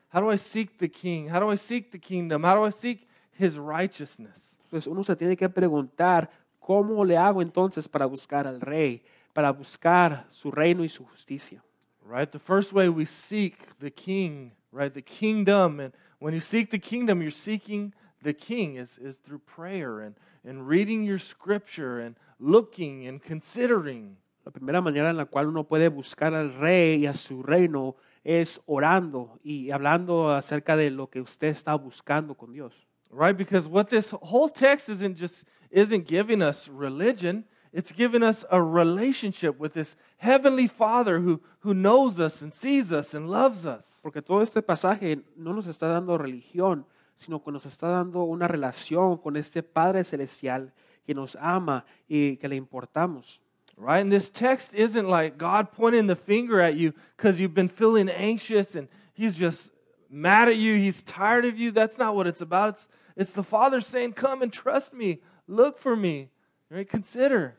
How 0.10 0.22
do 0.22 0.30
I 0.30 0.38
seek 0.38 0.78
the 0.78 0.90
king? 0.90 1.30
How 1.30 1.40
do 1.40 1.50
I 1.50 1.56
seek 1.56 1.92
the 1.92 2.00
kingdom? 2.00 2.44
How 2.44 2.56
do 2.56 2.64
I 2.64 2.72
seek 2.72 3.08
his 3.32 3.58
righteousness? 3.58 4.58
Entonces 4.66 4.88
uno 4.88 5.04
se 5.04 5.16
tiene 5.16 5.38
que 5.38 5.48
preguntar, 5.50 6.30
¿cómo 6.60 7.06
le 7.06 7.18
hago 7.18 7.42
entonces 7.42 7.88
para 7.88 8.06
buscar 8.06 8.48
al 8.48 8.60
rey, 8.60 9.02
para 9.34 9.52
buscar 9.52 10.26
su 10.30 10.52
reino 10.52 10.84
y 10.84 10.90
su 10.90 11.06
justicia? 11.06 11.64
Right? 12.06 12.30
The 12.30 12.40
first 12.40 12.74
way 12.74 12.90
we 12.90 13.06
seek 13.06 13.78
the 13.80 13.92
king, 13.92 14.52
right? 14.72 14.94
The 14.94 15.02
kingdom. 15.02 15.80
And 15.80 15.94
when 16.20 16.34
you 16.34 16.40
seek 16.40 16.70
the 16.72 16.80
kingdom, 16.80 17.22
you're 17.22 17.32
seeking 17.32 17.94
the 18.24 18.34
king 18.34 18.78
is, 18.78 18.98
is 18.98 19.18
through 19.18 19.40
prayer 19.40 20.02
and, 20.02 20.16
and 20.48 20.68
reading 20.68 21.04
your 21.04 21.20
scripture 21.20 22.00
and 22.00 22.16
looking 22.40 23.08
and 23.08 23.22
considering. 23.22 24.18
La 24.46 24.52
primera 24.52 24.82
manera 24.82 25.10
en 25.10 25.18
la 25.18 25.26
cual 25.26 25.48
uno 25.48 25.66
puede 25.66 25.90
buscar 25.90 26.34
al 26.34 26.54
rey 26.54 27.04
y 27.04 27.06
a 27.06 27.14
su 27.14 27.44
reino 27.44 27.98
es 28.24 28.62
orando 28.66 29.40
y 29.44 29.72
hablando 29.72 30.32
acerca 30.32 30.78
de 30.78 30.90
lo 30.90 31.10
que 31.10 31.20
usted 31.20 31.48
está 31.48 31.76
buscando 31.76 32.36
con 32.36 32.54
Dios. 32.54 32.74
Right? 33.12 33.36
Because 33.36 33.68
what 33.68 33.90
this 33.90 34.12
whole 34.12 34.50
text 34.50 34.90
isn't 34.90 35.18
just 35.18 35.46
isn't 35.70 36.08
giving 36.08 36.42
us 36.42 36.70
religion, 36.70 37.46
it's 37.74 37.92
giving 37.92 38.24
us 38.24 38.46
a 38.50 38.62
relationship 38.62 39.60
with 39.60 39.74
this 39.74 39.98
heavenly 40.18 40.68
Father 40.68 41.20
who, 41.20 41.42
who 41.60 41.74
knows 41.74 42.20
us 42.20 42.42
and 42.42 42.54
sees 42.54 42.92
us 42.92 43.14
and 43.14 43.30
loves 43.30 43.66
us. 43.66 44.00
Porque 44.02 44.22
todo 44.22 44.42
este 44.42 44.62
pasaje 44.62 45.22
no 45.36 45.54
nos 45.54 45.68
está 45.68 45.88
dando 45.88 46.18
religión, 46.18 46.86
sino 47.18 47.44
que 47.44 47.52
nos 47.52 47.66
está 47.66 47.88
dando 47.90 48.24
una 48.24 48.48
relación 48.48 49.18
con 49.18 49.36
este 49.36 49.64
Padre 49.64 50.04
Celestial 50.04 50.72
que 51.06 51.16
nos 51.16 51.36
ama 51.36 51.84
y 52.08 52.38
que 52.38 52.48
le 52.48 52.56
importamos. 52.56 53.42
Right? 53.76 54.02
And 54.02 54.12
this 54.12 54.30
text 54.30 54.74
isn't 54.74 55.08
like 55.08 55.38
God 55.38 55.72
pointing 55.72 56.08
the 56.08 56.16
finger 56.16 56.62
at 56.62 56.76
you 56.76 56.94
because 57.16 57.40
you've 57.40 57.54
been 57.54 57.70
feeling 57.70 58.10
anxious 58.10 58.76
and 58.76 58.88
he's 59.14 59.36
just 59.36 59.72
mad 60.10 60.48
at 60.48 60.58
you, 60.58 60.76
he's 60.76 61.02
tired 61.04 61.46
of 61.46 61.58
you. 61.58 61.72
That's 61.72 61.98
not 61.98 62.16
what 62.16 62.28
it's 62.28 62.42
about. 62.42 62.76
It's, 62.76 62.88
it's 63.16 63.34
the 63.34 63.44
Father 63.44 63.82
saying, 63.82 64.14
Come 64.14 64.42
and 64.42 64.54
trust 64.54 64.94
me, 64.94 65.22
look 65.48 65.80
for 65.80 65.96
me, 65.96 66.30
right? 66.70 66.88
Consider, 66.88 67.58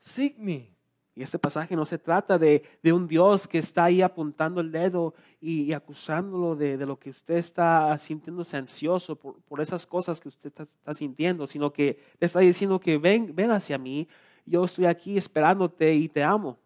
seek 0.00 0.38
me. 0.38 0.75
Y 1.16 1.22
este 1.22 1.38
pasaje 1.38 1.74
no 1.74 1.86
se 1.86 1.96
trata 1.96 2.38
de, 2.38 2.62
de 2.82 2.92
un 2.92 3.08
Dios 3.08 3.48
que 3.48 3.56
está 3.56 3.84
ahí 3.84 4.02
apuntando 4.02 4.60
el 4.60 4.70
dedo 4.70 5.14
y, 5.40 5.62
y 5.62 5.72
acusándolo 5.72 6.54
de, 6.54 6.76
de 6.76 6.84
lo 6.84 6.98
que 6.98 7.08
usted 7.08 7.36
está 7.36 7.96
sintiéndose 7.96 8.58
ansioso 8.58 9.16
por, 9.16 9.40
por 9.40 9.62
esas 9.62 9.86
cosas 9.86 10.20
que 10.20 10.28
usted 10.28 10.52
está, 10.54 10.92
sintiendo, 10.92 11.46
sino 11.46 11.72
que 11.72 11.98
le 12.20 12.26
está 12.26 12.40
diciendo 12.40 12.78
que 12.78 12.98
ven, 12.98 13.34
ven 13.34 13.50
hacia 13.50 13.78
mí, 13.78 14.06
yo 14.44 14.66
estoy 14.66 14.84
aquí 14.84 15.16
esperándote 15.16 15.94
y 15.94 16.06
te 16.06 16.22
amo. 16.22 16.58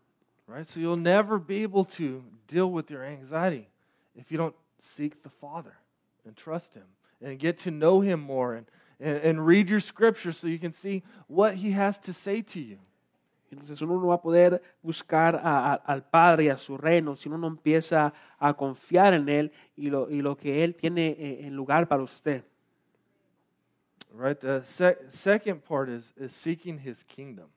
Right? 0.49 0.67
So 0.67 0.81
you'll 0.81 1.01
never 1.01 1.39
be 1.39 1.63
able 1.63 1.85
to 1.85 2.21
deal 2.49 2.73
with 2.73 2.91
your 2.91 3.05
anxiety 3.05 3.69
if 4.17 4.33
you 4.33 4.37
don't 4.37 4.57
seek 4.81 5.23
the 5.23 5.31
Father 5.31 5.77
and 6.27 6.37
trust 6.37 6.75
Him 6.75 6.89
and 7.23 7.39
get 7.39 7.57
to 7.59 7.71
know 7.71 8.01
Him 8.01 8.19
more 8.19 8.57
and, 8.57 8.67
and, 8.99 9.19
and 9.19 9.47
read 9.47 9.71
your 9.71 9.79
scripture 9.79 10.33
so 10.33 10.49
you 10.49 10.59
can 10.59 10.73
see 10.73 11.05
what 11.29 11.55
He 11.55 11.71
has 11.71 12.01
to 12.01 12.13
say 12.13 12.43
to 12.43 12.59
you. 12.59 12.79
Entonces 13.51 13.81
uno 13.83 13.95
no 14.01 14.07
va 14.09 14.15
a 14.15 14.23
poder 14.23 14.63
buscar 14.83 15.35
a- 15.37 15.73
a- 15.73 15.75
al 15.75 16.05
Padre 16.05 16.45
y 16.45 16.49
a 16.51 16.57
su 16.57 16.77
reino 16.79 17.17
si 17.17 17.29
uno 17.29 17.37
no 17.39 17.49
empieza 17.49 18.13
a 18.39 18.55
confiar 18.55 19.13
en 19.15 19.29
Él 19.29 19.53
y 19.77 19.91
lo, 19.91 20.09
y 20.11 20.23
lo 20.23 20.37
que 20.37 20.63
Él 20.63 20.75
tiene 20.75 21.09
eh, 21.19 21.47
en 21.47 21.57
lugar 21.57 21.89
para 21.89 22.03
usted. 22.03 22.45
Right? 24.17 24.39
The 24.39 24.63
sec- 24.65 25.11
second 25.11 25.61
part 25.63 25.89
is, 25.89 26.13
is 26.17 26.33
seeking 26.33 26.79
His 26.79 27.05
kingdom. 27.05 27.49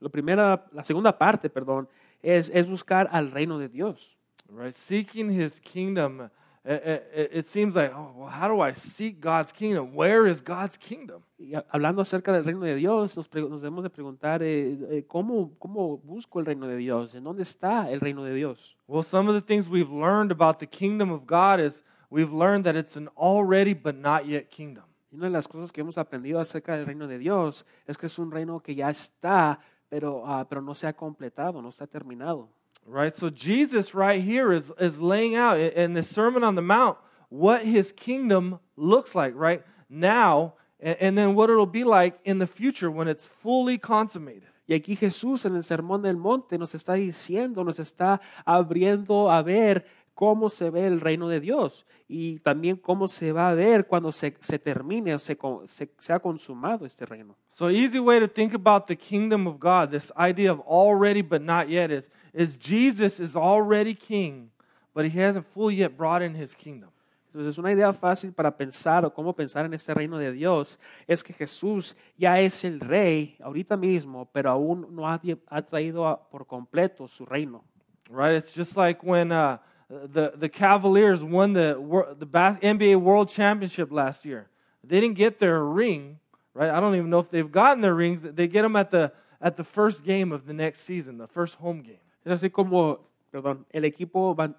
Lo 0.00 0.08
primera, 0.08 0.64
la 0.72 0.84
segunda 0.84 1.16
parte, 1.16 1.48
perdón, 1.48 1.88
es, 2.22 2.50
es 2.52 2.66
buscar 2.68 3.08
al 3.10 3.30
reino 3.30 3.58
de 3.58 3.68
Dios. 3.68 4.16
Right? 4.48 4.74
Seeking 4.74 5.30
His 5.30 5.60
kingdom. 5.60 6.28
Uh, 6.66 6.72
uh, 6.72 6.98
It, 7.14 7.46
seems 7.46 7.74
like, 7.74 7.92
oh, 7.94 8.12
well, 8.16 8.28
how 8.28 8.48
do 8.48 8.60
I 8.60 8.72
seek 8.72 9.20
God's 9.20 9.52
kingdom? 9.52 9.94
Where 9.94 10.26
is 10.26 10.40
God's 10.40 10.76
kingdom? 10.78 11.22
Y 11.38 11.52
hablando 11.70 12.00
acerca 12.00 12.32
del 12.32 12.44
reino 12.44 12.60
de 12.60 12.74
Dios, 12.74 13.16
nos, 13.16 13.28
nos 13.34 13.60
debemos 13.60 13.82
de 13.82 13.90
preguntar 13.90 14.42
eh, 14.42 14.78
eh, 14.90 15.04
¿cómo, 15.06 15.52
cómo 15.58 15.98
busco 15.98 16.40
el 16.40 16.46
reino 16.46 16.66
de 16.66 16.76
Dios, 16.76 17.14
en 17.14 17.24
dónde 17.24 17.42
está 17.42 17.90
el 17.90 18.00
reino 18.00 18.24
de 18.24 18.34
Dios. 18.34 18.76
Well, 18.86 19.02
some 19.02 19.28
of 19.28 19.34
the 19.34 19.42
things 19.42 19.68
we've 19.68 19.92
learned 19.92 20.32
about 20.32 20.58
the 20.58 20.66
kingdom 20.66 21.10
of 21.10 21.26
God 21.26 21.60
is 21.60 21.82
we've 22.10 22.32
learned 22.32 22.64
that 22.64 22.76
it's 22.76 22.96
an 22.96 23.08
already 23.16 23.74
but 23.74 23.96
not 23.96 24.26
yet 24.26 24.48
kingdom. 24.48 24.84
Una 25.12 25.26
de 25.26 25.30
las 25.30 25.46
cosas 25.46 25.70
que 25.70 25.80
hemos 25.80 25.96
aprendido 25.96 26.40
acerca 26.40 26.76
del 26.76 26.86
reino 26.86 27.06
de 27.06 27.18
Dios 27.18 27.64
es 27.86 27.96
que 27.96 28.06
es 28.06 28.18
un 28.18 28.30
reino 28.30 28.60
que 28.60 28.74
ya 28.74 28.90
está, 28.90 29.60
pero, 29.88 30.24
ah, 30.26 30.46
pero 30.48 30.60
no 30.60 30.74
se 30.74 30.88
ha 30.88 30.92
completado, 30.92 31.62
no 31.62 31.68
está 31.68 31.86
terminado. 31.86 32.48
Right? 32.86 33.14
So 33.16 33.30
Jesus 33.30 33.94
right 33.94 34.22
here 34.22 34.52
is, 34.52 34.70
is 34.78 35.00
laying 35.00 35.34
out 35.36 35.58
in, 35.58 35.94
the 35.94 36.02
Sermon 36.02 36.44
on 36.44 36.54
the 36.54 36.62
Mount 36.62 36.98
what 37.30 37.64
his 37.64 37.92
kingdom 37.92 38.60
looks 38.76 39.14
like 39.14 39.32
right 39.34 39.62
now 39.88 40.54
and, 40.80 40.96
and 41.00 41.18
then 41.18 41.34
what 41.34 41.50
it'll 41.50 41.66
be 41.66 41.84
like 41.84 42.18
in 42.24 42.38
the 42.38 42.46
future 42.46 42.90
when 42.90 43.08
it's 43.08 43.26
fully 43.26 43.78
consummated. 43.78 44.48
Y 44.66 44.74
aquí 44.74 44.96
Jesús 44.96 45.44
en 45.44 45.56
el 45.56 45.62
Sermón 45.62 46.02
del 46.02 46.16
Monte 46.16 46.56
nos 46.56 46.74
está 46.74 46.94
diciendo, 46.94 47.64
nos 47.64 47.78
está 47.78 48.20
abriendo 48.46 49.30
a 49.30 49.42
ver 49.42 49.84
cómo 50.14 50.48
se 50.48 50.70
ve 50.70 50.86
el 50.86 51.00
reino 51.00 51.28
de 51.28 51.40
Dios 51.40 51.84
y 52.08 52.38
también 52.38 52.76
cómo 52.76 53.08
se 53.08 53.32
va 53.32 53.50
a 53.50 53.54
ver 53.54 53.86
cuando 53.86 54.12
se, 54.12 54.34
se 54.40 54.58
termine 54.58 55.14
o 55.14 55.18
se, 55.18 55.36
se, 55.66 55.90
se 55.98 56.12
ha 56.12 56.18
consumado 56.20 56.86
este 56.86 57.04
reino. 57.04 57.36
So 57.50 57.68
easy 57.70 57.98
way 57.98 58.20
to 58.20 58.28
think 58.28 58.54
about 58.54 58.86
the 58.86 58.96
kingdom 58.96 59.46
of 59.46 59.58
God, 59.58 59.90
this 59.90 60.12
idea 60.16 60.52
of 60.52 60.60
already 60.60 61.22
but 61.22 61.42
not 61.42 61.68
yet 61.68 61.90
is, 61.90 62.10
is 62.32 62.56
Jesus 62.56 63.18
is 63.20 63.34
already 63.36 63.94
king, 63.94 64.50
but 64.94 65.04
he 65.04 65.20
hasn't 65.20 65.46
fully 65.52 65.76
yet 65.76 65.96
brought 65.96 66.22
in 66.22 66.34
his 66.34 66.54
kingdom. 66.54 66.90
Entonces, 67.32 67.58
una 67.58 67.72
idea 67.72 67.92
fácil 67.92 68.32
para 68.32 68.56
pensar 68.56 69.04
o 69.04 69.12
cómo 69.12 69.32
pensar 69.34 69.64
en 69.66 69.74
este 69.74 69.92
reino 69.92 70.18
de 70.18 70.30
Dios 70.30 70.78
es 71.08 71.24
que 71.24 71.32
Jesús 71.32 71.96
ya 72.16 72.38
es 72.38 72.62
el 72.64 72.78
rey 72.78 73.36
ahorita 73.42 73.76
mismo, 73.76 74.28
pero 74.32 74.50
aún 74.50 74.86
no 74.94 75.08
ha, 75.08 75.20
ha 75.48 75.62
traído 75.62 76.06
a- 76.06 76.28
por 76.28 76.46
completo 76.46 77.08
su 77.08 77.26
reino. 77.26 77.64
Right? 78.08 78.36
It's 78.36 78.54
just 78.54 78.76
like 78.76 79.00
when 79.04 79.32
uh, 79.32 79.58
the, 79.88 80.32
the 80.36 80.48
Cavaliers 80.48 81.22
won 81.22 81.52
the, 81.52 81.74
the 82.18 82.26
NBA 82.26 82.96
World 82.96 83.28
Championship 83.28 83.92
last 83.92 84.24
year. 84.24 84.48
They 84.82 85.00
didn't 85.00 85.16
get 85.16 85.38
their 85.38 85.62
ring, 85.64 86.18
right? 86.54 86.70
I 86.70 86.80
don't 86.80 86.94
even 86.94 87.10
know 87.10 87.20
if 87.20 87.30
they've 87.30 87.50
gotten 87.50 87.80
their 87.80 87.94
rings. 87.94 88.22
They 88.22 88.48
get 88.48 88.62
them 88.62 88.76
at 88.76 88.90
the, 88.90 89.12
at 89.40 89.56
the 89.56 89.64
first 89.64 90.04
game 90.04 90.32
of 90.32 90.46
the 90.46 90.52
next 90.52 90.80
season, 90.80 91.18
the 91.18 91.26
first 91.26 91.56
home 91.56 91.82
game. 91.82 92.00
Es 92.24 92.32
así 92.42 92.50
como, 92.50 93.00
perdón, 93.30 93.66
el 93.70 93.84
equipo 93.84 94.34
de, 94.36 94.54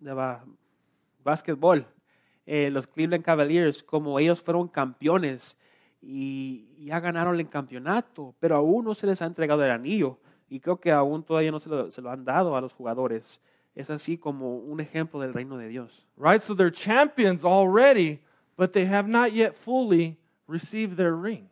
de 0.00 0.12
ba- 0.14 0.40
eh, 2.46 2.70
los 2.70 2.86
Cleveland 2.86 3.24
Cavaliers, 3.24 3.82
como 3.82 4.18
ellos 4.18 4.42
fueron 4.42 4.68
campeones 4.68 5.56
y 6.02 6.66
ya 6.86 6.98
ganaron 7.00 7.38
el 7.38 7.48
campeonato, 7.48 8.34
pero 8.40 8.56
aún 8.56 8.84
no 8.86 8.94
se 8.94 9.06
les 9.06 9.20
ha 9.22 9.26
entregado 9.26 9.64
el 9.64 9.70
anillo 9.70 10.18
y 10.48 10.58
creo 10.60 10.80
que 10.80 10.90
aún 10.90 11.22
todavía 11.22 11.50
no 11.50 11.60
se 11.60 11.68
lo, 11.68 11.90
se 11.90 12.00
lo 12.00 12.10
han 12.10 12.24
dado 12.24 12.56
a 12.56 12.60
los 12.60 12.72
jugadores. 12.72 13.40
Es 13.80 13.90
así 13.90 14.18
como 14.18 14.56
un 14.56 14.80
ejemplo 14.80 15.20
del 15.20 15.32
reino 15.32 15.56
de 15.56 15.68
Dios. 15.68 16.06
Right? 16.16 16.40
So 16.40 16.54
they're 16.54 16.70
champions 16.70 17.44
already, 17.44 18.20
but 18.56 18.72
they 18.72 18.86
have 18.86 19.08
not 19.08 19.32
yet 19.32 19.56
fully 19.56 20.16
received 20.46 20.96
their 20.96 21.14
ring. 21.14 21.48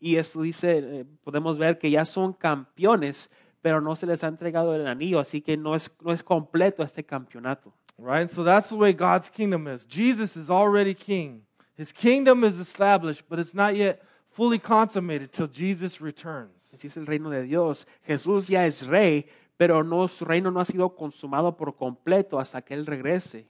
Y 0.00 0.16
esto 0.16 0.42
dice, 0.42 0.78
eh, 0.78 1.04
podemos 1.24 1.58
ver 1.58 1.78
que 1.78 1.88
ya 1.88 2.04
son 2.04 2.32
campeones, 2.32 3.30
pero 3.62 3.80
no 3.80 3.94
se 3.94 4.06
les 4.06 4.22
ha 4.24 4.28
entregado 4.28 4.74
el 4.74 4.86
anillo, 4.86 5.20
así 5.20 5.40
que 5.40 5.56
no 5.56 5.74
es, 5.74 5.90
no 6.02 6.12
es 6.12 6.22
completo 6.22 6.82
este 6.82 7.04
campeonato. 7.04 7.72
Right? 7.96 8.28
So 8.28 8.42
that's 8.42 8.68
the 8.68 8.74
way 8.74 8.92
God's 8.92 9.30
kingdom 9.30 9.68
is. 9.68 9.86
Jesus 9.86 10.36
is 10.36 10.50
already 10.50 10.94
king. 10.94 11.42
His 11.76 11.92
kingdom 11.92 12.44
is 12.44 12.58
established, 12.58 13.22
but 13.28 13.38
it's 13.38 13.54
not 13.54 13.76
yet 13.76 14.02
fully 14.32 14.58
consummated 14.58 15.30
till 15.32 15.46
Jesus 15.46 16.00
returns. 16.00 16.74
Así 16.74 16.86
es 16.86 16.96
el 16.96 17.06
reino 17.06 17.30
de 17.30 17.44
Dios. 17.44 17.86
Jesús 18.06 18.48
ya 18.48 18.66
es 18.66 18.86
rey, 18.86 19.26
pero 19.62 19.84
no, 19.84 20.08
su 20.08 20.24
reino 20.24 20.50
no 20.50 20.58
ha 20.58 20.64
sido 20.64 20.90
consumado 20.96 21.56
por 21.56 21.76
completo 21.76 22.40
hasta 22.40 22.62
que 22.62 22.74
Él 22.74 22.84
regrese 22.84 23.46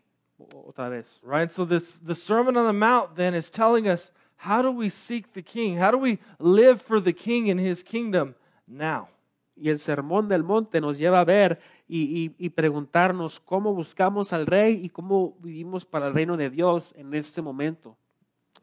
otra 0.55 0.91
vez. 0.91 1.23
Right? 1.25 1.49
So 1.51 1.65
this 1.65 1.99
the 2.05 2.15
Sermon 2.15 2.55
on 2.59 2.67
the 2.67 2.73
Mount 2.75 3.15
then 3.17 3.35
is 3.35 3.51
telling 3.51 3.89
us 3.89 4.13
how 4.37 4.61
do 4.61 4.71
we 4.71 4.91
seek 4.91 5.33
the 5.33 5.43
king? 5.43 5.79
How 5.79 5.91
do 5.91 5.97
we 5.97 6.19
live 6.39 6.83
for 6.83 7.01
the 7.01 7.15
king 7.15 7.51
and 7.51 7.59
his 7.59 7.83
kingdom 7.83 8.35
now? 8.69 9.09
Y 9.57 9.71
el 9.71 9.79
sermón 9.79 10.29
del 10.29 10.43
monte 10.43 10.83
nos 10.83 10.99
lleva 10.99 11.21
a 11.21 11.25
ver 11.25 11.59
y, 11.89 12.03
y- 12.27 12.35
y 12.47 12.51
preguntarnos 12.51 13.41
cómo 13.41 13.73
buscamos 13.73 14.35
al 14.35 14.45
rey 14.47 14.85
y 14.85 14.91
cómo 14.91 15.35
vivimos 15.41 15.87
para 15.87 16.09
el 16.09 16.13
reino 16.13 16.37
de 16.37 16.51
Dios 16.51 16.93
en 16.99 17.15
este 17.15 17.41
momento. 17.41 17.97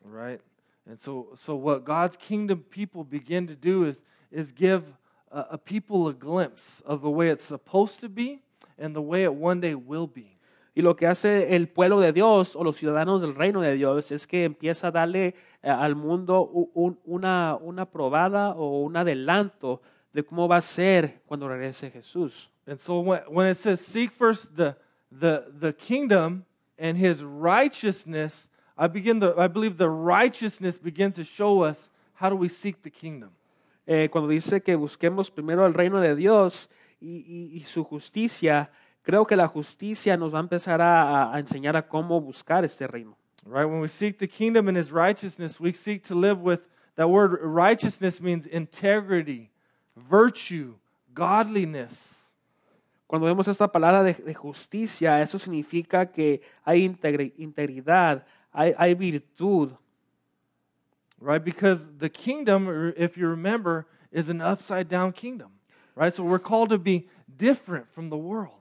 Right? 0.06 0.40
And 0.86 1.00
so 1.00 1.32
so 1.36 1.56
what 1.56 1.84
God's 1.84 2.16
kingdom 2.16 2.62
people 2.70 3.04
begin 3.04 3.48
to 3.48 3.56
do 3.56 3.86
is 3.88 4.04
is 4.32 4.54
give 4.54 4.84
a, 5.32 5.48
a 5.52 5.58
people 5.58 6.08
a 6.08 6.14
glimpse 6.14 6.82
of 6.86 7.02
the 7.02 7.10
way 7.10 7.30
it's 7.30 7.46
supposed 7.46 8.00
to 8.02 8.10
be 8.10 8.40
and 8.78 8.96
the 8.96 9.02
way 9.02 9.24
it 9.24 9.34
one 9.34 9.60
day 9.60 9.76
will 9.76 10.08
be. 10.08 10.38
Y 10.76 10.82
lo 10.82 10.96
que 10.96 11.08
hace 11.08 11.56
el 11.56 11.68
pueblo 11.68 12.00
de 12.00 12.14
Dios 12.14 12.56
o 12.56 12.64
los 12.64 12.78
ciudadanos 12.78 13.22
del 13.22 13.36
reino 13.36 13.62
de 13.62 13.76
Dios 13.76 14.12
es 14.12 14.26
que 14.28 14.46
empieza 14.46 14.88
a 14.88 14.92
darle 14.92 15.36
eh, 15.62 15.70
al 15.70 15.96
mundo 15.96 16.44
un- 16.74 16.98
una, 17.06 17.58
una 17.60 17.86
probada 17.86 18.52
o 18.52 18.82
un 18.84 18.96
adelanto 18.96 19.82
de 20.14 20.24
cómo 20.24 20.48
va 20.48 20.58
a 20.58 20.62
ser 20.62 21.22
cuando 21.26 21.48
regrese 21.50 21.92
Jesús. 21.92 22.50
And 22.66 22.80
so 22.80 23.00
when, 23.02 23.22
when 23.30 23.48
it 23.48 23.58
says 23.58 23.82
seek 23.82 24.12
first 24.12 24.56
the, 24.56 24.76
the, 25.12 25.52
the 25.60 25.74
kingdom 25.74 26.46
and 26.78 26.98
his 26.98 27.22
righteousness, 27.24 28.48
I 28.78 28.88
begin 28.88 29.20
the, 29.20 29.34
I 29.38 29.48
believe 29.48 29.78
the 29.78 29.90
righteousness 29.90 30.78
begins 30.78 31.16
to 31.16 31.26
show 31.26 31.62
us 31.64 31.90
how 32.14 32.30
do 32.30 32.36
we 32.38 32.48
seek 32.48 32.84
the 32.84 32.90
kingdom. 32.92 33.32
Eh, 33.92 34.08
cuando 34.12 34.30
dice 34.30 34.62
que 34.62 34.76
busquemos 34.76 35.32
primero 35.32 35.66
el 35.66 35.74
reino 35.74 36.00
de 36.00 36.16
Dios 36.16 36.70
y, 37.02 37.22
y- 37.26 37.58
y 37.58 37.64
su 37.64 37.84
justicia, 37.84 38.70
creo 39.02 39.26
que 39.26 39.36
la 39.36 39.48
justicia 39.48 40.16
nos 40.16 40.32
va 40.32 40.38
a 40.38 40.42
empezar 40.42 40.80
a, 40.80 41.34
a 41.34 41.40
enseñar 41.40 41.76
a 41.76 41.88
cómo 41.88 42.22
buscar 42.22 42.64
este 42.64 42.86
reino. 42.86 43.18
Right? 43.46 43.66
When 43.66 43.82
we 43.82 43.88
seek 43.88 44.20
the 44.20 44.28
kingdom 44.28 44.68
and 44.68 44.78
his 44.78 44.92
righteousness, 44.92 45.60
we 45.60 45.74
seek 45.74 46.04
to 46.08 46.14
live 46.14 46.40
with 46.40 46.60
that 46.98 47.08
word 47.10 47.40
righteousness 47.42 48.22
means 48.22 48.46
integrity, 48.46 49.50
virtue, 49.96 50.76
godliness. 51.16 52.32
Cuando 53.08 53.26
vemos 53.26 53.48
esta 53.48 53.68
palabra 53.72 54.04
de, 54.04 54.14
de 54.14 54.36
justicia, 54.36 55.20
eso 55.20 55.40
significa 55.40 56.12
que 56.12 56.42
hay 56.64 56.86
integri- 56.88 57.34
integridad, 57.38 58.24
hay, 58.52 58.76
hay 58.78 58.94
virtud, 58.94 59.72
Right? 61.20 61.44
Because 61.44 61.88
the 61.98 62.10
kingdom, 62.10 62.94
if 62.96 63.18
you 63.18 63.28
remember, 63.28 63.88
is 64.12 64.30
an 64.30 64.42
upside 64.42 64.88
down 64.88 65.12
kingdom. 65.12 65.52
Right? 65.96 66.14
So 66.14 66.24
we're 66.24 66.40
called 66.40 66.70
to 66.70 66.78
be 66.78 67.08
different 67.36 67.92
from 67.92 68.10
the 68.10 68.18
world. 68.18 68.56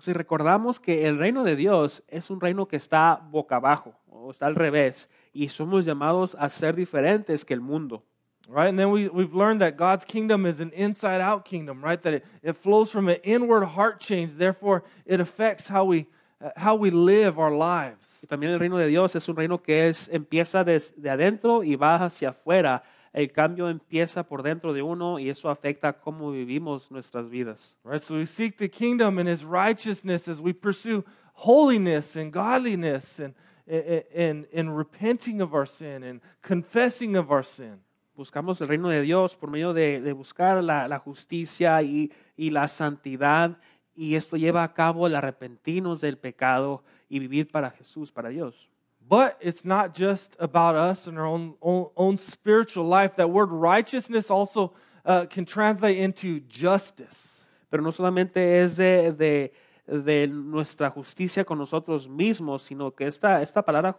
Si 0.00 0.12
recordamos 0.12 0.80
que 0.80 1.04
el 1.04 1.18
reino 1.18 1.42
de 1.42 1.56
Dios 1.56 2.00
es 2.08 2.30
un 2.30 2.40
reino 2.40 2.66
que 2.66 2.78
está 2.78 3.20
boca 3.32 3.56
abajo 3.56 3.94
o 4.08 4.30
está 4.30 4.46
al 4.46 4.54
revés 4.54 5.08
y 5.32 5.48
somos 5.48 5.84
llamados 5.84 6.36
a 6.38 6.48
ser 6.48 6.76
diferentes 6.76 7.44
que 7.44 7.54
el 7.54 7.60
mundo. 7.60 8.04
right? 8.48 8.68
And 8.68 8.78
then 8.78 8.90
we, 8.90 9.08
we've 9.08 9.34
learned 9.34 9.60
that 9.60 9.76
God's 9.76 10.04
kingdom 10.04 10.46
is 10.46 10.58
an 10.58 10.70
inside 10.70 11.20
out 11.20 11.44
kingdom, 11.44 11.82
right? 11.82 12.02
That 12.02 12.14
it, 12.14 12.26
it 12.42 12.56
flows 12.56 12.90
from 12.90 13.08
an 13.08 13.18
inward 13.22 13.64
heart 13.64 14.00
change. 14.00 14.34
Therefore, 14.34 14.82
it 15.04 15.20
affects 15.20 15.68
how 15.68 15.84
we, 15.84 16.06
Uh, 16.40 16.50
how 16.56 16.76
we 16.76 16.90
live 16.90 17.36
our 17.36 17.50
lives. 17.50 18.22
Y 18.22 18.28
también 18.28 18.52
el 18.52 18.60
reino 18.60 18.78
de 18.78 18.86
Dios 18.86 19.16
es 19.16 19.28
un 19.28 19.34
reino 19.34 19.60
que 19.60 19.88
es, 19.88 20.08
empieza 20.12 20.62
desde 20.62 21.10
adentro 21.10 21.64
y 21.64 21.74
va 21.74 21.96
hacia 21.96 22.28
afuera. 22.28 22.84
El 23.12 23.32
cambio 23.32 23.68
empieza 23.68 24.22
por 24.22 24.44
dentro 24.44 24.72
de 24.72 24.80
uno 24.80 25.18
y 25.18 25.30
eso 25.30 25.50
afecta 25.50 25.94
cómo 25.94 26.30
vivimos 26.30 26.92
nuestras 26.92 27.28
vidas. 27.28 27.76
Right? 27.82 28.00
So 28.00 28.14
we 28.14 28.26
seek 28.26 28.56
the 28.56 28.68
kingdom 28.68 29.18
and 29.18 29.28
his 29.28 29.42
righteousness 29.42 30.28
as 30.28 30.38
we 30.38 30.52
pursue 30.52 31.04
holiness 31.32 32.14
and 32.14 32.32
godliness 32.32 33.18
and, 33.18 33.34
and, 33.66 34.04
and, 34.14 34.46
and 34.54 34.76
repenting 34.76 35.40
of 35.40 35.54
our 35.54 35.66
sin 35.66 36.04
and 36.04 36.20
confessing 36.40 37.16
of 37.16 37.32
our 37.32 37.44
sin. 37.44 37.80
Buscamos 38.16 38.60
el 38.60 38.68
reino 38.68 38.88
de 38.90 39.02
Dios 39.02 39.34
por 39.34 39.50
medio 39.50 39.72
de, 39.72 40.00
de 40.00 40.12
buscar 40.12 40.62
la, 40.62 40.86
la 40.86 40.98
justicia 40.98 41.82
y, 41.82 42.12
y 42.36 42.50
la 42.50 42.68
santidad 42.68 43.58
y 43.98 44.14
esto 44.14 44.36
lleva 44.36 44.62
a 44.62 44.72
cabo 44.72 45.08
el 45.08 45.16
arrepentirnos 45.16 46.00
del 46.00 46.16
pecado 46.18 46.84
y 47.08 47.18
vivir 47.18 47.50
para 47.50 47.70
Jesús, 47.70 48.12
para 48.12 48.28
Dios. 48.28 48.68
But 49.00 49.36
it's 49.40 49.64
not 49.64 49.96
just 49.98 50.36
about 50.38 50.76
us 50.76 51.08
and 51.08 51.18
our 51.18 51.26
own, 51.26 51.56
own, 51.60 51.88
own 51.96 52.16
spiritual 52.16 52.86
life. 52.86 53.16
That 53.16 53.30
word 53.30 53.50
righteousness 53.50 54.30
also 54.30 54.74
uh, 55.04 55.26
can 55.26 55.44
translate 55.44 55.98
into 55.98 56.40
justice. 56.48 57.46
Pero 57.70 57.82
no 57.82 57.90
solamente 57.90 58.62
es 58.62 58.76
de, 58.76 59.12
de- 59.12 59.52
de 59.86 60.28
nuestra 60.28 60.90
justicia 60.90 61.44
con 61.44 61.58
nosotros 61.58 62.06
mismos, 62.06 62.62
sino 62.62 62.94
que 62.94 63.06
esta, 63.06 63.42
esta 63.42 63.62
palabra 63.62 63.98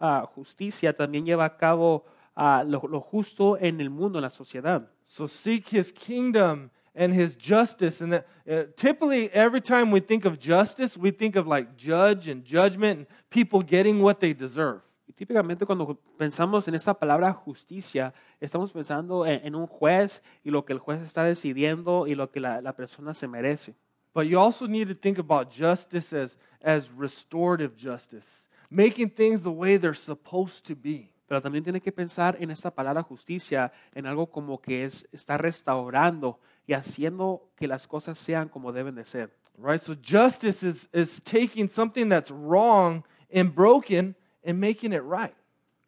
ah, 0.00 0.26
justicia 0.34 0.96
también 0.96 1.24
lleva 1.26 1.44
a 1.44 1.56
cabo 1.56 2.04
ah, 2.34 2.64
lo, 2.66 2.82
lo 2.88 3.00
justo 3.00 3.58
en 3.58 3.80
el 3.80 3.90
mundo, 3.90 4.18
en 4.18 4.22
la 4.22 4.30
sociedad. 4.30 4.90
So 5.06 5.28
seek 5.28 5.72
his 5.72 5.92
kingdom 5.92 6.70
and 6.96 7.12
his 7.14 7.36
justice. 7.36 8.00
And 8.00 8.12
that, 8.12 8.26
uh, 8.50 8.64
typically, 8.74 9.30
every 9.32 9.60
time 9.60 9.90
we 9.90 10.00
think 10.00 10.24
of 10.24 10.38
justice, 10.38 10.96
we 10.96 11.10
think 11.12 11.36
of 11.36 11.46
like 11.46 11.76
judge 11.76 12.28
and 12.28 12.44
judgment 12.44 12.98
and 12.98 13.06
people 13.30 13.62
getting 13.62 14.02
what 14.02 14.18
they 14.18 14.32
deserve. 14.32 14.80
Y 15.06 15.12
típicamente 15.12 15.64
cuando 15.64 16.00
pensamos 16.18 16.66
en 16.66 16.74
esta 16.74 16.94
palabra 16.94 17.32
justicia, 17.32 18.12
estamos 18.40 18.72
pensando 18.72 19.24
en, 19.24 19.46
en 19.46 19.54
un 19.54 19.66
juez 19.66 20.22
y 20.42 20.50
lo 20.50 20.64
que 20.64 20.72
el 20.72 20.80
juez 20.80 21.00
está 21.02 21.22
decidiendo 21.22 22.08
y 22.08 22.14
lo 22.14 22.30
que 22.30 22.40
la, 22.40 22.60
la 22.60 22.72
persona 22.72 23.14
se 23.14 23.28
merece. 23.28 23.74
But 24.12 24.28
you 24.28 24.40
also 24.40 24.66
need 24.66 24.88
to 24.88 24.94
think 24.94 25.18
about 25.18 25.52
justice 25.52 26.14
as, 26.14 26.38
as 26.62 26.90
restorative 26.90 27.76
justice, 27.76 28.48
making 28.70 29.10
things 29.10 29.42
the 29.42 29.52
way 29.52 29.76
they're 29.76 29.94
supposed 29.94 30.64
to 30.66 30.74
be. 30.74 31.12
Pero 31.28 31.42
también 31.42 31.64
tiene 31.64 31.80
que 31.80 31.92
pensar 31.92 32.36
en 32.40 32.50
esta 32.50 32.70
palabra 32.70 33.02
justicia, 33.02 33.72
en 33.94 34.06
algo 34.06 34.30
como 34.30 34.60
que 34.60 34.84
es 34.84 35.08
está 35.12 35.36
restaurando 35.36 36.38
y 36.66 36.72
haciendo 36.74 37.48
que 37.56 37.66
las 37.68 37.86
cosas 37.86 38.18
sean 38.18 38.48
como 38.48 38.72
deben 38.72 38.94
de 38.94 39.04
ser. 39.04 39.30
Right? 39.58 39.80
So 39.80 39.94
justice 39.94 40.62
is, 40.62 40.88
is 40.92 41.20
taking 41.22 41.68
something 41.68 42.08
that's 42.08 42.30
wrong 42.30 43.04
and 43.32 43.54
broken 43.54 44.14
and 44.44 44.60
making 44.60 44.92
it 44.92 45.02
right. 45.02 45.34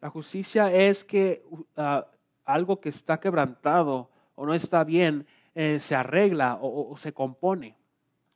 La 0.01 0.09
justicia 0.11 0.71
es 0.73 1.03
que 1.05 1.43
uh, 1.77 2.03
algo 2.47 2.81
que 2.81 2.89
está 2.91 3.19
quebrantado 3.21 4.09
o 4.37 4.47
no 4.47 4.55
está 4.55 4.85
bien 4.85 5.27
eh, 5.55 5.79
se 5.81 5.95
arregla 5.95 6.59
o- 6.63 6.69
o- 6.69 6.93
o 6.93 6.97
se 6.97 7.13
compone. 7.13 7.75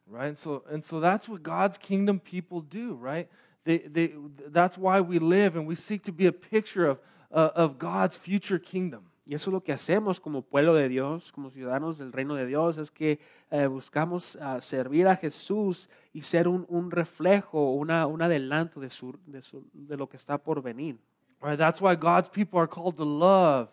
right? 0.06 0.26
And 0.28 0.36
so, 0.36 0.64
and 0.70 0.84
so 0.84 1.00
that's 1.00 1.28
what 1.28 1.42
God's 1.42 1.78
kingdom 1.78 2.18
people 2.20 2.60
do, 2.60 2.94
right? 2.94 3.28
They, 3.64 3.78
they, 3.78 4.12
that's 4.48 4.76
why 4.76 5.00
we 5.00 5.18
live 5.20 5.56
and 5.56 5.66
we 5.66 5.76
seek 5.76 6.02
to 6.04 6.12
be 6.12 6.26
a 6.26 6.32
picture 6.32 6.84
of, 6.86 6.98
uh, 7.30 7.50
of 7.54 7.78
God's 7.78 8.16
future 8.16 8.58
kingdom. 8.58 9.04
Y 9.24 9.34
eso 9.34 9.50
es 9.50 9.52
lo 9.54 9.62
que 9.62 9.72
hacemos 9.72 10.18
como 10.18 10.42
pueblo 10.42 10.74
de 10.74 10.88
Dios, 10.88 11.30
como 11.30 11.50
ciudadanos 11.50 11.98
del 11.98 12.12
reino 12.12 12.34
de 12.34 12.44
Dios, 12.44 12.76
es 12.76 12.90
que 12.90 13.20
eh, 13.50 13.66
buscamos 13.68 14.36
ah, 14.40 14.60
servir 14.60 15.06
a 15.06 15.14
Jesús 15.16 15.88
y 16.12 16.22
ser 16.22 16.48
un, 16.48 16.66
un 16.68 16.90
reflejo, 16.90 17.72
una, 17.72 18.06
un 18.06 18.20
adelanto 18.20 18.80
de, 18.80 18.90
su, 18.90 19.16
de, 19.26 19.40
su- 19.40 19.64
de 19.72 19.96
lo 19.96 20.08
que 20.08 20.16
está 20.16 20.38
por 20.38 20.60
venir. 20.60 20.98
Right? 21.40 21.56
That's 21.58 21.80
why 21.80 21.94
God's 21.94 22.28
people 22.28 22.58
are 22.58 22.68
called 22.68 22.96
to 22.96 23.04
love 23.04 23.68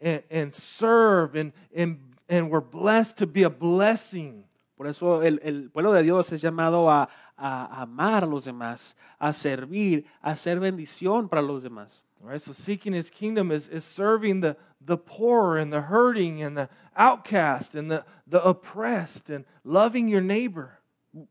and, 0.00 0.22
and 0.30 0.54
serve, 0.54 1.38
and, 1.38 1.52
and, 1.76 1.98
and 2.28 2.50
we're 2.50 2.60
blessed 2.64 3.18
to 3.18 3.26
be 3.26 3.44
a 3.44 3.50
blessing. 3.50 4.44
Por 4.76 4.86
eso 4.86 5.22
el, 5.22 5.38
el 5.42 5.70
pueblo 5.70 5.92
de 5.92 6.02
Dios 6.02 6.32
es 6.32 6.40
llamado 6.40 6.90
a, 6.90 7.08
a 7.36 7.82
amar 7.82 8.24
a 8.24 8.26
los 8.26 8.44
demás, 8.44 8.94
a 9.18 9.32
servir, 9.32 10.04
a 10.22 10.36
ser 10.36 10.60
bendición 10.60 11.28
para 11.28 11.42
los 11.42 11.62
demás. 11.62 12.02
Right? 12.20 12.40
So 12.40 12.52
seeking 12.52 12.94
his 12.94 13.10
kingdom 13.10 13.50
is, 13.50 13.68
is 13.68 13.84
serving 13.84 14.40
the, 14.40 14.56
the 14.80 14.96
poor 14.96 15.58
and 15.58 15.72
the 15.72 15.82
hurting 15.82 16.42
and 16.42 16.56
the 16.56 16.68
outcast 16.96 17.74
and 17.74 17.90
the, 17.90 18.04
the 18.26 18.42
oppressed 18.42 19.30
and 19.30 19.44
loving 19.62 20.08
your 20.08 20.22
neighbor. 20.22 20.80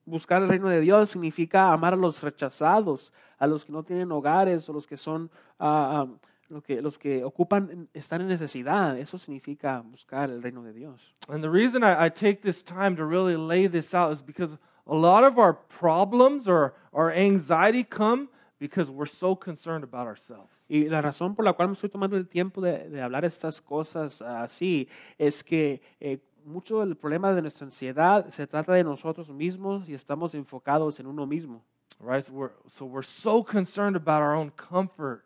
Buscar 0.07 0.41
el 0.41 0.47
reino 0.47 0.69
de 0.69 0.81
Dios 0.81 1.11
significa 1.11 1.73
amar 1.73 1.93
a 1.93 1.97
los 1.97 2.21
rechazados, 2.21 3.11
a 3.39 3.47
los 3.47 3.65
que 3.65 3.73
no 3.73 3.83
tienen 3.83 4.11
hogares 4.11 4.69
o 4.69 4.73
los 4.73 4.85
que 4.85 4.95
son 4.95 5.29
ah, 5.59 6.05
ah, 6.05 6.07
los 6.49 6.63
que, 6.63 6.81
los 6.81 6.97
que 6.97 7.23
ocupan, 7.23 7.89
están 7.93 8.21
en 8.21 8.27
necesidad. 8.27 8.97
Eso 8.97 9.17
significa 9.17 9.81
buscar 9.81 10.29
el 10.29 10.41
reino 10.41 10.63
de 10.63 10.73
Dios. 10.73 11.15
And 11.27 11.43
the 11.43 11.49
reason 11.49 11.83
I, 11.83 12.05
I 12.05 12.09
take 12.09 12.41
this 12.41 12.63
time 12.63 12.95
to 12.97 13.05
really 13.05 13.35
lay 13.35 13.67
this 13.67 13.93
out 13.93 14.11
is 14.11 14.21
because 14.21 14.57
a 14.87 14.95
lot 14.95 15.23
of 15.23 15.37
our 15.37 15.53
problems 15.53 16.47
or 16.47 16.73
our 16.93 17.11
anxiety 17.11 17.83
come 17.83 18.29
because 18.59 18.89
we're 18.89 19.05
so 19.05 19.35
concerned 19.35 19.83
about 19.83 20.07
ourselves. 20.07 20.65
Y 20.69 20.87
la 20.89 21.01
razón 21.01 21.35
por 21.35 21.43
la 21.45 21.53
cual 21.53 21.67
me 21.67 21.73
estoy 21.73 21.89
tomando 21.89 22.15
el 22.15 22.27
tiempo 22.27 22.61
de, 22.61 22.89
de 22.89 23.01
hablar 23.01 23.25
estas 23.25 23.61
cosas 23.61 24.21
así 24.21 24.87
es 25.17 25.43
que 25.43 25.81
eh, 25.99 26.19
mucho 26.45 26.79
del 26.79 26.95
problema 26.95 27.33
de 27.33 27.41
nuestra 27.41 27.65
ansiedad 27.65 28.27
se 28.29 28.47
trata 28.47 28.73
de 28.73 28.83
nosotros 28.83 29.29
mismos 29.29 29.87
y 29.87 29.93
estamos 29.93 30.33
enfocados 30.33 30.99
en 30.99 31.07
uno 31.07 31.25
mismo. 31.25 31.61
Right? 31.99 32.25
So 32.25 32.33
we're, 32.33 32.51
so 32.67 32.85
we're 32.85 33.03
so 33.03 33.43
concerned 33.43 33.95
about 33.95 34.21
our 34.21 34.35
own 34.35 34.51
comfort 34.51 35.23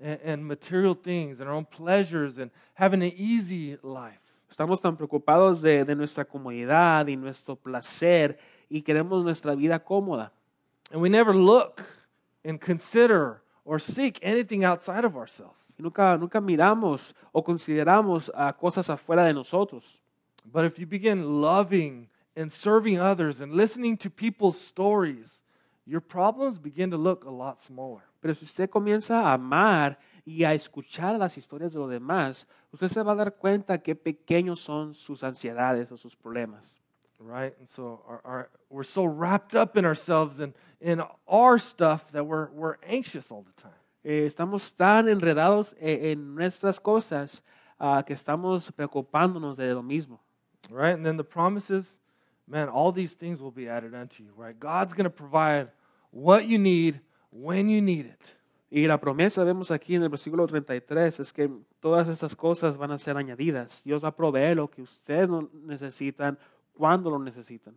and, 0.00 0.20
and 0.24 0.46
material 0.46 0.94
things 0.94 1.40
and 1.40 1.48
our 1.48 1.54
own 1.54 1.66
pleasures 1.66 2.38
and 2.38 2.50
having 2.74 3.02
an 3.02 3.12
easy 3.16 3.76
life. 3.82 4.20
Estamos 4.50 4.80
tan 4.80 4.96
preocupados 4.96 5.62
de, 5.62 5.84
de 5.84 5.94
nuestra 5.94 6.24
comodidad 6.24 7.06
y 7.06 7.16
nuestro 7.16 7.56
placer 7.56 8.36
y 8.70 8.82
queremos 8.82 9.22
nuestra 9.24 9.54
vida 9.54 9.78
cómoda. 9.80 10.32
And 10.90 11.02
we 11.02 11.10
never 11.10 11.34
look 11.34 11.82
and 12.44 12.58
consider 12.58 13.42
or 13.64 13.78
seek 13.78 14.18
anything 14.22 14.64
outside 14.64 15.04
of 15.04 15.16
ourselves. 15.16 15.74
Y 15.76 15.82
nunca, 15.82 16.16
nunca 16.16 16.40
miramos 16.40 17.14
o 17.32 17.42
consideramos 17.42 18.30
a 18.34 18.52
cosas 18.52 18.88
afuera 18.88 19.24
de 19.24 19.34
nosotros. 19.34 20.00
But 20.44 20.64
if 20.64 20.78
you 20.78 20.86
begin 20.86 21.42
loving 21.42 22.08
and 22.36 22.50
serving 22.50 22.98
others 22.98 23.40
and 23.40 23.52
listening 23.52 23.96
to 23.98 24.10
people's 24.10 24.58
stories, 24.58 25.42
your 25.84 26.00
problems 26.00 26.58
begin 26.58 26.90
to 26.90 26.96
look 26.96 27.24
a 27.24 27.30
lot 27.30 27.60
smaller. 27.60 28.02
Pero 28.20 28.34
si 28.34 28.44
usted 28.44 28.70
comienza 28.70 29.20
a 29.20 29.34
amar 29.34 29.98
y 30.24 30.44
a 30.44 30.54
escuchar 30.54 31.18
las 31.18 31.36
historias 31.36 31.72
de 31.72 31.80
los 31.80 31.90
demás, 31.90 32.46
usted 32.72 32.88
se 32.88 33.02
va 33.02 33.12
a 33.12 33.16
dar 33.16 33.34
cuenta 33.36 33.82
qué 33.82 33.94
pequeños 33.94 34.60
son 34.60 34.94
sus 34.94 35.24
ansiedades 35.24 35.90
o 35.90 35.96
sus 35.96 36.14
problemas. 36.14 36.79
Right? 37.20 37.54
And 37.58 37.68
so 37.68 38.00
our, 38.08 38.20
our, 38.24 38.48
we're 38.70 38.82
so 38.82 39.04
wrapped 39.04 39.54
up 39.54 39.76
in 39.76 39.84
ourselves 39.84 40.40
and 40.40 40.54
in 40.80 41.02
our 41.28 41.58
stuff 41.58 42.10
that 42.12 42.24
we're, 42.24 42.48
we're 42.50 42.76
anxious 42.82 43.30
all 43.30 43.42
the 43.42 43.62
time. 43.62 43.72
Eh, 44.02 44.26
estamos 44.26 44.74
tan 44.74 45.06
enredados 45.06 45.74
e- 45.80 46.12
en 46.12 46.34
nuestras 46.34 46.80
cosas 46.80 47.42
ah, 47.78 48.02
que 48.02 48.14
estamos 48.14 48.70
preocupándonos 48.72 49.56
de 49.56 49.74
lo 49.74 49.82
mismo. 49.82 50.18
Right? 50.70 50.94
And 50.94 51.04
then 51.04 51.18
the 51.18 51.24
promise 51.24 51.70
is, 51.70 51.98
man, 52.48 52.68
all 52.68 52.92
these 52.92 53.14
things 53.14 53.40
will 53.42 53.50
be 53.50 53.68
added 53.68 53.94
unto 53.94 54.22
you. 54.22 54.30
Right? 54.34 54.58
God's 54.58 54.94
going 54.94 55.04
to 55.04 55.10
provide 55.10 55.68
what 56.10 56.46
you 56.46 56.58
need 56.58 57.00
when 57.30 57.68
you 57.68 57.82
need 57.82 58.06
it. 58.06 58.34
Y 58.70 58.86
la 58.86 58.98
promesa 58.98 59.42
vemos 59.42 59.72
aquí 59.72 59.96
en 59.96 60.04
el 60.04 60.08
versículo 60.08 60.46
33 60.46 61.18
es 61.20 61.32
que 61.32 61.50
todas 61.80 62.06
estas 62.06 62.36
cosas 62.36 62.76
van 62.76 62.92
a 62.92 62.98
ser 62.98 63.16
añadidas. 63.16 63.82
Dios 63.82 64.02
va 64.04 64.08
a 64.08 64.16
proveer 64.16 64.56
lo 64.56 64.70
que 64.70 64.82
ustedes 64.82 65.28
necesitan 65.52 66.38
cuando 66.80 67.10
lo 67.10 67.18
necesitan. 67.18 67.74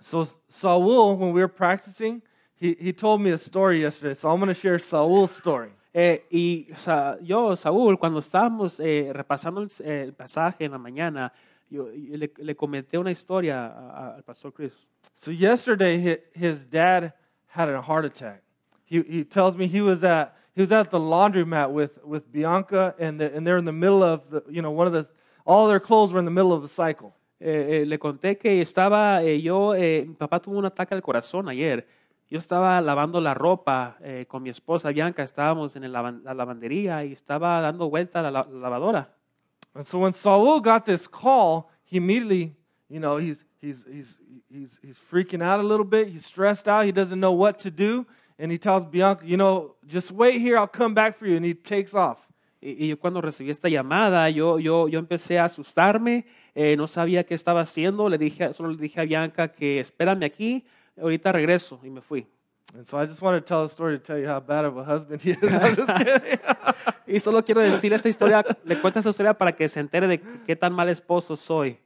So 0.00 0.26
Saul, 0.48 1.16
when 1.16 1.32
we 1.32 1.40
were 1.40 1.48
practicing, 1.48 2.22
he, 2.56 2.76
he 2.78 2.92
told 2.92 3.20
me 3.20 3.30
a 3.30 3.38
story 3.38 3.80
yesterday. 3.80 4.14
So 4.14 4.28
I'm 4.30 4.38
going 4.38 4.48
to 4.48 4.54
share 4.54 4.78
Saul's 4.78 5.34
story. 5.34 5.70
Eh, 5.94 6.18
y 6.30 6.66
Sa- 6.76 7.16
yo, 7.22 7.54
Saúl, 7.56 7.98
cuando 7.98 8.20
estábamos 8.20 8.78
eh, 8.80 9.10
repasando 9.12 9.62
el, 9.62 9.86
el 9.90 10.12
pasaje 10.12 10.60
en 10.66 10.72
la 10.72 10.78
mañana, 10.78 11.32
yo, 11.70 11.88
yo 11.90 12.16
le, 12.18 12.30
le 12.38 12.54
comenté 12.54 12.98
una 12.98 13.10
historia 13.10 13.66
a- 13.66 13.90
a- 14.12 14.14
al 14.16 14.22
pastor 14.22 14.52
Chris. 14.52 14.72
So 15.16 15.30
yesterday, 15.30 15.98
hi- 15.98 16.18
his 16.34 16.64
dad 16.66 17.14
had 17.46 17.68
a 17.70 17.80
heart 17.80 18.04
attack. 18.04 18.42
He, 18.84 19.02
he 19.02 19.24
tells 19.24 19.56
me 19.56 19.66
he 19.66 19.80
was 19.80 20.04
at 20.04 20.34
he 20.54 20.62
was 20.62 20.72
at 20.72 20.90
the 20.90 20.98
laundromat 20.98 21.70
with, 21.70 21.98
with 22.04 22.30
Bianca, 22.32 22.94
and 22.98 23.20
the, 23.20 23.32
and 23.34 23.46
they're 23.46 23.58
in 23.58 23.64
the 23.64 23.72
middle 23.72 24.02
of 24.02 24.28
the 24.30 24.42
you 24.50 24.60
know 24.62 24.70
one 24.70 24.86
of 24.86 24.92
the 24.92 25.08
all 25.46 25.66
their 25.68 25.80
clothes 25.80 26.12
were 26.12 26.18
in 26.18 26.24
the 26.24 26.30
middle 26.30 26.52
of 26.52 26.62
the 26.62 26.68
cycle. 26.68 27.14
Eh, 27.40 27.82
eh, 27.82 27.86
le 27.86 27.98
conté 27.98 28.36
que 28.36 28.60
estaba 28.60 29.22
eh, 29.22 29.40
yo, 29.40 29.74
mi 29.74 30.14
papá 30.14 30.40
tuvo 30.40 30.58
un 30.58 30.64
ataque 30.64 30.94
al 30.94 31.02
corazón 31.02 31.48
ayer. 31.48 31.86
Yo 32.28 32.38
estaba 32.38 32.80
lavando 32.82 33.20
la 33.22 33.32
ropa 33.32 33.96
con 34.26 34.42
mi 34.42 34.50
esposa 34.50 34.90
Bianca, 34.90 35.22
estábamos 35.22 35.76
en 35.76 35.90
la 35.90 36.34
lavandería 36.34 37.02
y 37.06 37.12
estaba 37.12 37.58
dando 37.62 37.88
vuelta 37.88 38.20
a 38.20 38.22
la, 38.22 38.30
la- 38.30 38.46
lavadora. 38.50 39.14
And 39.74 39.86
so 39.86 40.00
when 40.00 40.12
Saul 40.12 40.60
got 40.60 40.84
this 40.84 41.08
call, 41.08 41.70
he 41.84 41.96
immediately, 41.96 42.54
you 42.90 43.00
know, 43.00 43.16
he's, 43.16 43.44
he's, 43.62 43.86
he's, 43.90 44.18
he's, 44.50 44.78
he's 44.82 44.98
freaking 44.98 45.42
out 45.42 45.58
a 45.58 45.62
little 45.62 45.86
bit. 45.86 46.08
He's 46.08 46.26
stressed 46.26 46.68
out. 46.68 46.84
He 46.84 46.92
doesn't 46.92 47.18
know 47.18 47.32
what 47.32 47.60
to 47.60 47.70
do. 47.70 48.04
And 48.38 48.52
he 48.52 48.58
tells 48.58 48.84
Bianca, 48.84 49.24
you 49.24 49.38
know, 49.38 49.76
just 49.86 50.12
wait 50.12 50.40
here. 50.40 50.58
I'll 50.58 50.66
come 50.66 50.92
back 50.92 51.18
for 51.18 51.26
you. 51.26 51.36
And 51.36 51.44
he 51.46 51.54
takes 51.54 51.94
off. 51.94 52.27
Y, 52.60 52.84
y 52.84 52.88
yo 52.88 52.98
cuando 52.98 53.20
recibí 53.20 53.50
esta 53.50 53.68
llamada, 53.68 54.28
yo, 54.30 54.58
yo, 54.58 54.88
yo 54.88 54.98
empecé 54.98 55.38
a 55.38 55.44
asustarme, 55.44 56.26
eh, 56.54 56.76
no 56.76 56.86
sabía 56.86 57.24
qué 57.24 57.34
estaba 57.34 57.60
haciendo, 57.60 58.08
le 58.08 58.18
dije, 58.18 58.52
solo 58.54 58.70
le 58.70 58.76
dije 58.76 59.00
a 59.00 59.04
Bianca 59.04 59.48
que 59.48 59.80
espérame 59.80 60.24
aquí, 60.24 60.64
ahorita 61.00 61.32
regreso 61.32 61.80
y 61.82 61.90
me 61.90 62.00
fui. 62.00 62.26
And 62.74 62.84
so 62.84 63.00
I 63.00 63.06
just 63.06 63.22
wanted 63.22 63.40
to 63.40 63.46
tell 63.46 63.62
a 63.62 63.68
story 63.68 63.98
to 63.98 64.02
tell 64.02 64.18
you 64.18 64.28
how 64.28 64.40
bad 64.40 64.66
of 64.66 64.76
a 64.76 64.84
husband 64.84 65.22
he 65.22 65.30
is. 65.30 65.38
I'm 65.42 65.74
just 65.74 65.96
kidding. 65.96 66.38
Y 67.06 67.20
solo 67.20 67.42
quiero 67.42 67.62
decir 67.62 67.94
esta 67.94 68.10
historia, 68.10 68.44
le 68.64 68.76
cuento 68.76 68.98
esta 68.98 69.08
historia 69.08 69.32
para 69.32 69.52
que 69.52 69.66
se 69.70 69.80
entere 69.80 70.06
de 70.06 70.20
qué 70.46 70.54
tan 70.54 70.74
mal 70.74 70.90
esposo 70.90 71.36
soy. 71.36 71.78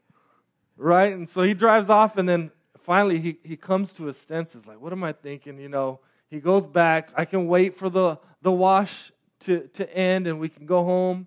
right? 0.76 1.12
And 1.12 1.28
so 1.28 1.42
he 1.42 1.54
drives 1.54 1.88
off, 1.88 2.16
and 2.16 2.28
then 2.28 2.50
finally 2.82 3.18
he, 3.18 3.38
he 3.44 3.56
comes 3.56 3.92
to 3.94 4.04
his 4.04 4.16
senses. 4.16 4.66
Like, 4.66 4.80
what 4.80 4.92
am 4.92 5.04
I 5.04 5.12
thinking? 5.12 5.58
You 5.58 5.68
know, 5.68 6.00
he 6.30 6.40
goes 6.40 6.66
back. 6.66 7.10
I 7.16 7.24
can 7.24 7.46
wait 7.46 7.76
for 7.76 7.88
the, 7.88 8.18
the 8.40 8.52
wash 8.52 9.12
to, 9.46 9.68
to 9.68 9.84
end, 9.96 10.26
and 10.26 10.38
we 10.40 10.48
can 10.48 10.66
go 10.66 10.82
home. 10.84 11.26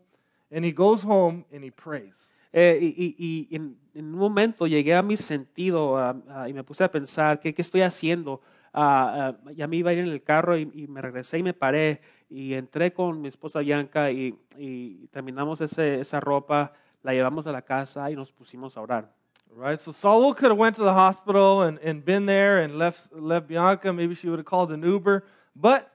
And 0.51 0.63
he 0.63 0.71
goes 0.71 1.03
home 1.03 1.43
and 1.51 1.63
he 1.63 1.71
prays. 1.71 2.29
Eh, 2.53 2.79
y 2.81 2.87
y- 2.97 3.15
y 3.49 3.55
en, 3.55 3.75
en 3.93 4.05
un 4.13 4.19
momento 4.19 4.65
llegué 4.67 4.95
a 4.95 5.01
mi 5.01 5.17
sentido 5.17 5.97
ah, 5.97 6.15
ah, 6.29 6.47
y 6.47 6.53
me 6.53 6.63
puse 6.63 6.83
a 6.83 6.89
pensar, 6.91 7.39
¿qué, 7.39 7.53
qué 7.53 7.61
estoy 7.61 7.81
haciendo? 7.81 8.39
Ah, 8.73 9.35
ya 9.55 9.67
me 9.67 9.75
iba 9.77 9.89
a 9.89 9.93
ir 9.93 9.99
en 9.99 10.07
el 10.09 10.21
carro 10.23 10.57
y, 10.57 10.69
y 10.73 10.87
me 10.87 11.01
regresé 11.01 11.39
y 11.39 11.43
me 11.43 11.53
paré 11.53 11.99
y 12.29 12.53
entré 12.53 12.93
con 12.93 13.19
mi 13.21 13.27
esposa 13.27 13.59
Bianca 13.59 14.11
y, 14.11 14.37
y 14.57 15.07
terminamos 15.07 15.59
ese- 15.61 15.99
esa 15.99 16.19
ropa, 16.21 16.71
la 17.03 17.13
llevamos 17.13 17.47
a 17.47 17.51
la 17.51 17.61
casa 17.61 18.09
y 18.09 18.15
nos 18.15 18.31
pusimos 18.31 18.77
a 18.77 18.81
orar. 18.81 19.11
Right? 19.55 19.77
So 19.79 19.91
Saul 19.91 20.33
could 20.35 20.49
have 20.51 20.57
went 20.59 20.75
to 20.77 20.83
the 20.83 20.93
hospital 20.93 21.63
and, 21.63 21.79
and 21.83 22.03
been 22.05 22.25
there 22.25 22.63
and 22.63 22.77
left, 22.77 23.11
left 23.13 23.47
Bianca. 23.47 23.91
Maybe 23.93 24.15
she 24.15 24.27
would 24.29 24.39
have 24.39 24.45
called 24.45 24.71
an 24.71 24.83
Uber. 24.83 25.23
But 25.55 25.89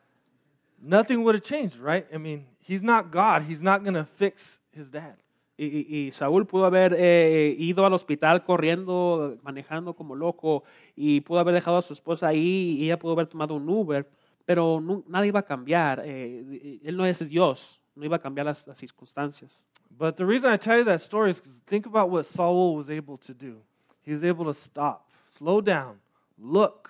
nothing 0.81 1.22
would 1.24 1.35
have 1.35 1.45
changed, 1.45 1.76
right? 1.78 2.07
I 2.12 2.18
mean, 2.18 2.47
he's 2.61 2.83
not 2.83 3.11
God. 3.11 3.43
He's 3.43 3.62
not 3.62 3.83
going 3.83 3.95
to 3.95 4.05
fix 4.05 4.59
his 4.72 4.91
dad. 4.91 5.16
Y, 5.59 5.66
y- 5.66 5.87
y 6.07 6.11
Saúl 6.12 6.47
pudo 6.47 6.64
haber 6.64 6.95
eh, 6.97 7.55
ido 7.59 7.85
al 7.85 7.93
hospital 7.93 8.43
corriendo, 8.45 9.39
manejando 9.43 9.95
como 9.95 10.14
loco, 10.14 10.64
y 10.97 11.20
pudo 11.20 11.39
haber 11.41 11.53
dejado 11.55 11.76
a 11.76 11.83
su 11.83 11.93
esposa 11.93 12.28
ahí 12.28 12.76
y 12.78 12.85
ella 12.87 12.99
pudo 12.99 13.12
haber 13.12 13.26
tomado 13.26 13.55
un 13.55 13.68
Uber, 13.68 14.09
pero 14.47 14.81
nu- 14.81 15.05
nada 15.07 15.26
iba 15.26 15.41
a 15.41 15.43
cambiar. 15.45 16.01
eh, 16.05 16.81
él 16.83 16.97
no 16.97 17.05
es 17.05 17.18
Dios, 17.28 17.78
no 17.95 18.05
iba 18.07 18.16
a 18.16 18.20
cambiar 18.20 18.47
las, 18.47 18.66
las 18.66 18.78
circunstancias. 18.78 19.66
But 19.91 20.16
the 20.16 20.24
reason 20.24 20.51
I 20.51 20.57
tell 20.57 20.78
you 20.78 20.85
that 20.87 21.03
story 21.03 21.31
is 21.31 21.41
because 21.41 21.61
think 21.66 21.85
about 21.85 22.09
what 22.11 22.24
Saul 22.24 22.74
was 22.76 22.89
able 22.89 23.18
to 23.18 23.35
do. 23.35 23.61
He 24.03 24.12
was 24.12 24.24
able 24.24 24.47
to 24.47 24.55
stop, 24.55 25.11
slow 25.28 25.61
down, 25.61 26.01
look, 26.39 26.89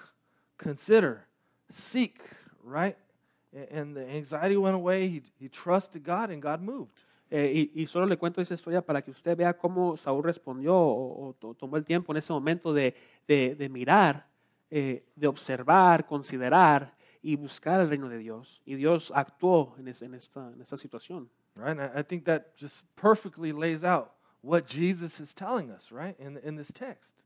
consider, 0.57 1.26
seek, 1.72 2.20
right? 2.62 2.97
And 3.53 3.94
the 3.96 4.07
anxiety 4.16 4.57
went 4.57 4.74
away. 4.76 5.09
He, 5.09 5.22
he 5.40 5.48
trusted 5.48 6.05
God, 6.05 6.30
and 6.30 6.40
God 6.42 6.61
moved. 6.61 7.03
Eh, 7.32 7.70
y, 7.74 7.82
y 7.82 7.86
solo 7.86 8.07
le 8.07 8.16
cuento 8.16 8.40
esa 8.40 8.55
historia 8.55 8.80
para 8.80 9.03
que 9.03 9.11
usted 9.11 9.36
vea 9.36 9.57
cómo 9.57 9.96
Saúl 9.96 10.24
respondió 10.24 10.74
o, 10.76 11.28
o 11.28 11.32
to- 11.34 11.55
tomó 11.55 11.76
el 11.76 11.84
tiempo 11.84 12.12
en 12.12 12.16
ese 12.18 12.32
momento 12.32 12.72
de, 12.72 12.94
de- 13.28 13.55
de 13.55 13.68
mirar, 13.68 14.26
eh, 14.70 15.05
de 15.14 15.26
observar, 15.28 16.07
considerar 16.07 16.92
y 17.22 17.36
buscar 17.36 17.80
el 17.80 17.88
reino 17.88 18.09
de 18.09 18.18
Dios. 18.18 18.61
Y 18.64 18.74
Dios 18.74 19.12
actuó 19.14 19.74
en, 19.78 19.88
es- 19.88 20.03
en 20.03 20.14
esta, 20.14 20.51
en 20.53 20.61
esta 20.61 20.76
situación. 20.76 21.28
Right? 21.57 21.78
And 21.78 21.80
I 21.96 22.01
I 22.01 22.03
think 22.05 22.24
that 22.24 22.46
just 22.57 22.84
perfectly 22.94 23.53
lays 23.53 23.84
out 23.84 24.11
what 24.42 24.64
Jesus 24.66 25.20
is 25.20 25.34
telling 25.34 25.70
us, 25.70 25.90
right, 25.92 26.18
in, 26.20 26.38
in 26.44 26.57
this 26.57 26.72
text. 26.72 27.16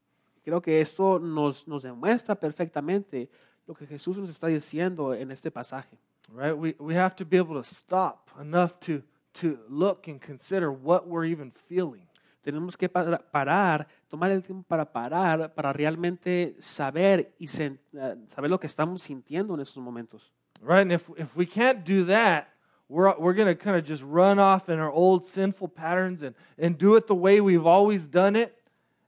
Creo 0.45 0.61
que 0.61 0.81
esto 0.81 1.19
nos, 1.19 1.67
nos 1.69 1.83
demuestra 1.83 2.35
perfectamente 2.35 3.31
lo 3.67 3.75
que 3.75 3.87
Jesús 3.87 4.19
nos 4.19 4.29
está 4.29 4.49
diciendo 4.49 5.15
en 5.15 5.31
este 5.31 5.51
pasaje. 5.51 5.99
Right? 6.35 6.57
We, 6.57 6.75
we 6.81 6.95
have 6.95 7.15
to 7.17 7.25
be 7.25 7.37
able 7.37 7.63
to 7.63 7.69
stop 7.69 8.29
enough 8.41 8.81
to, 8.81 9.05
to 9.35 9.57
look 9.69 10.09
and 10.09 10.21
consider 10.21 10.73
what 10.73 11.07
we're 11.07 11.27
even 11.27 11.53
feeling. 11.69 12.09
Tenemos 12.45 12.77
que 12.77 12.89
para- 12.89 13.23
parar, 13.33 13.87
tomar 14.11 14.33
el 14.33 14.43
tiempo 14.43 14.65
para 14.69 14.85
parar, 14.85 15.55
para 15.55 15.73
realmente 15.73 16.57
saber 16.59 17.33
y 17.39 17.47
eh, 17.47 18.17
saber 18.27 18.51
lo 18.51 18.59
que 18.59 18.67
estamos 18.67 19.03
sintiendo 19.03 19.55
en 19.55 19.61
esos 19.61 19.79
momentos. 19.79 20.33
Right? 20.61 20.83
And 20.83 20.93
if, 20.93 21.09
if 21.17 21.37
we 21.37 21.47
can't 21.47 21.85
do 21.85 22.05
that, 22.07 22.49
we're, 22.89 23.17
we're 23.17 23.35
going 23.35 23.49
to 23.49 23.55
kind 23.55 23.77
of 23.77 23.85
just 23.85 24.03
run 24.03 24.41
off 24.41 24.69
in 24.69 24.81
our 24.81 24.91
old 24.91 25.27
sinful 25.27 25.69
patterns 25.69 26.23
and, 26.23 26.35
and 26.59 26.77
do 26.77 26.97
it 26.97 27.07
the 27.07 27.15
way 27.15 27.41
we've 27.41 27.67
always 27.67 28.07
done 28.07 28.35
it. 28.35 28.55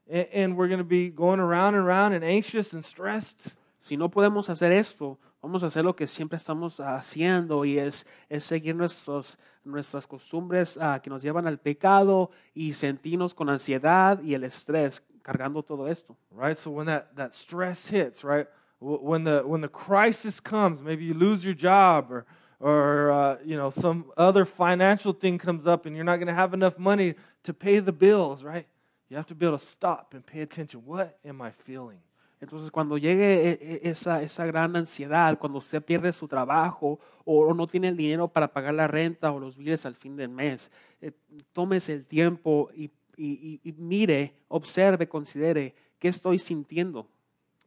And, 0.09 0.27
and 0.31 0.57
we're 0.57 0.69
going 0.69 0.79
to 0.79 0.85
be 0.85 1.09
going 1.09 1.41
around 1.41 1.75
and 1.75 1.83
around 1.83 2.13
and 2.13 2.23
anxious 2.23 2.73
and 2.73 2.85
stressed. 2.85 3.49
Si 3.81 3.97
no 3.97 4.09
podemos 4.09 4.47
hacer 4.47 4.71
esto, 4.71 5.17
vamos 5.41 5.63
a 5.63 5.67
hacer 5.67 5.83
lo 5.83 5.95
que 5.95 6.07
siempre 6.07 6.37
estamos 6.37 6.79
haciendo 6.79 7.65
y 7.65 7.77
es, 7.79 8.05
es 8.29 8.43
seguir 8.43 8.75
nuestros, 8.75 9.37
nuestras 9.63 10.07
costumbres 10.07 10.77
ah, 10.81 10.99
que 11.01 11.09
nos 11.09 11.21
llevan 11.21 11.47
al 11.47 11.59
pecado 11.59 12.31
y 12.53 12.73
sentirnos 12.73 13.33
con 13.33 13.49
ansiedad 13.49 14.21
y 14.21 14.33
el 14.33 14.43
estrés 14.43 15.03
cargando 15.21 15.63
todo 15.63 15.87
esto. 15.87 16.15
right? 16.31 16.57
So 16.57 16.71
when 16.71 16.87
that, 16.87 17.15
that 17.15 17.33
stress 17.33 17.87
hits, 17.87 18.23
right? 18.23 18.47
When 18.79 19.23
the 19.23 19.41
when 19.43 19.61
the 19.61 19.69
crisis 19.69 20.39
comes, 20.39 20.83
maybe 20.83 21.03
you 21.03 21.15
lose 21.15 21.43
your 21.43 21.55
job 21.55 22.11
or 22.11 22.25
or 22.59 23.11
uh, 23.11 23.37
you 23.43 23.57
know 23.57 23.71
some 23.71 24.05
other 24.15 24.45
financial 24.45 25.13
thing 25.13 25.39
comes 25.39 25.65
up 25.65 25.87
and 25.87 25.95
you're 25.95 26.05
not 26.05 26.17
going 26.17 26.27
to 26.27 26.33
have 26.33 26.53
enough 26.53 26.77
money 26.77 27.15
to 27.41 27.53
pay 27.55 27.79
the 27.79 27.91
bills, 27.91 28.43
right? 28.43 28.67
You 29.09 29.17
have 29.17 29.25
to 29.27 29.35
be 29.35 29.47
able 29.47 29.57
to 29.57 29.65
stop 29.65 30.13
and 30.13 30.23
pay 30.23 30.41
attention. 30.41 30.85
What 30.85 31.17
am 31.25 31.41
I 31.41 31.51
feeling? 31.51 31.97
Entonces, 32.39 32.69
cuando 32.69 32.97
llegue 32.97 33.49
e- 33.49 33.59
e- 33.61 33.89
esa, 33.89 34.21
esa 34.21 34.45
gran 34.45 34.75
ansiedad, 34.75 35.37
cuando 35.39 35.57
usted 35.57 35.81
pierde 35.81 36.13
su 36.13 36.27
trabajo 36.27 36.99
o 37.25 37.53
no 37.53 37.65
tiene 37.65 37.87
el 37.87 37.97
dinero 37.97 38.27
para 38.27 38.47
pagar 38.47 38.73
la 38.75 38.87
renta 38.87 39.31
o 39.31 39.39
los 39.39 39.57
biles 39.57 39.85
al 39.85 39.95
fin 39.95 40.15
del 40.15 40.29
mes, 40.29 40.71
eh, 41.01 41.11
tómese 41.51 41.93
el 41.93 42.05
tiempo 42.05 42.69
y, 42.75 42.91
y- 43.17 43.59
y- 43.63 43.71
mire, 43.73 44.33
observe, 44.49 45.07
considere 45.09 45.73
qué 45.99 46.09
estoy 46.09 46.37
sintiendo. 46.37 47.07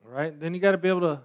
Right? 0.04 0.38
Then 0.38 0.54
you 0.54 0.60
got 0.60 0.72
to 0.72 0.78
be 0.78 0.88
able 0.88 1.00
to 1.02 1.20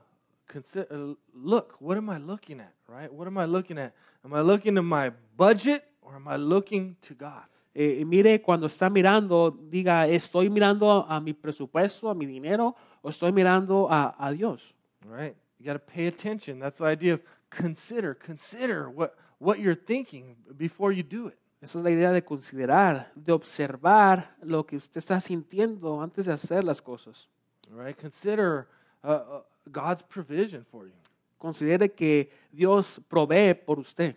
consider 0.48 0.88
uh, 0.92 1.16
look, 1.34 1.76
what 1.80 1.98
am 1.98 2.10
I 2.10 2.18
looking 2.18 2.60
at, 2.60 2.74
right? 2.88 3.12
What 3.12 3.28
am 3.28 3.38
I 3.38 3.46
looking 3.46 3.78
at? 3.78 3.94
Am 4.24 4.34
I 4.34 4.42
looking 4.42 4.78
at 4.78 4.84
my 4.84 5.12
budget 5.38 5.84
or 6.02 6.16
am 6.16 6.28
I 6.28 6.38
looking 6.38 6.96
to 7.08 7.14
God? 7.14 7.44
Eh, 7.78 7.98
y 8.00 8.06
mire, 8.06 8.42
cuando 8.42 8.68
está 8.68 8.90
mirando, 8.90 9.52
diga, 9.52 10.08
¿estoy 10.08 10.50
mirando 10.50 11.06
a 11.10 11.20
mi 11.20 11.34
presupuesto, 11.34 12.10
a 12.10 12.16
mi 12.16 12.26
dinero, 12.26 12.74
o 13.06 13.10
estoy 13.10 13.32
mirando 13.32 13.88
a, 13.88 14.16
a 14.18 14.34
Dios? 14.34 14.74
right? 15.06 15.36
You 15.60 15.66
got 15.66 15.74
to 15.74 15.80
pay 15.80 16.08
attention. 16.08 16.60
That's 16.60 16.80
the 16.80 16.86
idea 16.86 17.14
of 17.14 17.22
consider. 17.52 18.16
Consider 18.16 18.90
what, 18.90 19.16
what 19.38 19.60
you're 19.60 19.76
thinking 19.76 20.36
before 20.58 20.92
you 20.92 21.04
do 21.04 21.28
it. 21.28 21.38
Esa 21.62 21.78
es 21.78 21.84
la 21.84 21.92
idea 21.92 22.12
de 22.12 22.24
considerar, 22.24 23.12
de 23.16 23.32
observar 23.32 24.36
lo 24.44 24.66
que 24.66 24.78
usted 24.78 24.98
está 24.98 25.22
sintiendo 25.22 26.02
antes 26.02 26.26
de 26.26 26.34
hacer 26.34 26.64
las 26.64 26.82
cosas. 26.82 27.28
Right? 27.72 27.96
Consider 27.96 28.68
uh, 29.04 29.08
uh, 29.08 29.42
God's 29.72 30.02
provision 30.02 30.66
for 30.66 30.86
you. 30.86 30.94
Considere 31.38 31.90
que 31.90 32.30
Dios 32.52 33.00
provee 33.08 33.54
por 33.54 33.80
usted. 33.80 34.16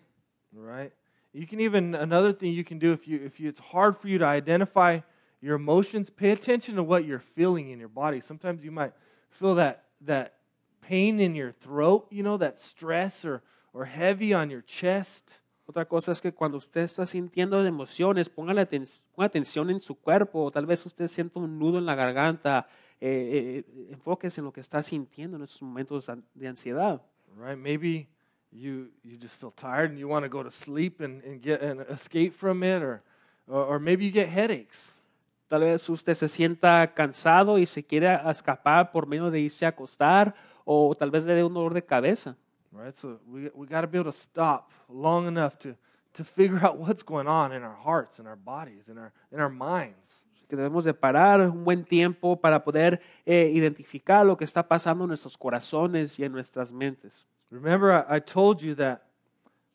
Right? 0.53 0.93
You 1.35 1.47
can 1.47 1.61
even 1.61 1.95
another 1.95 2.33
thing 2.33 2.55
you 2.55 2.65
can 2.65 2.79
do 2.79 2.93
if 2.93 3.07
you 3.07 3.21
if 3.23 3.39
you, 3.39 3.51
it's 3.51 3.61
hard 3.61 3.99
for 3.99 4.09
you 4.09 4.19
to 4.19 4.25
identify 4.25 5.01
your 5.41 5.57
emotions, 5.57 6.11
pay 6.11 6.31
attention 6.31 6.77
to 6.77 6.83
what 6.83 7.05
you're 7.05 7.21
feeling 7.21 7.71
in 7.71 7.79
your 7.79 7.89
body. 7.89 8.21
Sometimes 8.21 8.65
you 8.65 8.71
might 8.73 8.93
feel 9.31 9.55
that 9.57 9.85
that 10.07 10.35
pain 10.81 11.21
in 11.21 11.35
your 11.35 11.53
throat, 11.53 12.07
you 12.11 12.23
know, 12.23 12.37
that 12.39 12.61
stress 12.61 13.25
or 13.25 13.43
or 13.73 13.85
heavy 13.85 14.33
on 14.35 14.51
your 14.51 14.63
chest. 14.63 15.41
Otra 15.71 15.87
cosa 15.87 16.13
es 16.13 16.21
que 16.23 16.33
cuando 16.33 16.57
usted 16.57 16.81
está 16.81 17.07
sintiendo 17.07 17.63
emociones, 17.65 18.29
póngale 18.31 18.63
aten- 18.63 18.89
ponga 19.15 19.27
atención 19.27 19.69
en 19.71 19.81
su 19.81 19.95
cuerpo, 19.95 20.45
o 20.45 20.51
tal 20.51 20.65
vez 20.65 20.85
usted 20.87 21.09
sienta 21.09 21.39
un 21.41 21.59
nudo 21.59 21.77
en 21.77 21.85
la 21.85 21.95
garganta, 21.95 22.67
eh, 23.01 23.65
eh, 23.67 23.89
enfóquese 23.93 24.41
en 24.41 24.47
lo 24.47 24.53
que 24.53 24.63
está 24.63 24.83
sintiendo 24.83 25.37
en 25.37 25.43
esos 25.43 25.61
momentos 25.61 26.11
de 26.35 26.49
ansiedad. 26.49 27.03
right? 27.37 27.59
Maybe 27.59 28.09
you 28.51 28.91
you 29.05 29.19
just 29.21 29.39
feel 29.39 29.53
tired 29.53 29.91
and 29.91 29.99
you 29.99 30.09
want 30.09 30.25
to 30.25 30.31
go 30.31 30.43
to 30.43 30.51
sleep 30.51 31.01
and, 31.03 31.23
and 31.23 31.43
get 31.43 31.63
and 31.63 31.83
escape 31.91 32.33
from 32.33 32.63
it, 32.63 32.83
or, 32.83 33.03
or 33.47 33.75
or 33.75 33.79
maybe 33.79 34.07
you 34.07 34.11
get 34.11 34.31
headaches. 34.31 34.98
Tal 35.49 35.61
vez 35.63 35.89
usted 35.89 36.13
se 36.13 36.29
sienta 36.29 36.93
cansado 36.95 37.59
y 37.59 37.65
se 37.65 37.83
quiere 37.83 38.21
escapar 38.31 38.93
por 38.93 39.07
medio 39.07 39.31
de 39.31 39.41
irse 39.41 39.65
a 39.65 39.71
acostar, 39.71 40.35
o 40.67 40.95
tal 40.95 41.11
vez 41.11 41.25
le 41.25 41.35
dé 41.35 41.43
un 41.43 41.55
dolor 41.55 41.73
de 41.73 41.83
cabeza. 41.83 42.37
Right? 42.71 42.95
So 42.95 43.19
we 43.27 43.51
we 43.55 43.67
got 43.67 43.81
to 43.81 43.87
be 43.87 43.99
able 43.99 44.13
to 44.13 44.17
stop 44.17 44.71
long 44.89 45.27
enough 45.27 45.57
to 45.61 45.75
to 46.13 46.25
figure 46.25 46.59
out 46.63 46.77
what's 46.77 47.03
going 47.03 47.27
on 47.27 47.53
in 47.53 47.63
our 47.63 47.77
hearts, 47.77 48.19
in 48.19 48.27
our 48.27 48.37
bodies, 48.37 48.89
in 48.91 48.99
our 48.99 49.11
in 49.33 49.41
our 49.41 49.49
minds. 49.49 50.27
Que 50.49 50.57
debemos 50.57 50.85
de 50.85 50.93
parar 50.93 51.41
un 51.41 51.65
buen 51.65 51.85
tiempo 51.85 52.37
para 52.37 52.63
poder 52.63 53.01
eh, 53.25 53.51
identificar 53.53 54.25
lo 54.27 54.37
que 54.37 54.45
está 54.45 54.67
pasando 54.67 55.05
en 55.05 55.09
nuestros 55.09 55.37
corazones 55.37 56.19
y 56.19 56.25
en 56.25 56.33
nuestras 56.33 56.73
mentes. 56.73 57.27
Remember, 57.51 57.91
I, 57.91 58.17
I 58.17 58.21
told 58.21 58.61
you 58.61 58.75
that 58.77 59.03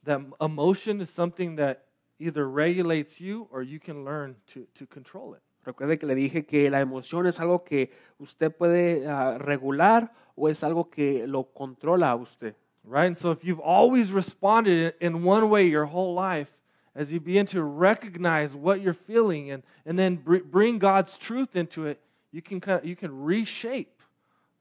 that 0.03 0.21
emotion 0.39 1.01
is 1.01 1.09
something 1.09 1.55
that 1.55 1.85
either 2.19 2.47
regulates 2.47 3.19
you 3.19 3.47
or 3.51 3.63
you 3.63 3.79
can 3.79 4.05
learn 4.05 4.35
to 4.53 4.67
to 4.75 4.85
control 4.85 5.33
it. 5.33 5.41
Recuerde 5.65 5.97
que 5.97 6.05
le 6.05 6.15
dije 6.15 6.45
que 6.45 6.69
la 6.69 6.81
emoción 6.81 7.25
es 7.25 7.39
algo 7.39 7.63
que 7.63 7.91
usted 8.19 8.51
puede 8.51 9.07
ah, 9.07 9.37
regular 9.37 10.13
o 10.35 10.49
es 10.49 10.63
algo 10.63 10.89
que 10.89 11.25
lo 11.27 11.45
controla 11.53 12.11
a 12.11 12.15
usted. 12.15 12.55
Right? 12.83 13.07
And 13.07 13.17
so 13.17 13.31
if 13.31 13.45
you've 13.45 13.61
always 13.61 14.11
responded 14.11 14.95
in 14.99 15.15
in 15.15 15.23
one 15.23 15.49
way 15.49 15.69
your 15.69 15.85
whole 15.85 16.13
life, 16.13 16.49
as 16.95 17.11
you 17.11 17.19
begin 17.19 17.45
to 17.47 17.63
recognize 17.63 18.55
what 18.55 18.81
you're 18.81 18.93
feeling 18.93 19.51
and, 19.51 19.63
and 19.85 19.97
then 19.97 20.17
br- 20.17 20.43
bring 20.45 20.79
God's 20.79 21.17
truth 21.17 21.55
into 21.55 21.87
it, 21.87 21.99
you 22.31 22.41
can, 22.41 22.59
kind 22.59 22.79
of, 22.79 22.85
you 22.85 22.95
can 22.95 23.23
reshape 23.23 24.01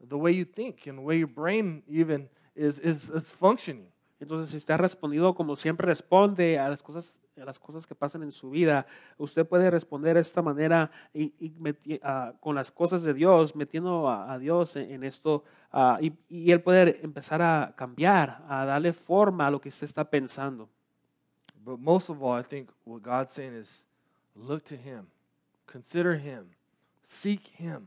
the 0.08 0.16
way 0.16 0.32
you 0.32 0.44
think 0.44 0.86
and 0.86 0.98
the 0.98 1.02
way 1.02 1.16
your 1.16 1.26
brain 1.26 1.82
even 1.88 2.28
is, 2.54 2.78
is, 2.78 3.08
is 3.10 3.30
functioning. 3.30 3.86
Entonces, 4.20 4.50
si 4.50 4.56
usted 4.58 4.74
ha 4.74 4.76
respondido 4.76 5.34
como 5.34 5.56
siempre 5.56 5.86
responde 5.86 6.58
a 6.58 6.68
las 6.68 6.80
cosas, 6.80 7.18
a 7.40 7.44
las 7.44 7.58
cosas 7.58 7.86
que 7.86 7.94
pasan 7.94 8.22
en 8.22 8.32
su 8.32 8.50
vida, 8.50 8.86
usted 9.16 9.46
puede 9.46 9.70
responder 9.70 10.14
de 10.14 10.20
esta 10.20 10.42
manera 10.42 10.90
y, 11.14 11.32
y 11.38 11.50
meti- 11.58 11.98
ah, 12.02 12.34
con 12.40 12.54
las 12.54 12.70
cosas 12.70 13.02
de 13.02 13.14
Dios, 13.14 13.56
metiendo 13.56 14.08
a, 14.08 14.32
a 14.32 14.38
Dios 14.38 14.76
en, 14.76 14.90
en 14.90 15.04
esto, 15.04 15.42
ah, 15.72 15.98
y, 16.00 16.12
y 16.28 16.50
Él 16.50 16.60
puede 16.60 17.02
empezar 17.02 17.40
a 17.40 17.72
cambiar, 17.76 18.44
a 18.48 18.66
darle 18.66 18.92
forma 18.92 19.46
a 19.46 19.50
lo 19.50 19.60
que 19.60 19.70
usted 19.70 19.86
está 19.86 20.04
pensando. 20.04 20.68
But 21.64 21.78
most 21.78 22.10
of 22.10 22.22
all, 22.22 22.38
I 22.38 22.44
think 22.44 22.70
what 22.84 23.02
God's 23.02 23.32
saying 23.32 23.54
is 23.54 23.86
look 24.34 24.62
to 24.64 24.74
Him, 24.74 25.06
consider 25.64 26.14
Him, 26.18 26.44
seek 27.02 27.40
Him. 27.58 27.86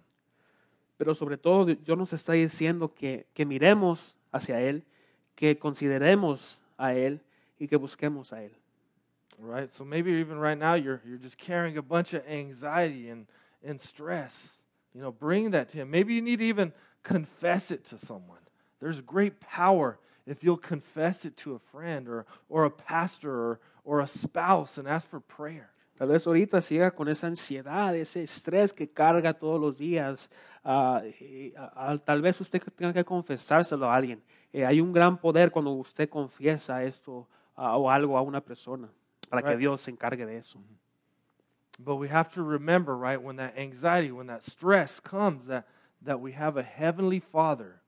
Pero 0.97 1.13
sobre 1.13 1.37
todo, 1.37 1.65
Dios 1.65 1.97
nos 1.97 2.13
está 2.13 2.33
diciendo 2.33 2.93
que, 2.93 3.27
que 3.33 3.45
miremos 3.45 4.15
hacia 4.31 4.61
Él, 4.61 4.85
que 5.35 5.59
consideremos 5.59 6.61
a 6.77 6.93
Él 6.93 7.21
y 7.59 7.67
que 7.67 7.75
busquemos 7.75 8.31
a 8.31 8.41
Él. 8.41 8.53
Right? 9.37 9.71
So 9.71 9.83
maybe 9.83 10.11
even 10.13 10.37
right 10.39 10.57
now 10.57 10.75
you're, 10.75 11.01
you're 11.05 11.17
just 11.17 11.37
carrying 11.37 11.77
a 11.77 11.81
bunch 11.81 12.13
of 12.13 12.25
anxiety 12.27 13.09
and, 13.09 13.27
and 13.63 13.79
stress. 13.79 14.61
You 14.93 15.01
know, 15.01 15.11
bring 15.11 15.51
that 15.51 15.69
to 15.69 15.79
Him. 15.79 15.91
Maybe 15.91 16.13
you 16.13 16.21
need 16.21 16.39
to 16.39 16.45
even 16.45 16.73
confess 17.03 17.71
it 17.71 17.85
to 17.85 17.97
someone. 17.97 18.39
There's 18.79 19.01
great 19.01 19.39
power 19.39 19.99
if 20.25 20.43
you'll 20.43 20.57
confess 20.57 21.25
it 21.25 21.37
to 21.37 21.53
a 21.55 21.59
friend 21.59 22.07
or, 22.07 22.25
or 22.49 22.65
a 22.65 22.71
pastor 22.71 23.31
or, 23.31 23.59
or 23.83 23.99
a 23.99 24.07
spouse 24.07 24.77
and 24.77 24.87
ask 24.87 25.07
for 25.07 25.19
prayer. 25.19 25.69
Tal 25.97 26.07
vez 26.09 26.25
ahorita 26.27 26.61
siga 26.61 26.91
con 26.91 27.07
esa 27.07 27.27
ansiedad, 27.27 27.95
ese 27.95 28.23
estrés 28.23 28.73
que 28.73 28.87
carga 28.87 29.33
todos 29.33 29.61
los 29.61 29.77
días. 29.77 30.29
Ah, 30.63 31.01
y, 31.21 31.53
ah, 31.55 31.97
tal 32.03 32.21
vez 32.21 32.39
usted 32.41 32.61
tenga 32.75 32.91
que 32.91 33.05
confesárselo 33.05 33.89
a 33.89 33.95
alguien. 33.95 34.21
Eh, 34.51 34.65
hay 34.65 34.81
un 34.81 34.91
gran 34.91 35.17
poder 35.17 35.51
cuando 35.51 35.71
usted 35.71 36.09
confiesa 36.09 36.83
esto 36.83 37.27
ah, 37.55 37.77
o 37.77 37.89
algo 37.89 38.17
a 38.17 38.21
una 38.21 38.41
persona 38.41 38.89
para 39.41 39.53
que 39.53 39.57
Dios 39.57 39.81
se 39.81 39.91
encargue 39.91 40.25
de 40.25 40.37
eso. 40.37 40.59
But 41.77 41.97
we 41.97 42.07
have 42.07 42.31
to 42.33 42.43
remember, 42.43 42.95
right, 42.95 43.21
when 43.21 43.35
that 43.37 43.57
anxiety, 43.57 44.11
when 44.11 44.27
that 44.27 44.43
stress 44.43 44.99
comes, 44.99 45.47
that, 45.47 45.67
that 46.01 46.19
we 46.19 46.31
have 46.31 46.57
a 46.57 46.63
heavenly 46.63 47.19
Father 47.19 47.81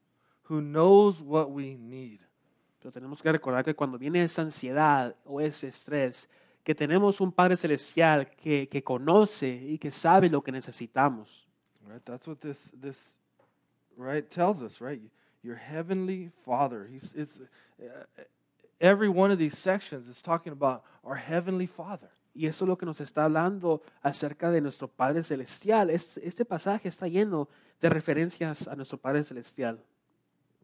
who 0.44 0.62
knows 0.62 1.22
what 1.22 1.52
we 1.52 1.76
need. 1.76 2.20
Pero 2.82 2.92
tenemos 2.92 3.22
que 3.22 3.32
recordar 3.32 3.64
que 3.64 3.74
cuando 3.74 3.98
viene 3.98 4.24
esa 4.24 4.42
ansiedad 4.42 5.16
o 5.26 5.40
ese 5.40 5.70
estrés, 5.70 6.28
que 6.64 6.76
tenemos 6.76 7.22
un 7.22 7.32
Padre 7.32 7.56
Celestial 7.56 8.30
que, 8.36 8.68
que 8.68 8.84
conoce 8.84 9.48
y 9.48 9.78
que 9.78 9.90
sabe 9.90 10.30
lo 10.30 10.42
que 10.42 10.52
necesitamos. 10.52 11.48
Right? 11.86 12.04
That's 12.04 12.28
what 12.28 12.42
this 12.42 12.72
this 12.82 13.18
right 13.96 14.30
tells 14.30 14.62
us, 14.62 14.82
right? 14.82 15.02
Your 15.44 15.56
heavenly 15.56 16.30
Father. 16.44 16.86
He's, 16.92 17.14
it's, 17.16 17.40
uh, 17.40 18.24
every 18.80 19.10
one 19.10 19.32
of 19.32 19.38
these 19.40 19.58
sections 19.58 20.08
is 20.08 20.22
talking 20.22 20.52
about 20.54 20.84
our 21.04 21.16
heavenly 21.16 21.68
Father. 21.68 22.10
Y 22.36 22.46
eso 22.46 22.66
es 22.66 22.70
lo 22.70 22.78
que 22.78 22.86
nos 22.86 23.02
está 23.02 23.24
hablando 23.26 23.82
acerca 24.04 24.52
de 24.52 24.62
nuestro 24.62 24.88
Padre 24.88 25.24
Celestial. 25.24 25.90
Es- 25.90 26.18
este 26.18 26.46
pasaje 26.46 26.88
está 26.88 27.08
lleno 27.08 27.48
de 27.82 27.90
referencias 27.90 28.68
a 28.68 28.76
nuestro 28.76 28.98
Padre 29.00 29.24
Celestial. 29.24 29.80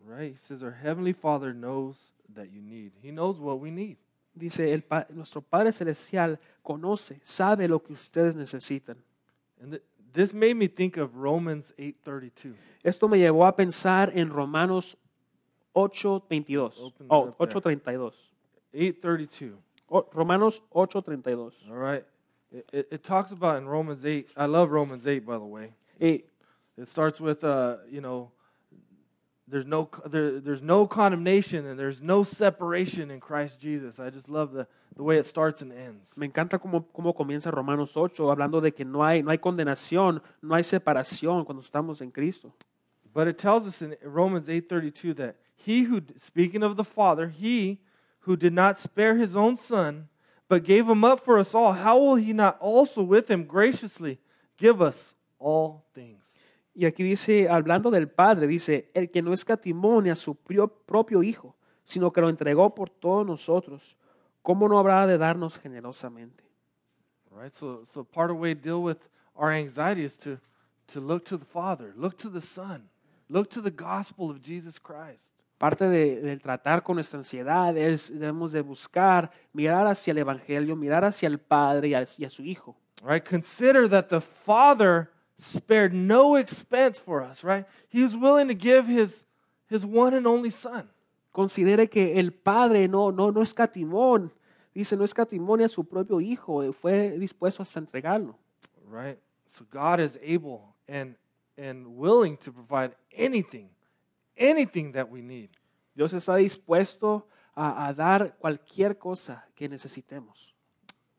Right? 0.06 0.34
He 0.34 0.38
says 0.38 0.62
our 0.64 0.72
heavenly 0.84 1.14
Father 1.14 1.54
knows 1.54 2.14
that 2.36 2.50
you 2.52 2.62
need. 2.62 2.92
He 3.02 3.12
knows 3.12 3.40
what 3.40 3.60
we 3.60 3.72
need. 3.72 3.98
Dice, 4.36 4.72
el 4.74 4.84
nuestro 5.16 5.42
Padre 5.42 5.72
Celestial 5.72 6.40
conoce, 6.64 7.20
sabe 7.24 7.68
lo 7.68 7.80
que 7.82 7.94
ustedes 7.94 8.36
necesitan. 8.36 8.98
And 9.62 9.72
th- 9.72 9.84
this 10.12 10.34
made 10.34 10.56
me 10.56 10.68
think 10.68 10.98
of 10.98 11.16
Romans 11.16 11.74
8:32. 11.78 12.56
Esto 12.84 13.08
me 13.08 13.18
llevó 13.18 13.46
a 13.48 13.56
pensar 13.56 14.12
en 14.16 14.30
Romanos 14.30 14.98
8:22. 15.76 16.72
Open 16.80 17.06
it 17.06 17.08
Oh, 17.10 17.28
up 17.30 17.38
there. 17.38 17.62
8:32. 17.62 18.12
8:32. 18.74 19.54
Oh, 19.90 20.06
Romanos 20.14 20.62
8:32. 20.74 21.52
All 21.70 21.76
right. 21.76 22.06
It, 22.52 22.70
it, 22.72 22.88
it 22.92 23.04
talks 23.04 23.32
about 23.32 23.58
in 23.58 23.68
Romans 23.68 24.06
8. 24.06 24.32
I 24.38 24.46
love 24.46 24.72
Romans 24.72 25.08
8 25.08 25.26
by 25.26 25.38
the 25.38 25.46
way. 25.46 25.74
Eh, 26.00 26.20
It 26.78 26.90
starts 26.90 27.20
with 27.20 27.44
uh, 27.44 27.78
you 27.90 28.02
know, 28.02 28.32
there's 29.48 29.66
no 29.66 29.90
there, 30.10 30.40
there's 30.40 30.62
no 30.62 30.88
condemnation 30.88 31.66
and 31.68 31.78
there's 31.78 32.02
no 32.02 32.24
separation 32.24 33.12
in 33.12 33.20
Christ 33.20 33.60
Jesus. 33.60 34.00
I 34.00 34.10
just 34.10 34.30
love 34.30 34.54
the, 34.54 34.68
the 34.96 35.04
way 35.04 35.18
it 35.18 35.28
starts 35.28 35.62
and 35.62 35.72
ends. 35.72 36.18
me 36.18 36.28
encanta 36.28 36.60
cómo, 36.60 36.86
cómo 36.94 37.14
comienza 37.16 37.52
Romanos 37.52 37.92
8, 37.96 38.32
hablando 38.32 38.62
de 38.62 38.72
que 38.72 38.86
no 38.86 39.04
hay, 39.04 39.22
no 39.22 39.30
hay 39.32 39.38
condenación, 39.38 40.22
no 40.42 40.56
hay 40.56 40.64
separación 40.64 41.46
cuando 41.46 41.62
estamos 41.62 42.02
en 42.02 42.12
Cristo. 42.12 42.54
But 43.14 43.28
it 43.28 43.38
tells 43.38 43.68
us 43.68 43.82
in 43.82 43.96
Romans 44.04 44.48
8:32 44.48 45.16
that 45.18 45.36
he 45.66 45.84
who 45.84 46.02
speaking 46.18 46.64
of 46.64 46.76
the 46.76 46.84
Father, 46.84 47.30
he 47.30 47.80
who 48.22 48.36
did 48.36 48.54
not 48.54 48.80
spare 48.80 49.16
his 49.16 49.36
own 49.36 49.56
son, 49.56 50.08
but 50.48 50.64
gave 50.64 50.88
him 50.88 51.04
up 51.04 51.24
for 51.24 51.38
us 51.38 51.56
all, 51.56 51.74
how 51.74 51.98
will 51.98 52.16
he 52.16 52.34
not 52.34 52.58
also 52.60 53.02
with 53.02 53.30
him 53.30 53.44
graciously 53.46 54.20
give 54.58 54.82
us 54.82 55.16
all 55.40 55.86
things? 55.94 56.22
Y 56.76 56.86
aquí 56.86 57.04
dice, 57.04 57.48
hablando 57.50 57.92
del 57.92 58.08
Padre, 58.08 58.48
dice, 58.48 58.90
el 58.96 59.10
que 59.10 59.22
no 59.22 59.32
escatimó 59.32 60.02
ni 60.02 60.10
a 60.10 60.16
su 60.16 60.36
propio 60.36 61.22
Hijo, 61.22 61.56
sino 61.86 62.12
que 62.12 62.22
lo 62.22 62.30
entregó 62.30 62.74
por 62.74 62.90
todos 62.90 63.26
nosotros, 63.26 63.96
¿cómo 64.42 64.68
no 64.68 64.80
habrá 64.80 65.06
de 65.06 65.18
darnos 65.18 65.58
generosamente? 65.60 66.44
Right? 67.32 67.54
So 67.54 67.84
so 67.86 68.04
part 68.04 68.32
of 68.32 68.38
the 68.38 68.42
way 68.42 68.54
to 68.54 68.62
deal 68.62 68.84
with 68.84 69.08
our 69.36 69.52
anxiety 69.52 70.04
is 70.04 70.18
to 70.20 70.40
to 70.88 71.00
look 71.00 71.26
to 71.26 71.38
the 71.38 71.46
Father, 71.46 71.94
look 71.96 72.18
to 72.18 72.30
the 72.30 72.42
Son, 72.42 72.90
look 73.30 73.50
to 73.52 73.62
the 73.62 73.72
gospel 73.72 74.30
of 74.30 74.42
Jesus 74.42 74.78
Christ. 74.78 75.34
Parte 75.58 75.88
de- 75.88 76.20
del 76.22 76.42
tratar 76.42 76.84
con 76.84 76.96
nuestra 76.96 77.20
ansiedad 77.20 77.78
es, 77.78 78.12
debemos 78.12 78.52
de 78.52 78.62
buscar, 78.62 79.32
mirar 79.54 79.88
hacia 79.88 80.12
el 80.12 80.18
Evangelio, 80.18 80.76
mirar 80.76 81.06
hacia 81.06 81.28
el 81.28 81.40
Padre 81.40 81.90
y 81.90 81.94
a, 81.94 82.06
y 82.18 82.26
a 82.26 82.30
su 82.30 82.44
Hijo. 82.44 82.76
Right? 83.04 83.24
Consider 83.28 83.90
that 83.90 84.08
the 84.10 84.22
Father 84.22 85.10
spared 85.40 85.94
no 85.94 86.38
expense 86.38 87.00
for 87.00 87.22
us, 87.24 87.44
right? 87.44 87.66
He 87.90 88.04
was 88.04 88.16
willing 88.16 88.48
to 88.48 88.56
give 88.56 88.88
his 88.88 89.26
his 89.70 89.86
one 89.86 90.16
and 90.16 90.28
only 90.28 90.52
son. 90.52 90.90
Considere 91.32 91.90
que 91.90 92.20
el 92.20 92.32
Padre 92.32 92.88
no, 92.88 93.12
no, 93.12 93.32
no 93.32 93.42
escatimó, 93.42 94.30
dice, 94.74 94.96
no 94.96 95.04
escatimó 95.04 95.58
ni 95.58 95.64
a 95.64 95.70
su 95.70 95.84
propio 95.84 96.22
Hijo, 96.22 96.62
eh, 96.64 96.72
fue 96.74 97.18
dispuesto 97.18 97.64
hasta 97.64 97.80
entregarlo. 97.80 98.38
right? 98.90 99.18
So 99.48 99.66
God 99.72 100.00
is 100.00 100.18
able 100.22 100.76
and 100.88 101.16
and 101.58 101.86
willing 101.98 102.38
to 102.38 102.52
provide 102.52 102.96
anything, 103.12 103.70
anything 104.38 104.92
that 104.94 105.10
we 105.10 105.22
need. 105.22 105.50
Dios 105.96 106.14
está 106.14 106.36
dispuesto 106.38 107.26
a, 107.56 107.88
a 107.88 107.94
dar 107.94 108.36
cualquier 108.40 108.98
cosa 108.98 109.44
que 109.56 109.68
necesitemos. 109.68 110.54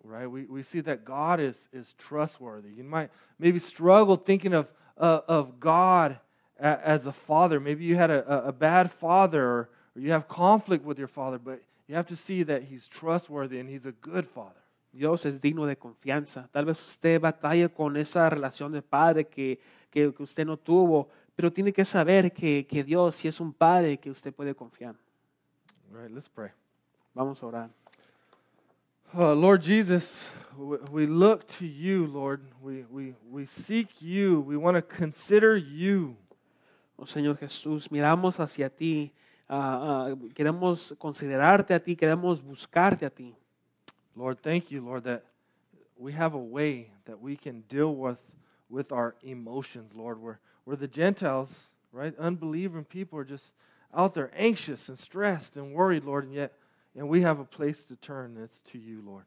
Right? 0.03 0.27
We, 0.27 0.45
we 0.45 0.63
see 0.63 0.81
that 0.83 1.05
God 1.05 1.41
is 1.41 1.69
is 1.73 1.95
trustworthy. 1.95 2.71
You 2.75 2.85
might 2.85 3.11
maybe 3.39 3.59
struggle 3.59 4.17
thinking 4.17 4.53
of 4.53 4.67
uh, 4.99 5.21
of 5.27 5.59
God 5.59 6.19
as 6.59 7.07
a 7.07 7.13
father. 7.13 7.59
Maybe 7.59 7.85
you 7.85 7.97
had 7.97 8.11
a, 8.11 8.45
a, 8.45 8.49
a 8.49 8.53
bad 8.53 8.93
father 8.93 9.43
or, 9.43 9.71
or 9.97 10.01
you 10.01 10.13
have 10.13 10.29
conflict 10.29 10.85
with 10.85 10.99
your 10.99 11.09
father, 11.09 11.39
but 11.39 11.61
you 11.87 11.95
have 11.95 12.07
to 12.07 12.17
see 12.17 12.43
that 12.45 12.65
he's 12.65 12.89
trustworthy 12.89 13.59
and 13.59 13.69
he's 13.69 13.87
a 13.87 13.93
good 13.93 14.27
father. 14.27 14.61
Dios 14.93 15.27
es 15.27 15.41
digno 15.41 15.67
de 15.67 15.77
confianza. 15.77 16.49
Tal 16.53 16.65
vez 16.65 16.81
usted 16.81 17.21
batalla 17.21 17.69
con 17.69 17.97
esa 17.97 18.31
relación 18.31 18.71
de 18.73 18.81
padre 18.81 19.25
que, 19.25 19.59
que, 19.91 20.13
que 20.13 20.23
usted 20.23 20.47
no 20.47 20.57
tuvo, 20.57 21.09
pero 21.37 21.53
tiene 21.53 21.73
que 21.73 21.85
saber 21.85 22.33
que, 22.33 22.67
que 22.67 22.85
Dios 22.85 23.17
sí 23.17 23.29
es 23.29 23.41
un 23.41 23.53
padre 23.53 23.99
que 23.99 24.11
usted 24.11 24.33
puede 24.33 24.55
confiar. 24.55 24.95
Right? 25.91 26.11
Let's 26.11 26.29
pray. 26.29 26.51
Vamos 27.15 27.43
a 27.43 27.47
orar. 27.47 27.71
Uh, 29.17 29.33
Lord 29.33 29.63
Jesus, 29.63 30.29
we, 30.91 31.07
look 31.07 31.47
to 31.47 31.65
you, 31.65 32.07
Lord. 32.07 32.41
We, 32.61 32.85
we, 32.91 33.15
we 33.31 33.47
seek 33.47 34.03
you. 34.03 34.41
We 34.41 34.57
want 34.57 34.77
to 34.77 34.83
consider 34.83 35.57
you. 35.57 36.17
Oh, 36.99 37.07
Señor 37.07 37.39
Jesús, 37.39 37.91
miramos 37.91 38.41
hacia 38.41 38.69
ti, 38.69 39.13
ah, 39.49 40.09
ah, 40.11 40.15
queremos 40.35 40.95
considerarte 40.99 41.75
a 41.75 41.81
ti, 41.81 41.97
queremos 41.97 42.43
buscarte 42.43 43.05
a 43.05 43.11
ti. 43.11 43.35
Lord, 44.17 44.39
thank 44.43 44.71
you, 44.71 44.81
Lord, 44.81 45.05
that 45.05 45.25
we 45.97 46.13
have 46.13 46.35
a 46.35 46.39
way 46.39 46.91
that 47.05 47.21
we 47.21 47.37
can 47.37 47.63
deal 47.69 47.95
with, 47.95 48.19
with 48.69 48.93
our 48.93 49.15
emotions, 49.23 49.93
Lord. 49.95 50.21
Where, 50.21 50.39
where 50.65 50.77
the 50.77 50.89
Gentiles, 50.89 51.71
right, 51.93 52.15
unbelieving 52.19 52.85
people 52.85 53.19
are 53.19 53.25
just 53.25 53.53
out 53.95 54.15
there 54.15 54.31
anxious 54.37 54.89
and 54.89 54.99
stressed 54.99 55.57
and 55.57 55.73
worried, 55.75 56.05
Lord, 56.05 56.25
and 56.25 56.35
yet 56.35 56.53
and 56.97 57.09
we 57.09 57.23
have 57.23 57.41
a 57.41 57.45
place 57.45 57.83
to 57.85 57.97
turn, 57.97 58.37
and 58.37 58.45
it's 58.45 58.61
to 58.61 58.79
you, 58.79 59.03
Lord. 59.05 59.25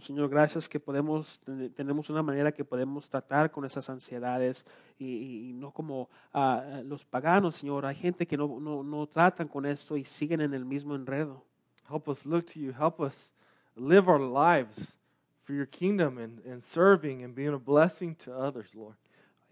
Señor, 0.00 0.30
gracias 0.30 0.66
que 0.66 0.80
podemos, 0.80 1.38
tenemos 1.76 2.08
una 2.08 2.22
manera 2.22 2.50
que 2.50 2.64
podemos 2.64 3.10
tratar 3.10 3.50
con 3.50 3.66
esas 3.66 3.90
ansiedades 3.90 4.64
y, 4.98 5.50
y- 5.50 5.52
no 5.52 5.70
como 5.70 6.08
ah, 6.32 6.80
los 6.82 7.04
paganos, 7.04 7.56
Señor. 7.56 7.84
Hay 7.84 7.94
gente 7.96 8.26
que 8.26 8.38
no, 8.38 8.58
no, 8.58 8.82
no 8.82 9.06
tratan 9.06 9.48
con 9.48 9.66
esto 9.66 9.98
y 9.98 10.04
siguen 10.06 10.40
en 10.40 10.54
el 10.54 10.64
mismo 10.64 10.94
enredo. 10.94 11.44
Help 11.90 12.08
us 12.08 12.24
look 12.24 12.46
to 12.46 12.58
you. 12.58 12.72
Help 12.72 13.00
us 13.00 13.30
live 13.76 14.08
our 14.08 14.18
lives 14.18 14.96
for 15.44 15.52
your 15.52 15.66
kingdom 15.66 16.16
and, 16.16 16.40
and 16.46 16.62
serving 16.62 17.22
and 17.22 17.34
being 17.34 17.52
a 17.52 17.58
blessing 17.58 18.14
to 18.14 18.32
others, 18.34 18.74
Lord. 18.74 18.96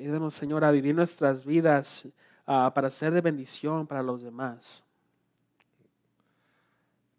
Ayúdanos, 0.00 0.32
Señor, 0.32 0.64
a 0.64 0.70
vivir 0.70 0.94
nuestras 0.94 1.44
vidas 1.44 2.08
ah, 2.46 2.72
para 2.74 2.88
ser 2.88 3.12
de 3.12 3.20
bendición 3.20 3.86
para 3.86 4.02
los 4.02 4.22
demás. 4.22 4.82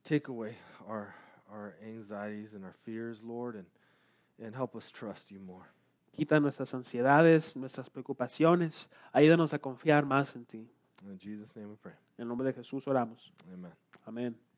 Take 0.02 0.28
away 0.28 0.58
our, 0.88 1.14
our 1.48 1.76
anxieties 1.84 2.56
and 2.56 2.66
our 2.66 2.74
fears, 2.84 3.22
Lord, 3.22 3.56
and, 3.56 3.68
and 4.44 4.56
help 4.56 4.76
us 4.76 4.92
trust 4.92 5.30
you 5.30 5.40
more. 5.40 5.68
Quita 6.12 6.40
nuestras 6.40 6.74
ansiedades, 6.74 7.56
nuestras 7.56 7.88
preocupaciones. 7.88 8.90
Ayúdanos 9.14 9.54
a 9.54 9.60
confiar 9.60 10.04
más 10.04 10.36
en 10.36 10.46
ti. 10.46 10.68
In 11.04 11.20
Jesus' 11.20 11.56
name 11.56 11.70
we 11.70 11.78
pray. 11.78 11.94
En 12.18 12.24
el 12.24 12.28
nombre 12.30 12.48
de 12.48 12.54
Jesús 12.54 12.88
oramos. 12.88 13.32
Amen. 13.54 13.72
Amén. 14.08 14.51